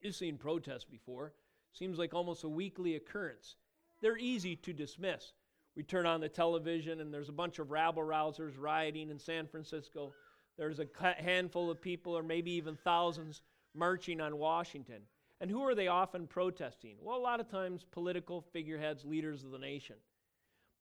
You've 0.00 0.14
seen 0.14 0.36
protests 0.36 0.84
before. 0.84 1.32
Seems 1.72 1.98
like 1.98 2.14
almost 2.14 2.44
a 2.44 2.48
weekly 2.48 2.96
occurrence. 2.96 3.56
They're 4.00 4.18
easy 4.18 4.54
to 4.56 4.72
dismiss. 4.72 5.32
We 5.76 5.82
turn 5.82 6.06
on 6.06 6.20
the 6.20 6.28
television 6.28 7.00
and 7.00 7.12
there's 7.12 7.28
a 7.28 7.32
bunch 7.32 7.58
of 7.58 7.70
rabble 7.70 8.02
rousers 8.02 8.58
rioting 8.58 9.10
in 9.10 9.18
San 9.18 9.46
Francisco. 9.46 10.12
There's 10.56 10.78
a 10.78 10.86
handful 11.18 11.70
of 11.70 11.80
people, 11.80 12.16
or 12.16 12.22
maybe 12.22 12.52
even 12.52 12.76
thousands, 12.76 13.42
marching 13.74 14.20
on 14.20 14.38
Washington. 14.38 15.02
And 15.40 15.50
who 15.50 15.62
are 15.62 15.74
they 15.74 15.88
often 15.88 16.28
protesting? 16.28 16.96
Well, 17.00 17.16
a 17.16 17.18
lot 17.18 17.40
of 17.40 17.50
times 17.50 17.84
political 17.90 18.40
figureheads, 18.52 19.04
leaders 19.04 19.42
of 19.42 19.50
the 19.50 19.58
nation. 19.58 19.96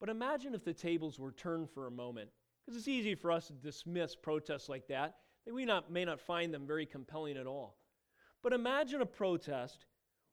But 0.03 0.09
imagine 0.09 0.53
if 0.53 0.65
the 0.65 0.73
tables 0.73 1.17
were 1.17 1.31
turned 1.31 1.69
for 1.69 1.87
a 1.87 1.91
moment, 1.91 2.29
because 2.59 2.77
it's 2.77 2.89
easy 2.89 3.15
for 3.15 3.31
us 3.31 3.47
to 3.47 3.53
dismiss 3.53 4.17
protests 4.17 4.67
like 4.67 4.85
that. 4.89 5.15
We 5.49 5.63
not, 5.63 5.93
may 5.93 6.03
not 6.03 6.19
find 6.19 6.53
them 6.53 6.67
very 6.67 6.85
compelling 6.85 7.37
at 7.37 7.47
all. 7.47 7.77
But 8.41 8.51
imagine 8.51 8.99
a 8.99 9.05
protest 9.05 9.85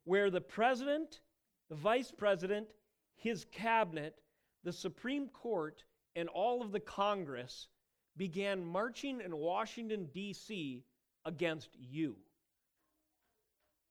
where 0.03 0.29
the 0.29 0.41
president, 0.41 1.21
the 1.69 1.77
vice 1.77 2.11
president, 2.11 2.67
his 3.15 3.47
cabinet, 3.53 4.17
the 4.65 4.73
Supreme 4.73 5.29
Court, 5.29 5.85
and 6.17 6.29
all 6.29 6.63
of 6.63 6.73
the 6.73 6.81
Congress 6.81 7.69
began 8.17 8.65
marching 8.65 9.21
in 9.21 9.37
Washington, 9.37 10.09
D.C. 10.13 10.83
against 11.25 11.71
you. 11.79 12.17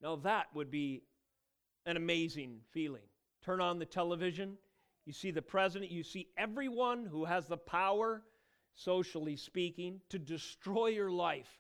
Now, 0.02 0.18
that 0.18 0.48
would 0.54 0.72
be 0.72 1.04
an 1.86 1.96
amazing 1.96 2.58
feeling. 2.74 3.08
Turn 3.42 3.62
on 3.62 3.80
the 3.80 3.86
television, 3.86 4.58
you 5.06 5.14
see 5.14 5.32
the 5.32 5.42
president, 5.42 5.92
you 5.92 6.04
see 6.04 6.28
everyone 6.38 7.06
who 7.06 7.26
has 7.26 7.48
the 7.48 7.58
power, 7.58 8.24
socially 8.76 9.36
speaking, 9.36 10.02
to 10.10 10.20
destroy 10.20 10.88
your 10.88 11.12
life, 11.12 11.60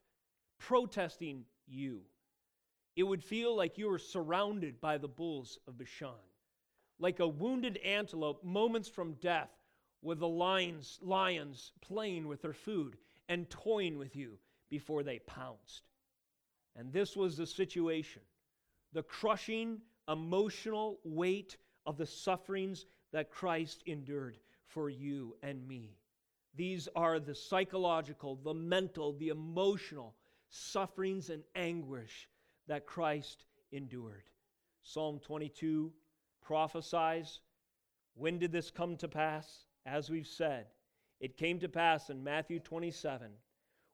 protesting 0.59 1.45
you 1.67 2.01
it 2.99 3.07
would 3.07 3.23
feel 3.23 3.55
like 3.55 3.77
you 3.77 3.87
were 3.87 3.97
surrounded 3.97 4.81
by 4.81 4.97
the 4.97 5.07
bulls 5.07 5.57
of 5.69 5.77
Bashan, 5.77 6.09
like 6.99 7.21
a 7.21 7.27
wounded 7.27 7.77
antelope 7.77 8.43
moments 8.43 8.89
from 8.89 9.13
death, 9.21 9.51
with 10.01 10.19
the 10.19 10.27
lions, 10.27 10.99
lions 11.01 11.71
playing 11.79 12.27
with 12.27 12.41
their 12.41 12.51
food 12.51 12.97
and 13.29 13.49
toying 13.49 13.97
with 13.97 14.17
you 14.17 14.37
before 14.69 15.03
they 15.03 15.19
pounced. 15.19 15.83
And 16.75 16.91
this 16.91 17.15
was 17.15 17.37
the 17.37 17.47
situation 17.47 18.21
the 18.91 19.03
crushing 19.03 19.79
emotional 20.09 20.99
weight 21.05 21.55
of 21.85 21.95
the 21.95 22.05
sufferings 22.05 22.85
that 23.12 23.32
Christ 23.32 23.84
endured 23.86 24.38
for 24.68 24.89
you 24.89 25.36
and 25.41 25.68
me. 25.68 25.97
These 26.55 26.88
are 26.95 27.20
the 27.20 27.36
psychological, 27.36 28.36
the 28.36 28.53
mental, 28.53 29.14
the 29.14 29.30
emotional 29.30 30.16
sufferings 30.49 31.30
and 31.30 31.43
anguish 31.55 32.28
that 32.68 32.86
Christ 32.86 33.45
endured. 33.72 34.24
Psalm 34.82 35.20
22 35.20 35.91
prophesies 36.41 37.39
when 38.16 38.38
did 38.38 38.51
this 38.51 38.70
come 38.70 38.97
to 38.97 39.07
pass? 39.07 39.66
As 39.86 40.10
we've 40.10 40.28
said, 40.28 40.66
it 41.22 41.38
came 41.38 41.60
to 41.60 41.70
pass 41.70 42.10
in 42.10 42.24
Matthew 42.24 42.60
27 42.60 43.32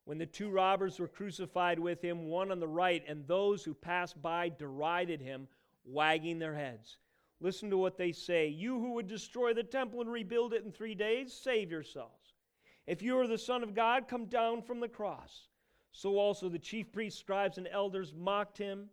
when 0.06 0.18
the 0.18 0.26
two 0.26 0.50
robbers 0.50 1.00
were 1.00 1.08
crucified 1.08 1.80
with 1.80 2.02
him, 2.02 2.26
one 2.26 2.52
on 2.52 2.60
the 2.60 2.68
right, 2.68 3.04
and 3.08 3.28
those 3.28 3.64
who 3.64 3.74
passed 3.74 4.20
by 4.22 4.50
derided 4.50 5.20
him, 5.20 5.48
wagging 5.84 6.40
their 6.40 6.56
heads. 6.56 6.98
Listen 7.42 7.70
to 7.70 7.78
what 7.78 7.98
they 7.98 8.12
say 8.12 8.48
You 8.48 8.80
who 8.80 8.94
would 8.94 9.08
destroy 9.08 9.54
the 9.54 9.64
temple 9.64 10.02
and 10.02 10.12
rebuild 10.12 10.54
it 10.54 10.64
in 10.64 10.72
three 10.72 10.96
days, 10.96 11.34
save 11.34 11.72
yourselves. 11.72 12.34
If 12.88 13.02
you 13.02 13.18
are 13.20 13.28
the 13.28 13.38
Son 13.38 13.64
of 13.64 13.74
God, 13.74 14.08
come 14.08 14.26
down 14.26 14.62
from 14.62 14.80
the 14.80 14.88
cross. 14.88 15.48
So 15.92 16.18
also 16.18 16.50
the 16.50 16.60
chief 16.60 16.92
priests, 16.92 17.20
scribes, 17.20 17.58
and 17.58 17.68
elders 17.72 18.14
mocked 18.14 18.58
him. 18.58 18.90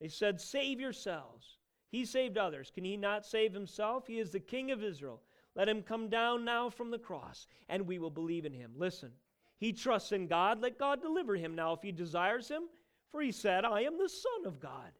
They 0.00 0.08
said, 0.08 0.40
Save 0.40 0.78
yourselves. 0.78 1.58
He 1.90 2.04
saved 2.04 2.36
others. 2.36 2.70
Can 2.72 2.84
he 2.84 2.96
not 2.96 3.24
save 3.24 3.52
himself? 3.52 4.06
He 4.06 4.18
is 4.18 4.30
the 4.30 4.40
King 4.40 4.70
of 4.70 4.84
Israel. 4.84 5.22
Let 5.56 5.68
him 5.68 5.82
come 5.82 6.08
down 6.08 6.44
now 6.44 6.70
from 6.70 6.90
the 6.90 6.98
cross, 6.98 7.46
and 7.68 7.86
we 7.86 7.98
will 7.98 8.10
believe 8.10 8.44
in 8.44 8.52
him. 8.52 8.72
Listen, 8.76 9.10
he 9.58 9.72
trusts 9.72 10.12
in 10.12 10.26
God. 10.26 10.60
Let 10.60 10.78
God 10.78 11.02
deliver 11.02 11.34
him 11.34 11.54
now 11.54 11.72
if 11.72 11.82
he 11.82 11.92
desires 11.92 12.48
him. 12.48 12.64
For 13.10 13.22
he 13.22 13.32
said, 13.32 13.64
I 13.64 13.80
am 13.80 13.98
the 13.98 14.08
Son 14.08 14.46
of 14.46 14.60
God. 14.60 14.92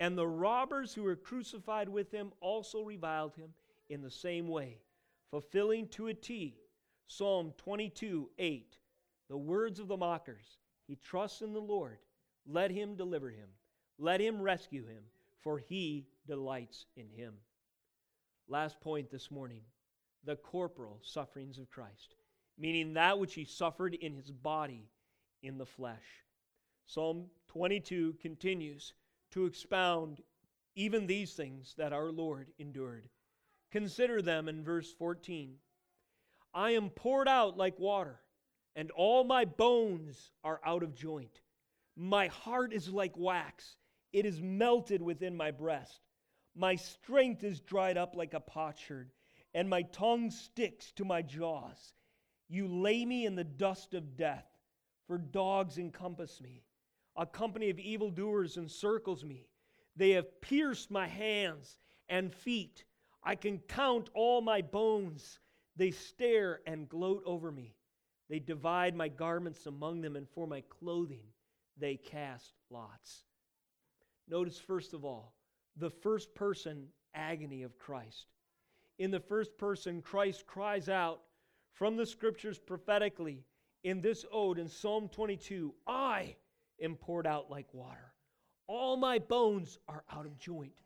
And 0.00 0.18
the 0.18 0.26
robbers 0.26 0.92
who 0.92 1.04
were 1.04 1.16
crucified 1.16 1.88
with 1.88 2.10
him 2.10 2.32
also 2.40 2.82
reviled 2.82 3.36
him 3.36 3.54
in 3.88 4.02
the 4.02 4.10
same 4.10 4.48
way, 4.48 4.78
fulfilling 5.30 5.88
to 5.88 6.08
a 6.08 6.14
T 6.14 6.56
Psalm 7.06 7.52
22 7.58 8.30
8, 8.38 8.76
the 9.28 9.36
words 9.36 9.78
of 9.78 9.88
the 9.88 9.96
mockers. 9.96 10.58
He 10.86 10.96
trusts 10.96 11.42
in 11.42 11.52
the 11.52 11.60
Lord. 11.60 11.98
Let 12.46 12.70
him 12.70 12.94
deliver 12.94 13.30
him. 13.30 13.48
Let 13.98 14.20
him 14.20 14.40
rescue 14.40 14.84
him, 14.86 15.02
for 15.42 15.58
he 15.58 16.06
delights 16.26 16.86
in 16.96 17.08
him. 17.08 17.34
Last 18.48 18.80
point 18.80 19.10
this 19.10 19.30
morning 19.30 19.62
the 20.24 20.36
corporal 20.36 20.98
sufferings 21.02 21.58
of 21.58 21.70
Christ, 21.70 22.16
meaning 22.58 22.94
that 22.94 23.18
which 23.18 23.34
he 23.34 23.44
suffered 23.44 23.94
in 23.94 24.14
his 24.14 24.30
body 24.30 24.88
in 25.42 25.58
the 25.58 25.66
flesh. 25.66 26.24
Psalm 26.86 27.26
22 27.48 28.14
continues 28.20 28.94
to 29.34 29.46
expound 29.46 30.20
even 30.74 31.06
these 31.06 31.34
things 31.34 31.74
that 31.78 31.92
our 31.92 32.10
Lord 32.10 32.48
endured. 32.58 33.08
Consider 33.70 34.22
them 34.22 34.48
in 34.48 34.64
verse 34.64 34.92
14. 34.92 35.54
I 36.52 36.70
am 36.72 36.90
poured 36.90 37.28
out 37.28 37.56
like 37.56 37.78
water 37.78 38.20
and 38.76 38.90
all 38.92 39.24
my 39.24 39.44
bones 39.44 40.32
are 40.42 40.60
out 40.64 40.82
of 40.82 40.94
joint. 40.94 41.40
My 41.96 42.26
heart 42.26 42.72
is 42.72 42.88
like 42.88 43.16
wax, 43.16 43.76
it 44.12 44.26
is 44.26 44.40
melted 44.40 45.00
within 45.00 45.36
my 45.36 45.50
breast. 45.50 46.00
My 46.56 46.76
strength 46.76 47.42
is 47.44 47.60
dried 47.60 47.96
up 47.96 48.14
like 48.16 48.34
a 48.34 48.40
potsherd, 48.40 49.10
and 49.54 49.68
my 49.68 49.82
tongue 49.82 50.30
sticks 50.30 50.92
to 50.92 51.04
my 51.04 51.22
jaws. 51.22 51.94
You 52.48 52.68
lay 52.68 53.04
me 53.04 53.26
in 53.26 53.34
the 53.34 53.44
dust 53.44 53.94
of 53.94 54.16
death, 54.16 54.46
for 55.06 55.18
dogs 55.18 55.78
encompass 55.78 56.40
me. 56.40 56.64
A 57.16 57.26
company 57.26 57.70
of 57.70 57.78
evildoers 57.78 58.56
encircles 58.56 59.24
me. 59.24 59.46
They 59.96 60.10
have 60.10 60.40
pierced 60.40 60.90
my 60.90 61.06
hands 61.06 61.78
and 62.08 62.34
feet. 62.34 62.84
I 63.22 63.36
can 63.36 63.58
count 63.60 64.10
all 64.14 64.40
my 64.40 64.62
bones. 64.62 65.38
They 65.76 65.90
stare 65.90 66.60
and 66.66 66.88
gloat 66.88 67.22
over 67.24 67.52
me. 67.52 67.76
They 68.28 68.38
divide 68.38 68.96
my 68.96 69.08
garments 69.08 69.66
among 69.66 70.00
them, 70.00 70.16
and 70.16 70.28
for 70.28 70.46
my 70.46 70.62
clothing 70.62 71.24
they 71.76 71.96
cast 71.96 72.54
lots. 72.70 73.24
Notice, 74.28 74.58
first 74.58 74.94
of 74.94 75.04
all, 75.04 75.34
the 75.76 75.90
first 75.90 76.34
person 76.34 76.88
agony 77.14 77.62
of 77.62 77.78
Christ. 77.78 78.26
In 78.98 79.10
the 79.10 79.20
first 79.20 79.56
person, 79.58 80.02
Christ 80.02 80.46
cries 80.46 80.88
out 80.88 81.20
from 81.72 81.96
the 81.96 82.06
scriptures 82.06 82.58
prophetically 82.58 83.44
in 83.82 84.00
this 84.00 84.24
ode 84.32 84.58
in 84.58 84.68
Psalm 84.68 85.08
22 85.08 85.74
I 85.86 86.36
am 86.80 86.96
poured 86.96 87.26
out 87.26 87.50
like 87.50 87.72
water. 87.72 88.12
All 88.66 88.96
my 88.96 89.18
bones 89.18 89.78
are 89.88 90.04
out 90.12 90.26
of 90.26 90.38
joint. 90.38 90.82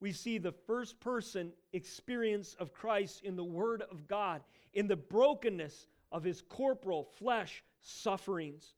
We 0.00 0.12
see 0.12 0.38
the 0.38 0.52
first 0.52 1.00
person 1.00 1.52
experience 1.72 2.54
of 2.58 2.74
Christ 2.74 3.22
in 3.22 3.36
the 3.36 3.44
Word 3.44 3.82
of 3.90 4.06
God, 4.06 4.42
in 4.74 4.86
the 4.86 4.96
brokenness 4.96 5.86
of 6.12 6.22
his 6.22 6.42
corporal 6.42 7.04
flesh 7.04 7.64
sufferings. 7.80 8.74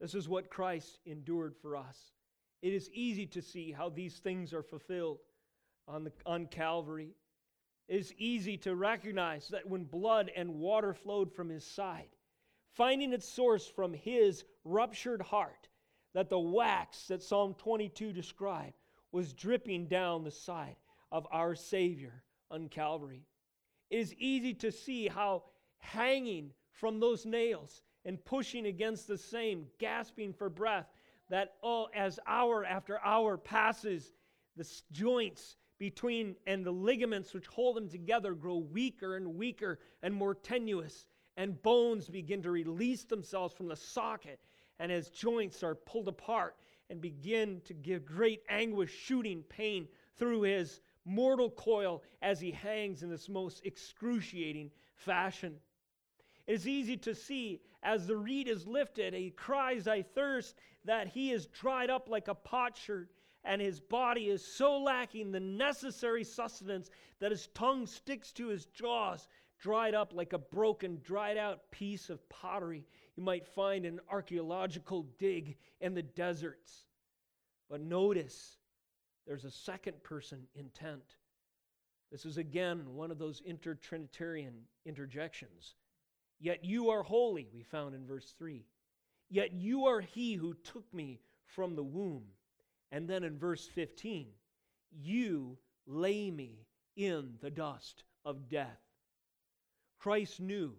This 0.00 0.14
is 0.14 0.28
what 0.28 0.50
Christ 0.50 0.98
endured 1.06 1.54
for 1.56 1.76
us. 1.76 2.12
It 2.62 2.72
is 2.72 2.90
easy 2.92 3.26
to 3.26 3.40
see 3.40 3.72
how 3.72 3.88
these 3.88 4.18
things 4.18 4.52
are 4.52 4.62
fulfilled 4.62 5.18
on, 5.88 6.04
the, 6.04 6.12
on 6.26 6.46
Calvary. 6.46 7.14
It 7.88 8.00
is 8.00 8.14
easy 8.18 8.56
to 8.58 8.74
recognize 8.74 9.48
that 9.48 9.68
when 9.68 9.84
blood 9.84 10.30
and 10.36 10.56
water 10.56 10.94
flowed 10.94 11.32
from 11.32 11.48
his 11.48 11.64
side, 11.64 12.08
finding 12.74 13.12
its 13.12 13.28
source 13.28 13.66
from 13.66 13.92
his 13.92 14.44
ruptured 14.64 15.22
heart, 15.22 15.68
that 16.14 16.28
the 16.28 16.38
wax 16.38 17.06
that 17.08 17.22
Psalm 17.22 17.54
22 17.54 18.12
described 18.12 18.74
was 19.12 19.32
dripping 19.32 19.86
down 19.86 20.24
the 20.24 20.30
side 20.30 20.76
of 21.12 21.26
our 21.30 21.54
Savior 21.54 22.22
on 22.50 22.68
Calvary. 22.68 23.26
It 23.90 23.98
is 23.98 24.14
easy 24.14 24.54
to 24.54 24.70
see 24.70 25.08
how 25.08 25.44
hanging 25.78 26.52
from 26.72 27.00
those 27.00 27.26
nails 27.26 27.82
and 28.04 28.24
pushing 28.24 28.66
against 28.66 29.06
the 29.06 29.18
same, 29.18 29.66
gasping 29.78 30.32
for 30.32 30.48
breath, 30.48 30.86
that 31.28 31.54
oh, 31.62 31.88
as 31.94 32.18
hour 32.26 32.64
after 32.64 32.98
hour 33.04 33.36
passes, 33.36 34.12
the 34.56 34.68
joints 34.90 35.56
between 35.78 36.36
and 36.46 36.64
the 36.64 36.70
ligaments 36.70 37.32
which 37.32 37.46
hold 37.46 37.76
them 37.76 37.88
together 37.88 38.34
grow 38.34 38.56
weaker 38.56 39.16
and 39.16 39.36
weaker 39.36 39.78
and 40.02 40.14
more 40.14 40.34
tenuous, 40.34 41.06
and 41.36 41.60
bones 41.62 42.08
begin 42.08 42.42
to 42.42 42.50
release 42.50 43.04
themselves 43.04 43.54
from 43.54 43.68
the 43.68 43.76
socket. 43.76 44.38
And 44.80 44.90
his 44.90 45.10
joints 45.10 45.62
are 45.62 45.74
pulled 45.74 46.08
apart 46.08 46.56
and 46.88 47.00
begin 47.00 47.60
to 47.66 47.74
give 47.74 48.04
great 48.06 48.42
anguish, 48.48 48.90
shooting 48.90 49.42
pain 49.42 49.86
through 50.16 50.42
his 50.42 50.80
mortal 51.04 51.50
coil 51.50 52.02
as 52.22 52.40
he 52.40 52.50
hangs 52.50 53.02
in 53.02 53.10
this 53.10 53.28
most 53.28 53.60
excruciating 53.64 54.70
fashion. 54.94 55.60
It 56.46 56.54
is 56.54 56.66
easy 56.66 56.96
to 56.96 57.14
see 57.14 57.60
as 57.82 58.06
the 58.06 58.16
reed 58.16 58.48
is 58.48 58.66
lifted, 58.66 59.14
he 59.14 59.30
cries, 59.30 59.86
I 59.86 60.02
thirst, 60.02 60.56
that 60.84 61.08
he 61.08 61.30
is 61.30 61.46
dried 61.46 61.90
up 61.90 62.08
like 62.08 62.28
a 62.28 62.34
potsherd, 62.34 63.10
and 63.44 63.60
his 63.60 63.80
body 63.80 64.28
is 64.28 64.44
so 64.44 64.78
lacking 64.78 65.30
the 65.30 65.40
necessary 65.40 66.24
sustenance 66.24 66.90
that 67.18 67.30
his 67.30 67.48
tongue 67.48 67.86
sticks 67.86 68.32
to 68.32 68.48
his 68.48 68.66
jaws, 68.66 69.28
dried 69.58 69.94
up 69.94 70.12
like 70.14 70.32
a 70.32 70.38
broken, 70.38 71.00
dried 71.02 71.36
out 71.36 71.70
piece 71.70 72.10
of 72.10 72.26
pottery 72.30 72.86
you 73.20 73.26
might 73.26 73.46
find 73.46 73.84
an 73.84 74.00
archaeological 74.10 75.02
dig 75.18 75.58
in 75.82 75.92
the 75.92 76.02
deserts. 76.02 76.86
But 77.68 77.82
notice 77.82 78.56
there's 79.26 79.44
a 79.44 79.50
second 79.50 80.02
person 80.02 80.46
intent. 80.54 81.04
This 82.10 82.24
is 82.24 82.38
again 82.38 82.94
one 82.94 83.10
of 83.10 83.18
those 83.18 83.42
intertrinitarian 83.42 84.62
interjections. 84.86 85.74
Yet 86.40 86.64
you 86.64 86.88
are 86.88 87.02
holy, 87.02 87.46
we 87.52 87.62
found 87.62 87.94
in 87.94 88.06
verse 88.06 88.34
3. 88.38 88.64
Yet 89.28 89.52
you 89.52 89.84
are 89.84 90.00
he 90.00 90.32
who 90.32 90.54
took 90.54 90.90
me 90.94 91.20
from 91.44 91.76
the 91.76 91.84
womb. 91.84 92.24
And 92.90 93.06
then 93.06 93.22
in 93.22 93.36
verse 93.36 93.68
15, 93.74 94.28
you 94.90 95.58
lay 95.86 96.30
me 96.30 96.64
in 96.96 97.34
the 97.42 97.50
dust 97.50 98.02
of 98.24 98.48
death. 98.48 98.80
Christ 99.98 100.40
knew 100.40 100.72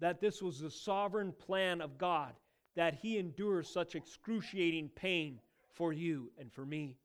that 0.00 0.20
this 0.20 0.42
was 0.42 0.60
the 0.60 0.70
sovereign 0.70 1.32
plan 1.32 1.80
of 1.80 1.98
God, 1.98 2.32
that 2.76 2.94
he 2.94 3.18
endures 3.18 3.68
such 3.68 3.94
excruciating 3.94 4.90
pain 4.94 5.40
for 5.72 5.92
you 5.92 6.30
and 6.38 6.52
for 6.52 6.64
me. 6.64 6.96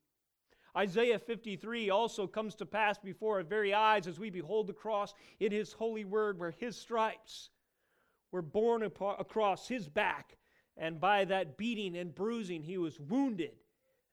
Isaiah 0.76 1.20
53 1.20 1.92
also 1.92 2.26
comes 2.26 2.56
to 2.56 2.66
pass 2.66 2.98
before 2.98 3.38
our 3.38 3.44
very 3.44 3.74
eyes 3.74 4.08
as 4.08 4.20
we 4.20 4.30
behold 4.30 4.68
the 4.68 4.74
cross 4.74 5.14
in 5.40 5.52
his 5.52 5.72
holy 5.72 6.06
word, 6.06 6.40
where 6.40 6.52
his 6.52 6.76
stripes 6.76 7.50
were 8.32 8.42
borne 8.42 8.82
across 8.82 9.68
his 9.68 9.88
back, 9.88 10.36
and 10.76 11.00
by 11.00 11.26
that 11.26 11.58
beating 11.58 11.96
and 11.96 12.16
bruising 12.16 12.64
he 12.64 12.80
was 12.80 13.00
wounded 13.00 13.54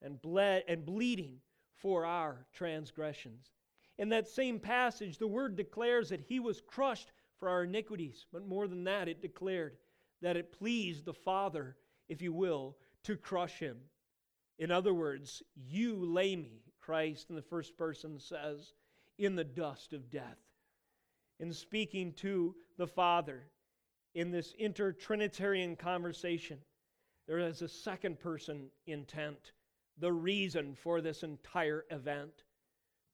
and 0.02 0.20
bled 0.20 0.64
and 0.68 0.84
bleeding 0.84 1.40
for 1.76 2.04
our 2.04 2.46
transgressions. 2.52 3.50
In 3.96 4.10
that 4.10 4.28
same 4.28 4.58
passage, 4.58 5.16
the 5.16 5.26
word 5.26 5.56
declares 5.56 6.10
that 6.10 6.20
he 6.20 6.40
was 6.40 6.60
crushed 6.60 7.12
for 7.40 7.48
our 7.48 7.64
iniquities. 7.64 8.26
But 8.32 8.46
more 8.46 8.68
than 8.68 8.84
that, 8.84 9.08
it 9.08 9.22
declared 9.22 9.78
that 10.20 10.36
it 10.36 10.52
pleased 10.52 11.06
the 11.06 11.14
Father, 11.14 11.76
if 12.08 12.22
you 12.22 12.32
will, 12.32 12.76
to 13.04 13.16
crush 13.16 13.58
him. 13.58 13.78
In 14.58 14.70
other 14.70 14.92
words, 14.92 15.42
you 15.56 15.96
lay 15.96 16.36
me, 16.36 16.60
Christ 16.78 17.30
in 17.30 17.36
the 17.36 17.42
first 17.42 17.76
person 17.78 18.20
says, 18.20 18.74
in 19.18 19.34
the 19.34 19.44
dust 19.44 19.94
of 19.94 20.10
death. 20.10 20.38
In 21.40 21.52
speaking 21.52 22.12
to 22.14 22.54
the 22.76 22.86
Father 22.86 23.44
in 24.14 24.30
this 24.30 24.54
intertrinitarian 24.60 25.78
conversation, 25.78 26.58
there 27.26 27.38
is 27.38 27.62
a 27.62 27.68
second 27.68 28.20
person 28.20 28.66
intent, 28.86 29.52
the 29.98 30.12
reason 30.12 30.74
for 30.74 31.00
this 31.00 31.22
entire 31.22 31.86
event. 31.90 32.44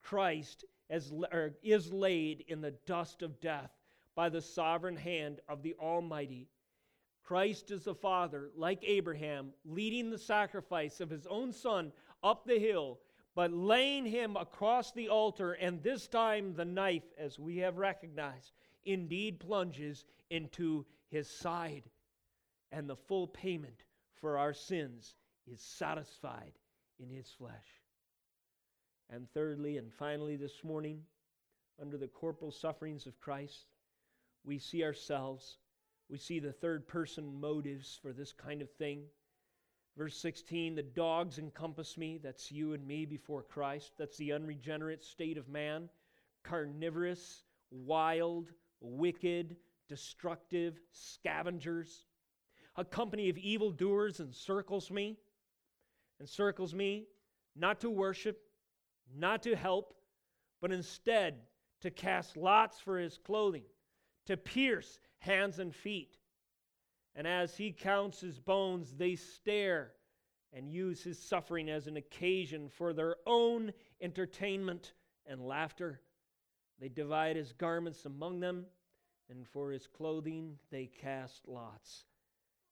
Christ 0.02 0.64
is, 0.90 1.12
is 1.62 1.92
laid 1.92 2.44
in 2.48 2.60
the 2.60 2.74
dust 2.86 3.22
of 3.22 3.40
death 3.40 3.70
by 4.16 4.30
the 4.30 4.40
sovereign 4.40 4.96
hand 4.96 5.40
of 5.48 5.62
the 5.62 5.76
Almighty. 5.78 6.48
Christ 7.22 7.70
is 7.70 7.84
the 7.84 7.94
Father, 7.94 8.50
like 8.56 8.82
Abraham, 8.82 9.50
leading 9.64 10.10
the 10.10 10.18
sacrifice 10.18 11.00
of 11.00 11.10
his 11.10 11.26
own 11.26 11.52
Son 11.52 11.92
up 12.22 12.46
the 12.46 12.58
hill, 12.58 12.98
but 13.34 13.52
laying 13.52 14.06
him 14.06 14.36
across 14.36 14.92
the 14.92 15.10
altar, 15.10 15.52
and 15.52 15.82
this 15.82 16.08
time 16.08 16.54
the 16.54 16.64
knife, 16.64 17.04
as 17.18 17.38
we 17.38 17.58
have 17.58 17.76
recognized, 17.76 18.52
indeed 18.86 19.38
plunges 19.38 20.04
into 20.30 20.86
his 21.08 21.28
side, 21.28 21.84
and 22.72 22.88
the 22.88 22.96
full 22.96 23.26
payment 23.26 23.84
for 24.14 24.38
our 24.38 24.54
sins 24.54 25.14
is 25.46 25.60
satisfied 25.60 26.52
in 26.98 27.10
his 27.10 27.28
flesh. 27.38 27.82
And 29.10 29.28
thirdly 29.34 29.76
and 29.76 29.92
finally, 29.92 30.36
this 30.36 30.64
morning, 30.64 31.02
under 31.80 31.98
the 31.98 32.08
corporal 32.08 32.50
sufferings 32.50 33.06
of 33.06 33.20
Christ, 33.20 33.66
we 34.46 34.58
see 34.58 34.84
ourselves. 34.84 35.58
We 36.08 36.18
see 36.18 36.38
the 36.38 36.52
third 36.52 36.86
person 36.86 37.40
motives 37.40 37.98
for 38.00 38.12
this 38.12 38.32
kind 38.32 38.62
of 38.62 38.70
thing. 38.70 39.02
Verse 39.98 40.16
16 40.16 40.76
the 40.76 40.82
dogs 40.82 41.38
encompass 41.38 41.98
me. 41.98 42.18
That's 42.22 42.52
you 42.52 42.72
and 42.72 42.86
me 42.86 43.04
before 43.04 43.42
Christ. 43.42 43.92
That's 43.98 44.16
the 44.16 44.32
unregenerate 44.32 45.02
state 45.02 45.36
of 45.36 45.48
man. 45.48 45.88
Carnivorous, 46.44 47.42
wild, 47.70 48.52
wicked, 48.80 49.56
destructive 49.88 50.78
scavengers. 50.92 52.06
A 52.76 52.84
company 52.84 53.28
of 53.28 53.38
evildoers 53.38 54.20
encircles 54.20 54.90
me, 54.90 55.16
encircles 56.20 56.74
me, 56.74 57.06
not 57.56 57.80
to 57.80 57.90
worship, 57.90 58.38
not 59.16 59.42
to 59.44 59.56
help, 59.56 59.94
but 60.60 60.70
instead 60.70 61.36
to 61.80 61.90
cast 61.90 62.36
lots 62.36 62.78
for 62.78 62.98
his 62.98 63.18
clothing 63.18 63.62
to 64.26 64.36
pierce 64.36 65.00
hands 65.18 65.58
and 65.58 65.74
feet. 65.74 66.16
And 67.14 67.26
as 67.26 67.56
he 67.56 67.72
counts 67.72 68.20
his 68.20 68.38
bones, 68.38 68.92
they 68.92 69.16
stare 69.16 69.92
and 70.52 70.70
use 70.70 71.02
his 71.02 71.18
suffering 71.18 71.70
as 71.70 71.86
an 71.86 71.96
occasion 71.96 72.68
for 72.68 72.92
their 72.92 73.16
own 73.26 73.72
entertainment 74.00 74.92
and 75.26 75.40
laughter. 75.40 76.00
They 76.78 76.88
divide 76.88 77.36
his 77.36 77.52
garments 77.52 78.04
among 78.04 78.40
them, 78.40 78.66
and 79.30 79.46
for 79.48 79.70
his 79.70 79.86
clothing 79.86 80.58
they 80.70 80.86
cast 80.86 81.48
lots, 81.48 82.04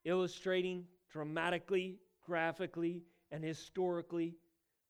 illustrating 0.04 0.84
dramatically, 1.10 1.98
graphically, 2.24 3.02
and 3.30 3.42
historically 3.42 4.36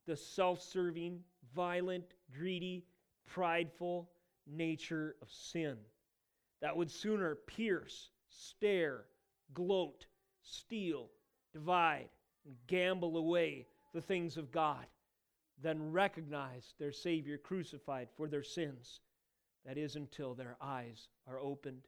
the 0.07 0.17
self 0.17 0.61
serving, 0.61 1.21
violent, 1.55 2.05
greedy, 2.37 2.85
prideful 3.27 4.11
nature 4.47 5.17
of 5.23 5.31
sin 5.31 5.79
that 6.65 6.79
would 6.79 6.91
sooner 6.91 7.35
pierce, 7.35 8.09
stare, 8.31 9.05
gloat, 9.53 10.07
steal, 10.41 11.11
divide, 11.53 12.09
and 12.47 12.55
gamble 12.67 13.19
away 13.19 13.67
the 13.93 14.01
things 14.01 14.39
of 14.39 14.51
God 14.51 14.87
than 15.61 15.93
recognize 15.93 16.73
their 16.79 16.91
Savior 16.91 17.37
crucified 17.37 18.09
for 18.17 18.29
their 18.29 18.43
sins. 18.43 19.01
That 19.67 19.77
is 19.77 19.97
until 19.97 20.33
their 20.33 20.57
eyes 20.59 21.09
are 21.29 21.39
opened. 21.39 21.83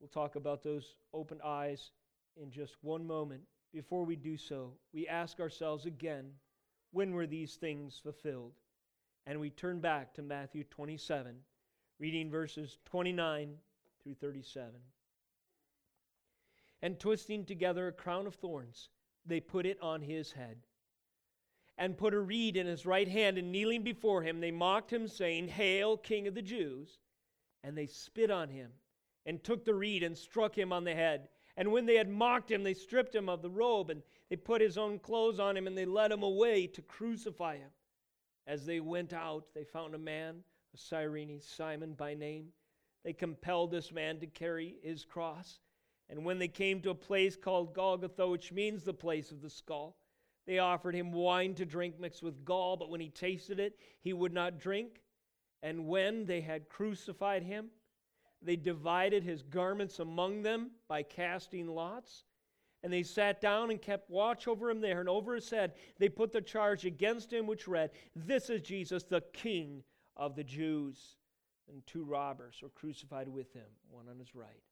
We'll 0.00 0.08
talk 0.08 0.34
about 0.34 0.64
those 0.64 0.96
open 1.14 1.38
eyes 1.44 1.92
in 2.36 2.50
just 2.50 2.74
one 2.82 3.06
moment. 3.06 3.42
Before 3.72 4.04
we 4.04 4.16
do 4.16 4.36
so, 4.36 4.72
we 4.92 5.06
ask 5.06 5.38
ourselves 5.38 5.86
again 5.86 6.32
when 6.90 7.12
were 7.12 7.28
these 7.28 7.54
things 7.54 8.00
fulfilled? 8.02 8.54
And 9.24 9.38
we 9.38 9.50
turn 9.50 9.78
back 9.78 10.14
to 10.14 10.22
Matthew 10.22 10.64
27 10.64 11.36
reading 12.02 12.28
verses 12.28 12.78
29 12.86 13.54
through 14.02 14.14
37. 14.14 14.72
And 16.82 16.98
twisting 16.98 17.44
together 17.44 17.86
a 17.86 17.92
crown 17.92 18.26
of 18.26 18.34
thorns, 18.34 18.88
they 19.24 19.38
put 19.38 19.66
it 19.66 19.78
on 19.80 20.02
his 20.02 20.32
head. 20.32 20.56
And 21.78 21.96
put 21.96 22.12
a 22.12 22.18
reed 22.18 22.56
in 22.56 22.66
his 22.66 22.84
right 22.84 23.06
hand, 23.06 23.38
and 23.38 23.52
kneeling 23.52 23.84
before 23.84 24.20
him, 24.20 24.40
they 24.40 24.50
mocked 24.50 24.92
him, 24.92 25.06
saying, 25.06 25.46
Hail, 25.46 25.96
King 25.96 26.26
of 26.26 26.34
the 26.34 26.42
Jews! 26.42 26.98
And 27.62 27.78
they 27.78 27.86
spit 27.86 28.32
on 28.32 28.48
him, 28.48 28.72
and 29.24 29.44
took 29.44 29.64
the 29.64 29.74
reed, 29.74 30.02
and 30.02 30.18
struck 30.18 30.58
him 30.58 30.72
on 30.72 30.82
the 30.82 30.96
head. 30.96 31.28
And 31.56 31.70
when 31.70 31.86
they 31.86 31.94
had 31.94 32.08
mocked 32.08 32.50
him, 32.50 32.64
they 32.64 32.74
stripped 32.74 33.14
him 33.14 33.28
of 33.28 33.42
the 33.42 33.50
robe, 33.50 33.90
and 33.90 34.02
they 34.28 34.34
put 34.34 34.60
his 34.60 34.76
own 34.76 34.98
clothes 34.98 35.38
on 35.38 35.56
him, 35.56 35.68
and 35.68 35.78
they 35.78 35.86
led 35.86 36.10
him 36.10 36.24
away 36.24 36.66
to 36.66 36.82
crucify 36.82 37.58
him. 37.58 37.70
As 38.48 38.66
they 38.66 38.80
went 38.80 39.12
out, 39.12 39.44
they 39.54 39.62
found 39.62 39.94
a 39.94 39.98
man 39.98 40.42
a 40.74 40.78
Cyrene, 40.78 41.40
Simon 41.40 41.94
by 41.94 42.14
name. 42.14 42.48
They 43.04 43.12
compelled 43.12 43.70
this 43.70 43.92
man 43.92 44.20
to 44.20 44.26
carry 44.26 44.76
his 44.82 45.04
cross. 45.04 45.58
And 46.08 46.24
when 46.24 46.38
they 46.38 46.48
came 46.48 46.80
to 46.82 46.90
a 46.90 46.94
place 46.94 47.36
called 47.36 47.74
Golgotha, 47.74 48.28
which 48.28 48.52
means 48.52 48.82
the 48.82 48.94
place 48.94 49.30
of 49.30 49.42
the 49.42 49.50
skull, 49.50 49.96
they 50.46 50.58
offered 50.58 50.94
him 50.94 51.12
wine 51.12 51.54
to 51.54 51.64
drink 51.64 51.98
mixed 52.00 52.22
with 52.22 52.44
gall, 52.44 52.76
but 52.76 52.90
when 52.90 53.00
he 53.00 53.08
tasted 53.08 53.60
it, 53.60 53.78
he 54.00 54.12
would 54.12 54.32
not 54.32 54.58
drink. 54.58 55.00
And 55.62 55.86
when 55.86 56.26
they 56.26 56.40
had 56.40 56.68
crucified 56.68 57.42
him, 57.42 57.70
They 58.44 58.56
divided 58.56 59.22
his 59.22 59.42
garments 59.42 60.00
among 60.00 60.42
them 60.42 60.72
by 60.88 61.04
casting 61.04 61.68
lots. 61.68 62.24
And 62.82 62.92
they 62.92 63.04
sat 63.04 63.40
down 63.40 63.70
and 63.70 63.80
kept 63.80 64.10
watch 64.10 64.48
over 64.48 64.68
him 64.68 64.80
there. 64.80 64.98
And 64.98 65.08
over 65.08 65.36
his 65.36 65.48
head, 65.48 65.74
they 66.00 66.08
put 66.08 66.32
the 66.32 66.40
charge 66.40 66.84
against 66.84 67.32
him, 67.32 67.46
which 67.46 67.68
read, 67.68 67.92
This 68.16 68.50
is 68.50 68.62
Jesus, 68.62 69.04
the 69.04 69.20
King 69.32 69.84
of 70.16 70.36
the 70.36 70.44
Jews. 70.44 71.16
And 71.68 71.86
two 71.86 72.04
robbers 72.04 72.56
were 72.60 72.68
crucified 72.70 73.28
with 73.28 73.52
him, 73.52 73.68
one 73.88 74.08
on 74.08 74.18
his 74.18 74.34
right, 74.34 74.62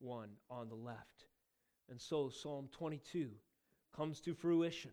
one 0.00 0.30
on 0.50 0.68
the 0.68 0.74
left. 0.74 1.26
And 1.88 2.00
so 2.00 2.28
Psalm 2.28 2.68
22 2.72 3.28
comes 3.94 4.20
to 4.20 4.34
fruition 4.34 4.90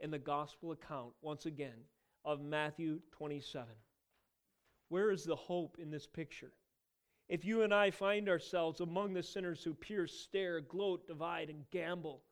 in 0.00 0.10
the 0.10 0.18
gospel 0.18 0.72
account, 0.72 1.12
once 1.20 1.46
again, 1.46 1.84
of 2.24 2.40
Matthew 2.40 3.00
27. 3.12 3.68
Where 4.88 5.10
is 5.10 5.24
the 5.24 5.36
hope 5.36 5.76
in 5.78 5.90
this 5.90 6.06
picture? 6.06 6.52
If 7.28 7.44
you 7.44 7.62
and 7.62 7.72
I 7.72 7.90
find 7.92 8.28
ourselves 8.28 8.80
among 8.80 9.14
the 9.14 9.22
sinners 9.22 9.62
who 9.62 9.72
pierce, 9.72 10.12
stare, 10.12 10.60
gloat, 10.60 11.06
divide, 11.06 11.48
and 11.48 11.64
gamble, 11.70 12.22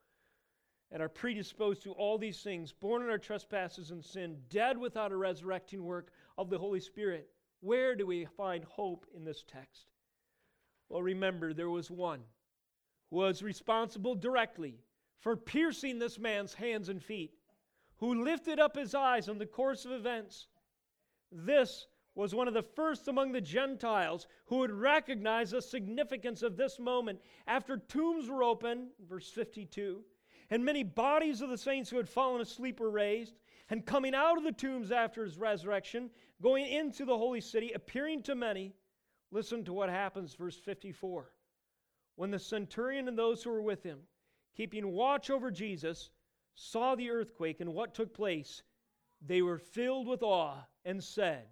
and 0.91 1.01
are 1.03 1.09
predisposed 1.09 1.83
to 1.83 1.93
all 1.93 2.19
these 2.19 2.43
things, 2.43 2.73
born 2.73 3.03
in 3.03 3.11
our 3.11 3.19
trespasses 3.19 3.93
and 3.93 4.05
sin, 4.05 4.39
dead 4.51 4.77
without 4.77 5.13
a 5.13 5.17
resurrecting 5.17 5.85
work 5.85 6.11
of 6.39 6.49
the 6.49 6.59
Holy 6.59 6.81
Spirit, 6.81 7.29
where 7.61 7.97
do 7.97 8.07
we 8.07 8.25
find 8.25 8.65
hope 8.65 9.05
in 9.15 9.25
this 9.25 9.45
text? 9.53 9.91
Well, 10.89 11.03
remember, 11.03 11.53
there 11.53 11.69
was 11.69 11.91
one 11.91 12.21
who 13.11 13.17
was 13.17 13.43
responsible 13.43 14.15
directly 14.15 14.79
for 15.19 15.37
piercing 15.37 15.99
this 15.99 16.19
man's 16.19 16.55
hands 16.55 16.89
and 16.89 17.03
feet, 17.03 17.33
who 17.97 18.25
lifted 18.25 18.61
up 18.61 18.77
his 18.77 18.95
eyes 18.95 19.29
on 19.29 19.39
the 19.39 19.47
course 19.47 19.85
of 19.85 19.91
events. 19.91 20.47
This 21.33 21.89
was 22.15 22.35
one 22.35 22.49
of 22.49 22.55
the 22.55 22.63
first 22.63 23.09
among 23.09 23.33
the 23.33 23.41
Gentiles 23.41 24.29
who 24.47 24.59
would 24.59 24.71
recognize 24.71 25.51
the 25.51 25.61
significance 25.61 26.43
of 26.43 26.57
this 26.57 26.79
moment 26.79 27.21
after 27.49 27.77
tombs 27.77 28.29
were 28.29 28.45
opened, 28.45 28.89
verse 29.09 29.29
52, 29.31 30.05
and 30.51 30.65
many 30.65 30.85
bodies 30.85 31.41
of 31.41 31.51
the 31.51 31.59
saints 31.59 31.91
who 31.91 31.97
had 31.97 32.09
fallen 32.09 32.41
asleep 32.41 32.79
were 32.79 32.91
raised, 32.91 33.35
and 33.71 33.85
coming 33.85 34.15
out 34.15 34.39
of 34.39 34.45
the 34.45 34.53
tombs 34.53 34.91
after 34.91 35.25
his 35.25 35.37
resurrection, 35.37 36.11
going 36.43 36.67
into 36.67 37.05
the 37.05 37.17
holy 37.17 37.41
city, 37.41 37.73
appearing 37.73 38.23
to 38.23 38.35
many. 38.35 38.73
Listen 39.31 39.65
to 39.65 39.73
what 39.73 39.91
happens, 39.91 40.35
verse 40.35 40.57
54. 40.57 41.31
When 42.17 42.31
the 42.31 42.39
centurion 42.39 43.09
and 43.09 43.19
those 43.19 43.43
who 43.43 43.51
were 43.51 43.63
with 43.63 43.83
him, 43.83 44.01
keeping 44.57 44.93
watch 44.93 45.31
over 45.31 45.51
Jesus, 45.51 46.11
saw 46.55 46.95
the 46.95 47.11
earthquake 47.11 47.61
and 47.61 47.75
what 47.75 47.95
took 47.95 48.15
place, 48.15 48.63
they 49.25 49.43
were 49.43 49.59
filled 49.59 50.07
with 50.07 50.23
awe 50.23 50.65
and 50.85 51.03
said, 51.03 51.45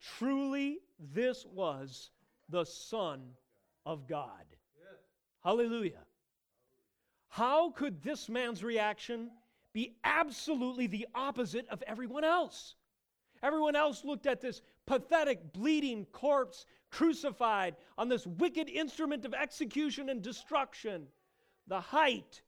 Truly, 0.00 0.78
this 0.98 1.46
was 1.46 2.10
the 2.48 2.64
Son 2.64 3.22
of 3.86 4.06
God. 4.06 4.44
Yes. 4.76 5.00
Hallelujah. 5.42 6.04
How 7.28 7.70
could 7.70 8.02
this 8.02 8.28
man's 8.28 8.62
reaction 8.62 9.30
be 9.74 9.96
absolutely 10.04 10.86
the 10.86 11.06
opposite 11.14 11.68
of 11.68 11.82
everyone 11.86 12.24
else? 12.24 12.76
Everyone 13.42 13.76
else 13.76 14.04
looked 14.04 14.26
at 14.26 14.40
this 14.40 14.62
pathetic, 14.86 15.52
bleeding 15.52 16.06
corpse 16.06 16.64
crucified 16.90 17.76
on 17.98 18.08
this 18.08 18.26
wicked 18.26 18.70
instrument 18.70 19.26
of 19.26 19.34
execution 19.34 20.08
and 20.08 20.22
destruction, 20.22 21.08
the 21.66 21.80
height 21.80 22.40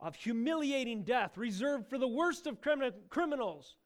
of 0.00 0.14
humiliating 0.14 1.04
death 1.04 1.38
reserved 1.38 1.88
for 1.88 1.96
the 1.96 2.08
worst 2.08 2.46
of 2.46 2.58
criminals. 2.60 3.76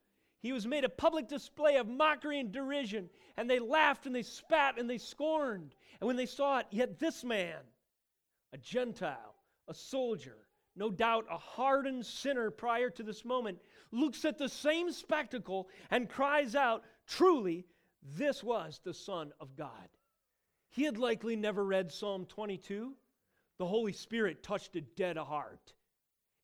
He 0.41 0.51
was 0.51 0.65
made 0.65 0.83
a 0.83 0.89
public 0.89 1.27
display 1.27 1.77
of 1.77 1.87
mockery 1.87 2.39
and 2.39 2.51
derision, 2.51 3.09
and 3.37 3.49
they 3.49 3.59
laughed 3.59 4.05
and 4.05 4.15
they 4.15 4.23
spat 4.23 4.79
and 4.79 4.89
they 4.89 4.97
scorned. 4.97 5.75
And 5.99 6.07
when 6.07 6.15
they 6.15 6.25
saw 6.25 6.59
it, 6.59 6.67
yet 6.71 6.99
this 6.99 7.23
man, 7.23 7.59
a 8.51 8.57
Gentile, 8.57 9.35
a 9.67 9.73
soldier, 9.73 10.37
no 10.75 10.89
doubt 10.89 11.25
a 11.29 11.37
hardened 11.37 12.05
sinner 12.05 12.51
prior 12.51 12.89
to 12.89 13.03
this 13.03 13.25
moment, 13.25 13.59
looks 13.91 14.25
at 14.25 14.37
the 14.37 14.49
same 14.49 14.91
spectacle 14.91 15.69
and 15.91 16.09
cries 16.09 16.55
out, 16.55 16.83
Truly, 17.07 17.65
this 18.17 18.43
was 18.43 18.79
the 18.83 18.93
Son 18.93 19.31
of 19.39 19.55
God. 19.55 19.89
He 20.69 20.83
had 20.83 20.97
likely 20.97 21.35
never 21.35 21.65
read 21.65 21.91
Psalm 21.91 22.25
22. 22.25 22.93
The 23.57 23.65
Holy 23.65 23.93
Spirit 23.93 24.43
touched 24.43 24.75
a 24.75 24.81
dead 24.81 25.17
heart 25.17 25.73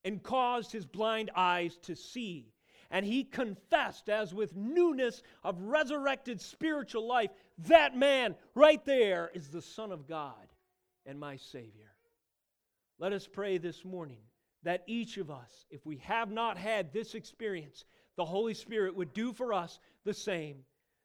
and 0.04 0.22
caused 0.22 0.72
his 0.72 0.84
blind 0.84 1.30
eyes 1.34 1.78
to 1.82 1.94
see 1.94 2.52
and 2.90 3.04
he 3.04 3.24
confessed, 3.24 4.08
as 4.08 4.32
with 4.32 4.54
newness 4.54 5.22
of 5.42 5.60
resurrected 5.60 6.40
spiritual 6.40 7.06
life, 7.06 7.30
that 7.58 7.96
man 7.96 8.34
right 8.54 8.84
there 8.84 9.30
is 9.34 9.48
the 9.48 9.62
Son 9.62 9.92
of 9.92 10.06
God 10.06 10.52
and 11.04 11.18
my 11.18 11.36
Savior. 11.36 11.95
Let 12.98 13.12
us 13.12 13.26
pray 13.26 13.58
this 13.58 13.84
morning 13.84 14.20
that 14.62 14.84
each 14.86 15.18
of 15.18 15.30
us, 15.30 15.66
if 15.70 15.84
we 15.84 15.98
have 15.98 16.30
not 16.30 16.56
had 16.56 16.92
this 16.92 17.14
experience, 17.14 17.84
the 18.16 18.24
Holy 18.24 18.54
Spirit 18.54 18.96
would 18.96 19.12
do 19.12 19.32
for 19.32 19.52
us 19.52 19.78
the 20.04 20.14
same. 20.14 20.64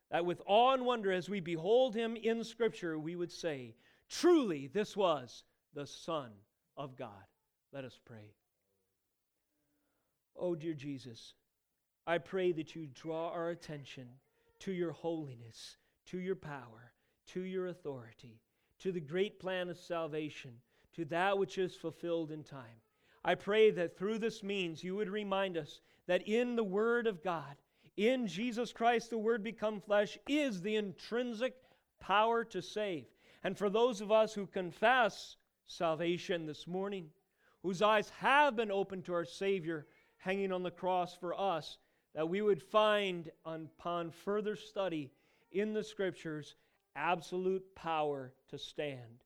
That 0.10 0.26
with 0.26 0.42
awe 0.46 0.74
and 0.74 0.86
wonder, 0.86 1.12
as 1.12 1.30
we 1.30 1.40
behold 1.40 1.96
him 1.96 2.16
in 2.16 2.44
Scripture, 2.44 2.98
we 2.98 3.16
would 3.16 3.32
say, 3.32 3.76
Truly, 4.10 4.68
this 4.68 4.98
was 4.98 5.44
the 5.74 5.88
Son 5.88 6.32
of 6.76 6.98
God. 6.98 7.10
Let 7.72 7.86
us 7.86 7.98
pray. 8.04 8.36
Oh, 10.36 10.56
dear 10.56 10.74
Jesus. 10.74 11.34
I 12.08 12.18
pray 12.18 12.52
that 12.54 12.76
you 12.76 12.88
draw 12.88 13.30
our 13.30 13.52
attention 13.52 14.08
to 14.60 14.72
your 14.72 14.92
holiness, 14.92 15.78
to 16.08 16.20
your 16.20 16.36
power, 16.36 16.92
to 17.28 17.42
your 17.42 17.68
authority, 17.68 18.42
to 18.80 18.92
the 18.92 19.00
great 19.00 19.40
plan 19.40 19.70
of 19.70 19.78
salvation, 19.78 20.52
to 20.96 21.06
that 21.06 21.38
which 21.38 21.58
is 21.58 21.76
fulfilled 21.76 22.32
in 22.32 22.44
time. 22.44 22.82
I 23.24 23.36
pray 23.36 23.72
that 23.72 23.98
through 23.98 24.20
this 24.20 24.44
means 24.44 24.84
you 24.84 24.96
would 24.96 25.10
remind 25.10 25.58
us 25.58 25.82
that 26.08 26.28
in 26.28 26.56
the 26.56 26.64
Word 26.64 27.08
of 27.08 27.24
God, 27.24 27.56
in 27.98 28.28
Jesus 28.28 28.74
Christ, 28.74 29.10
the 29.10 29.18
Word 29.18 29.44
become 29.44 29.80
flesh, 29.80 30.18
is 30.28 30.62
the 30.62 30.76
intrinsic 30.76 31.56
power 32.00 32.44
to 32.46 32.62
save. 32.62 33.06
And 33.44 33.58
for 33.58 33.70
those 33.70 34.02
of 34.02 34.12
us 34.12 34.34
who 34.34 34.48
confess 34.48 35.38
salvation 35.68 36.46
this 36.46 36.68
morning, 36.68 37.10
whose 37.62 37.82
eyes 37.82 38.12
have 38.20 38.56
been 38.56 38.72
opened 38.72 39.06
to 39.06 39.14
our 39.14 39.26
Savior 39.26 39.86
hanging 40.18 40.52
on 40.52 40.64
the 40.64 40.72
cross 40.72 41.16
for 41.16 41.40
us, 41.40 41.78
that 42.14 42.28
we 42.28 42.42
would 42.42 42.62
find 42.62 43.32
upon 43.46 44.12
further 44.12 44.56
study 44.56 45.12
in 45.52 45.74
the 45.74 45.84
scriptures 45.84 46.56
absolute 46.96 47.64
power 47.76 48.34
to 48.50 48.58
stand. 48.58 49.24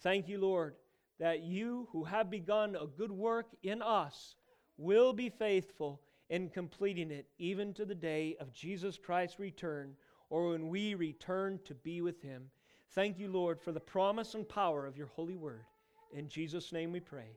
Thank 0.00 0.28
you, 0.28 0.38
Lord, 0.38 0.74
that 1.18 1.42
you 1.42 1.88
who 1.92 2.04
have 2.04 2.30
begun 2.30 2.76
a 2.76 2.86
good 2.86 3.12
work 3.12 3.46
in 3.62 3.82
us 3.82 4.36
will 4.76 5.12
be 5.12 5.28
faithful 5.28 6.00
in 6.30 6.48
completing 6.48 7.10
it 7.10 7.26
even 7.38 7.72
to 7.74 7.84
the 7.84 7.94
day 7.94 8.36
of 8.40 8.52
Jesus 8.52 8.98
Christ's 8.98 9.38
return 9.38 9.94
or 10.30 10.50
when 10.50 10.68
we 10.68 10.94
return 10.94 11.60
to 11.64 11.74
be 11.74 12.00
with 12.00 12.20
him. 12.22 12.50
Thank 12.92 13.18
you, 13.18 13.28
Lord, 13.28 13.60
for 13.60 13.72
the 13.72 13.80
promise 13.80 14.34
and 14.34 14.48
power 14.48 14.86
of 14.86 14.96
your 14.96 15.08
holy 15.08 15.36
word. 15.36 15.64
In 16.12 16.28
Jesus' 16.28 16.72
name 16.72 16.92
we 16.92 17.00
pray. 17.00 17.36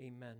Amen. 0.00 0.36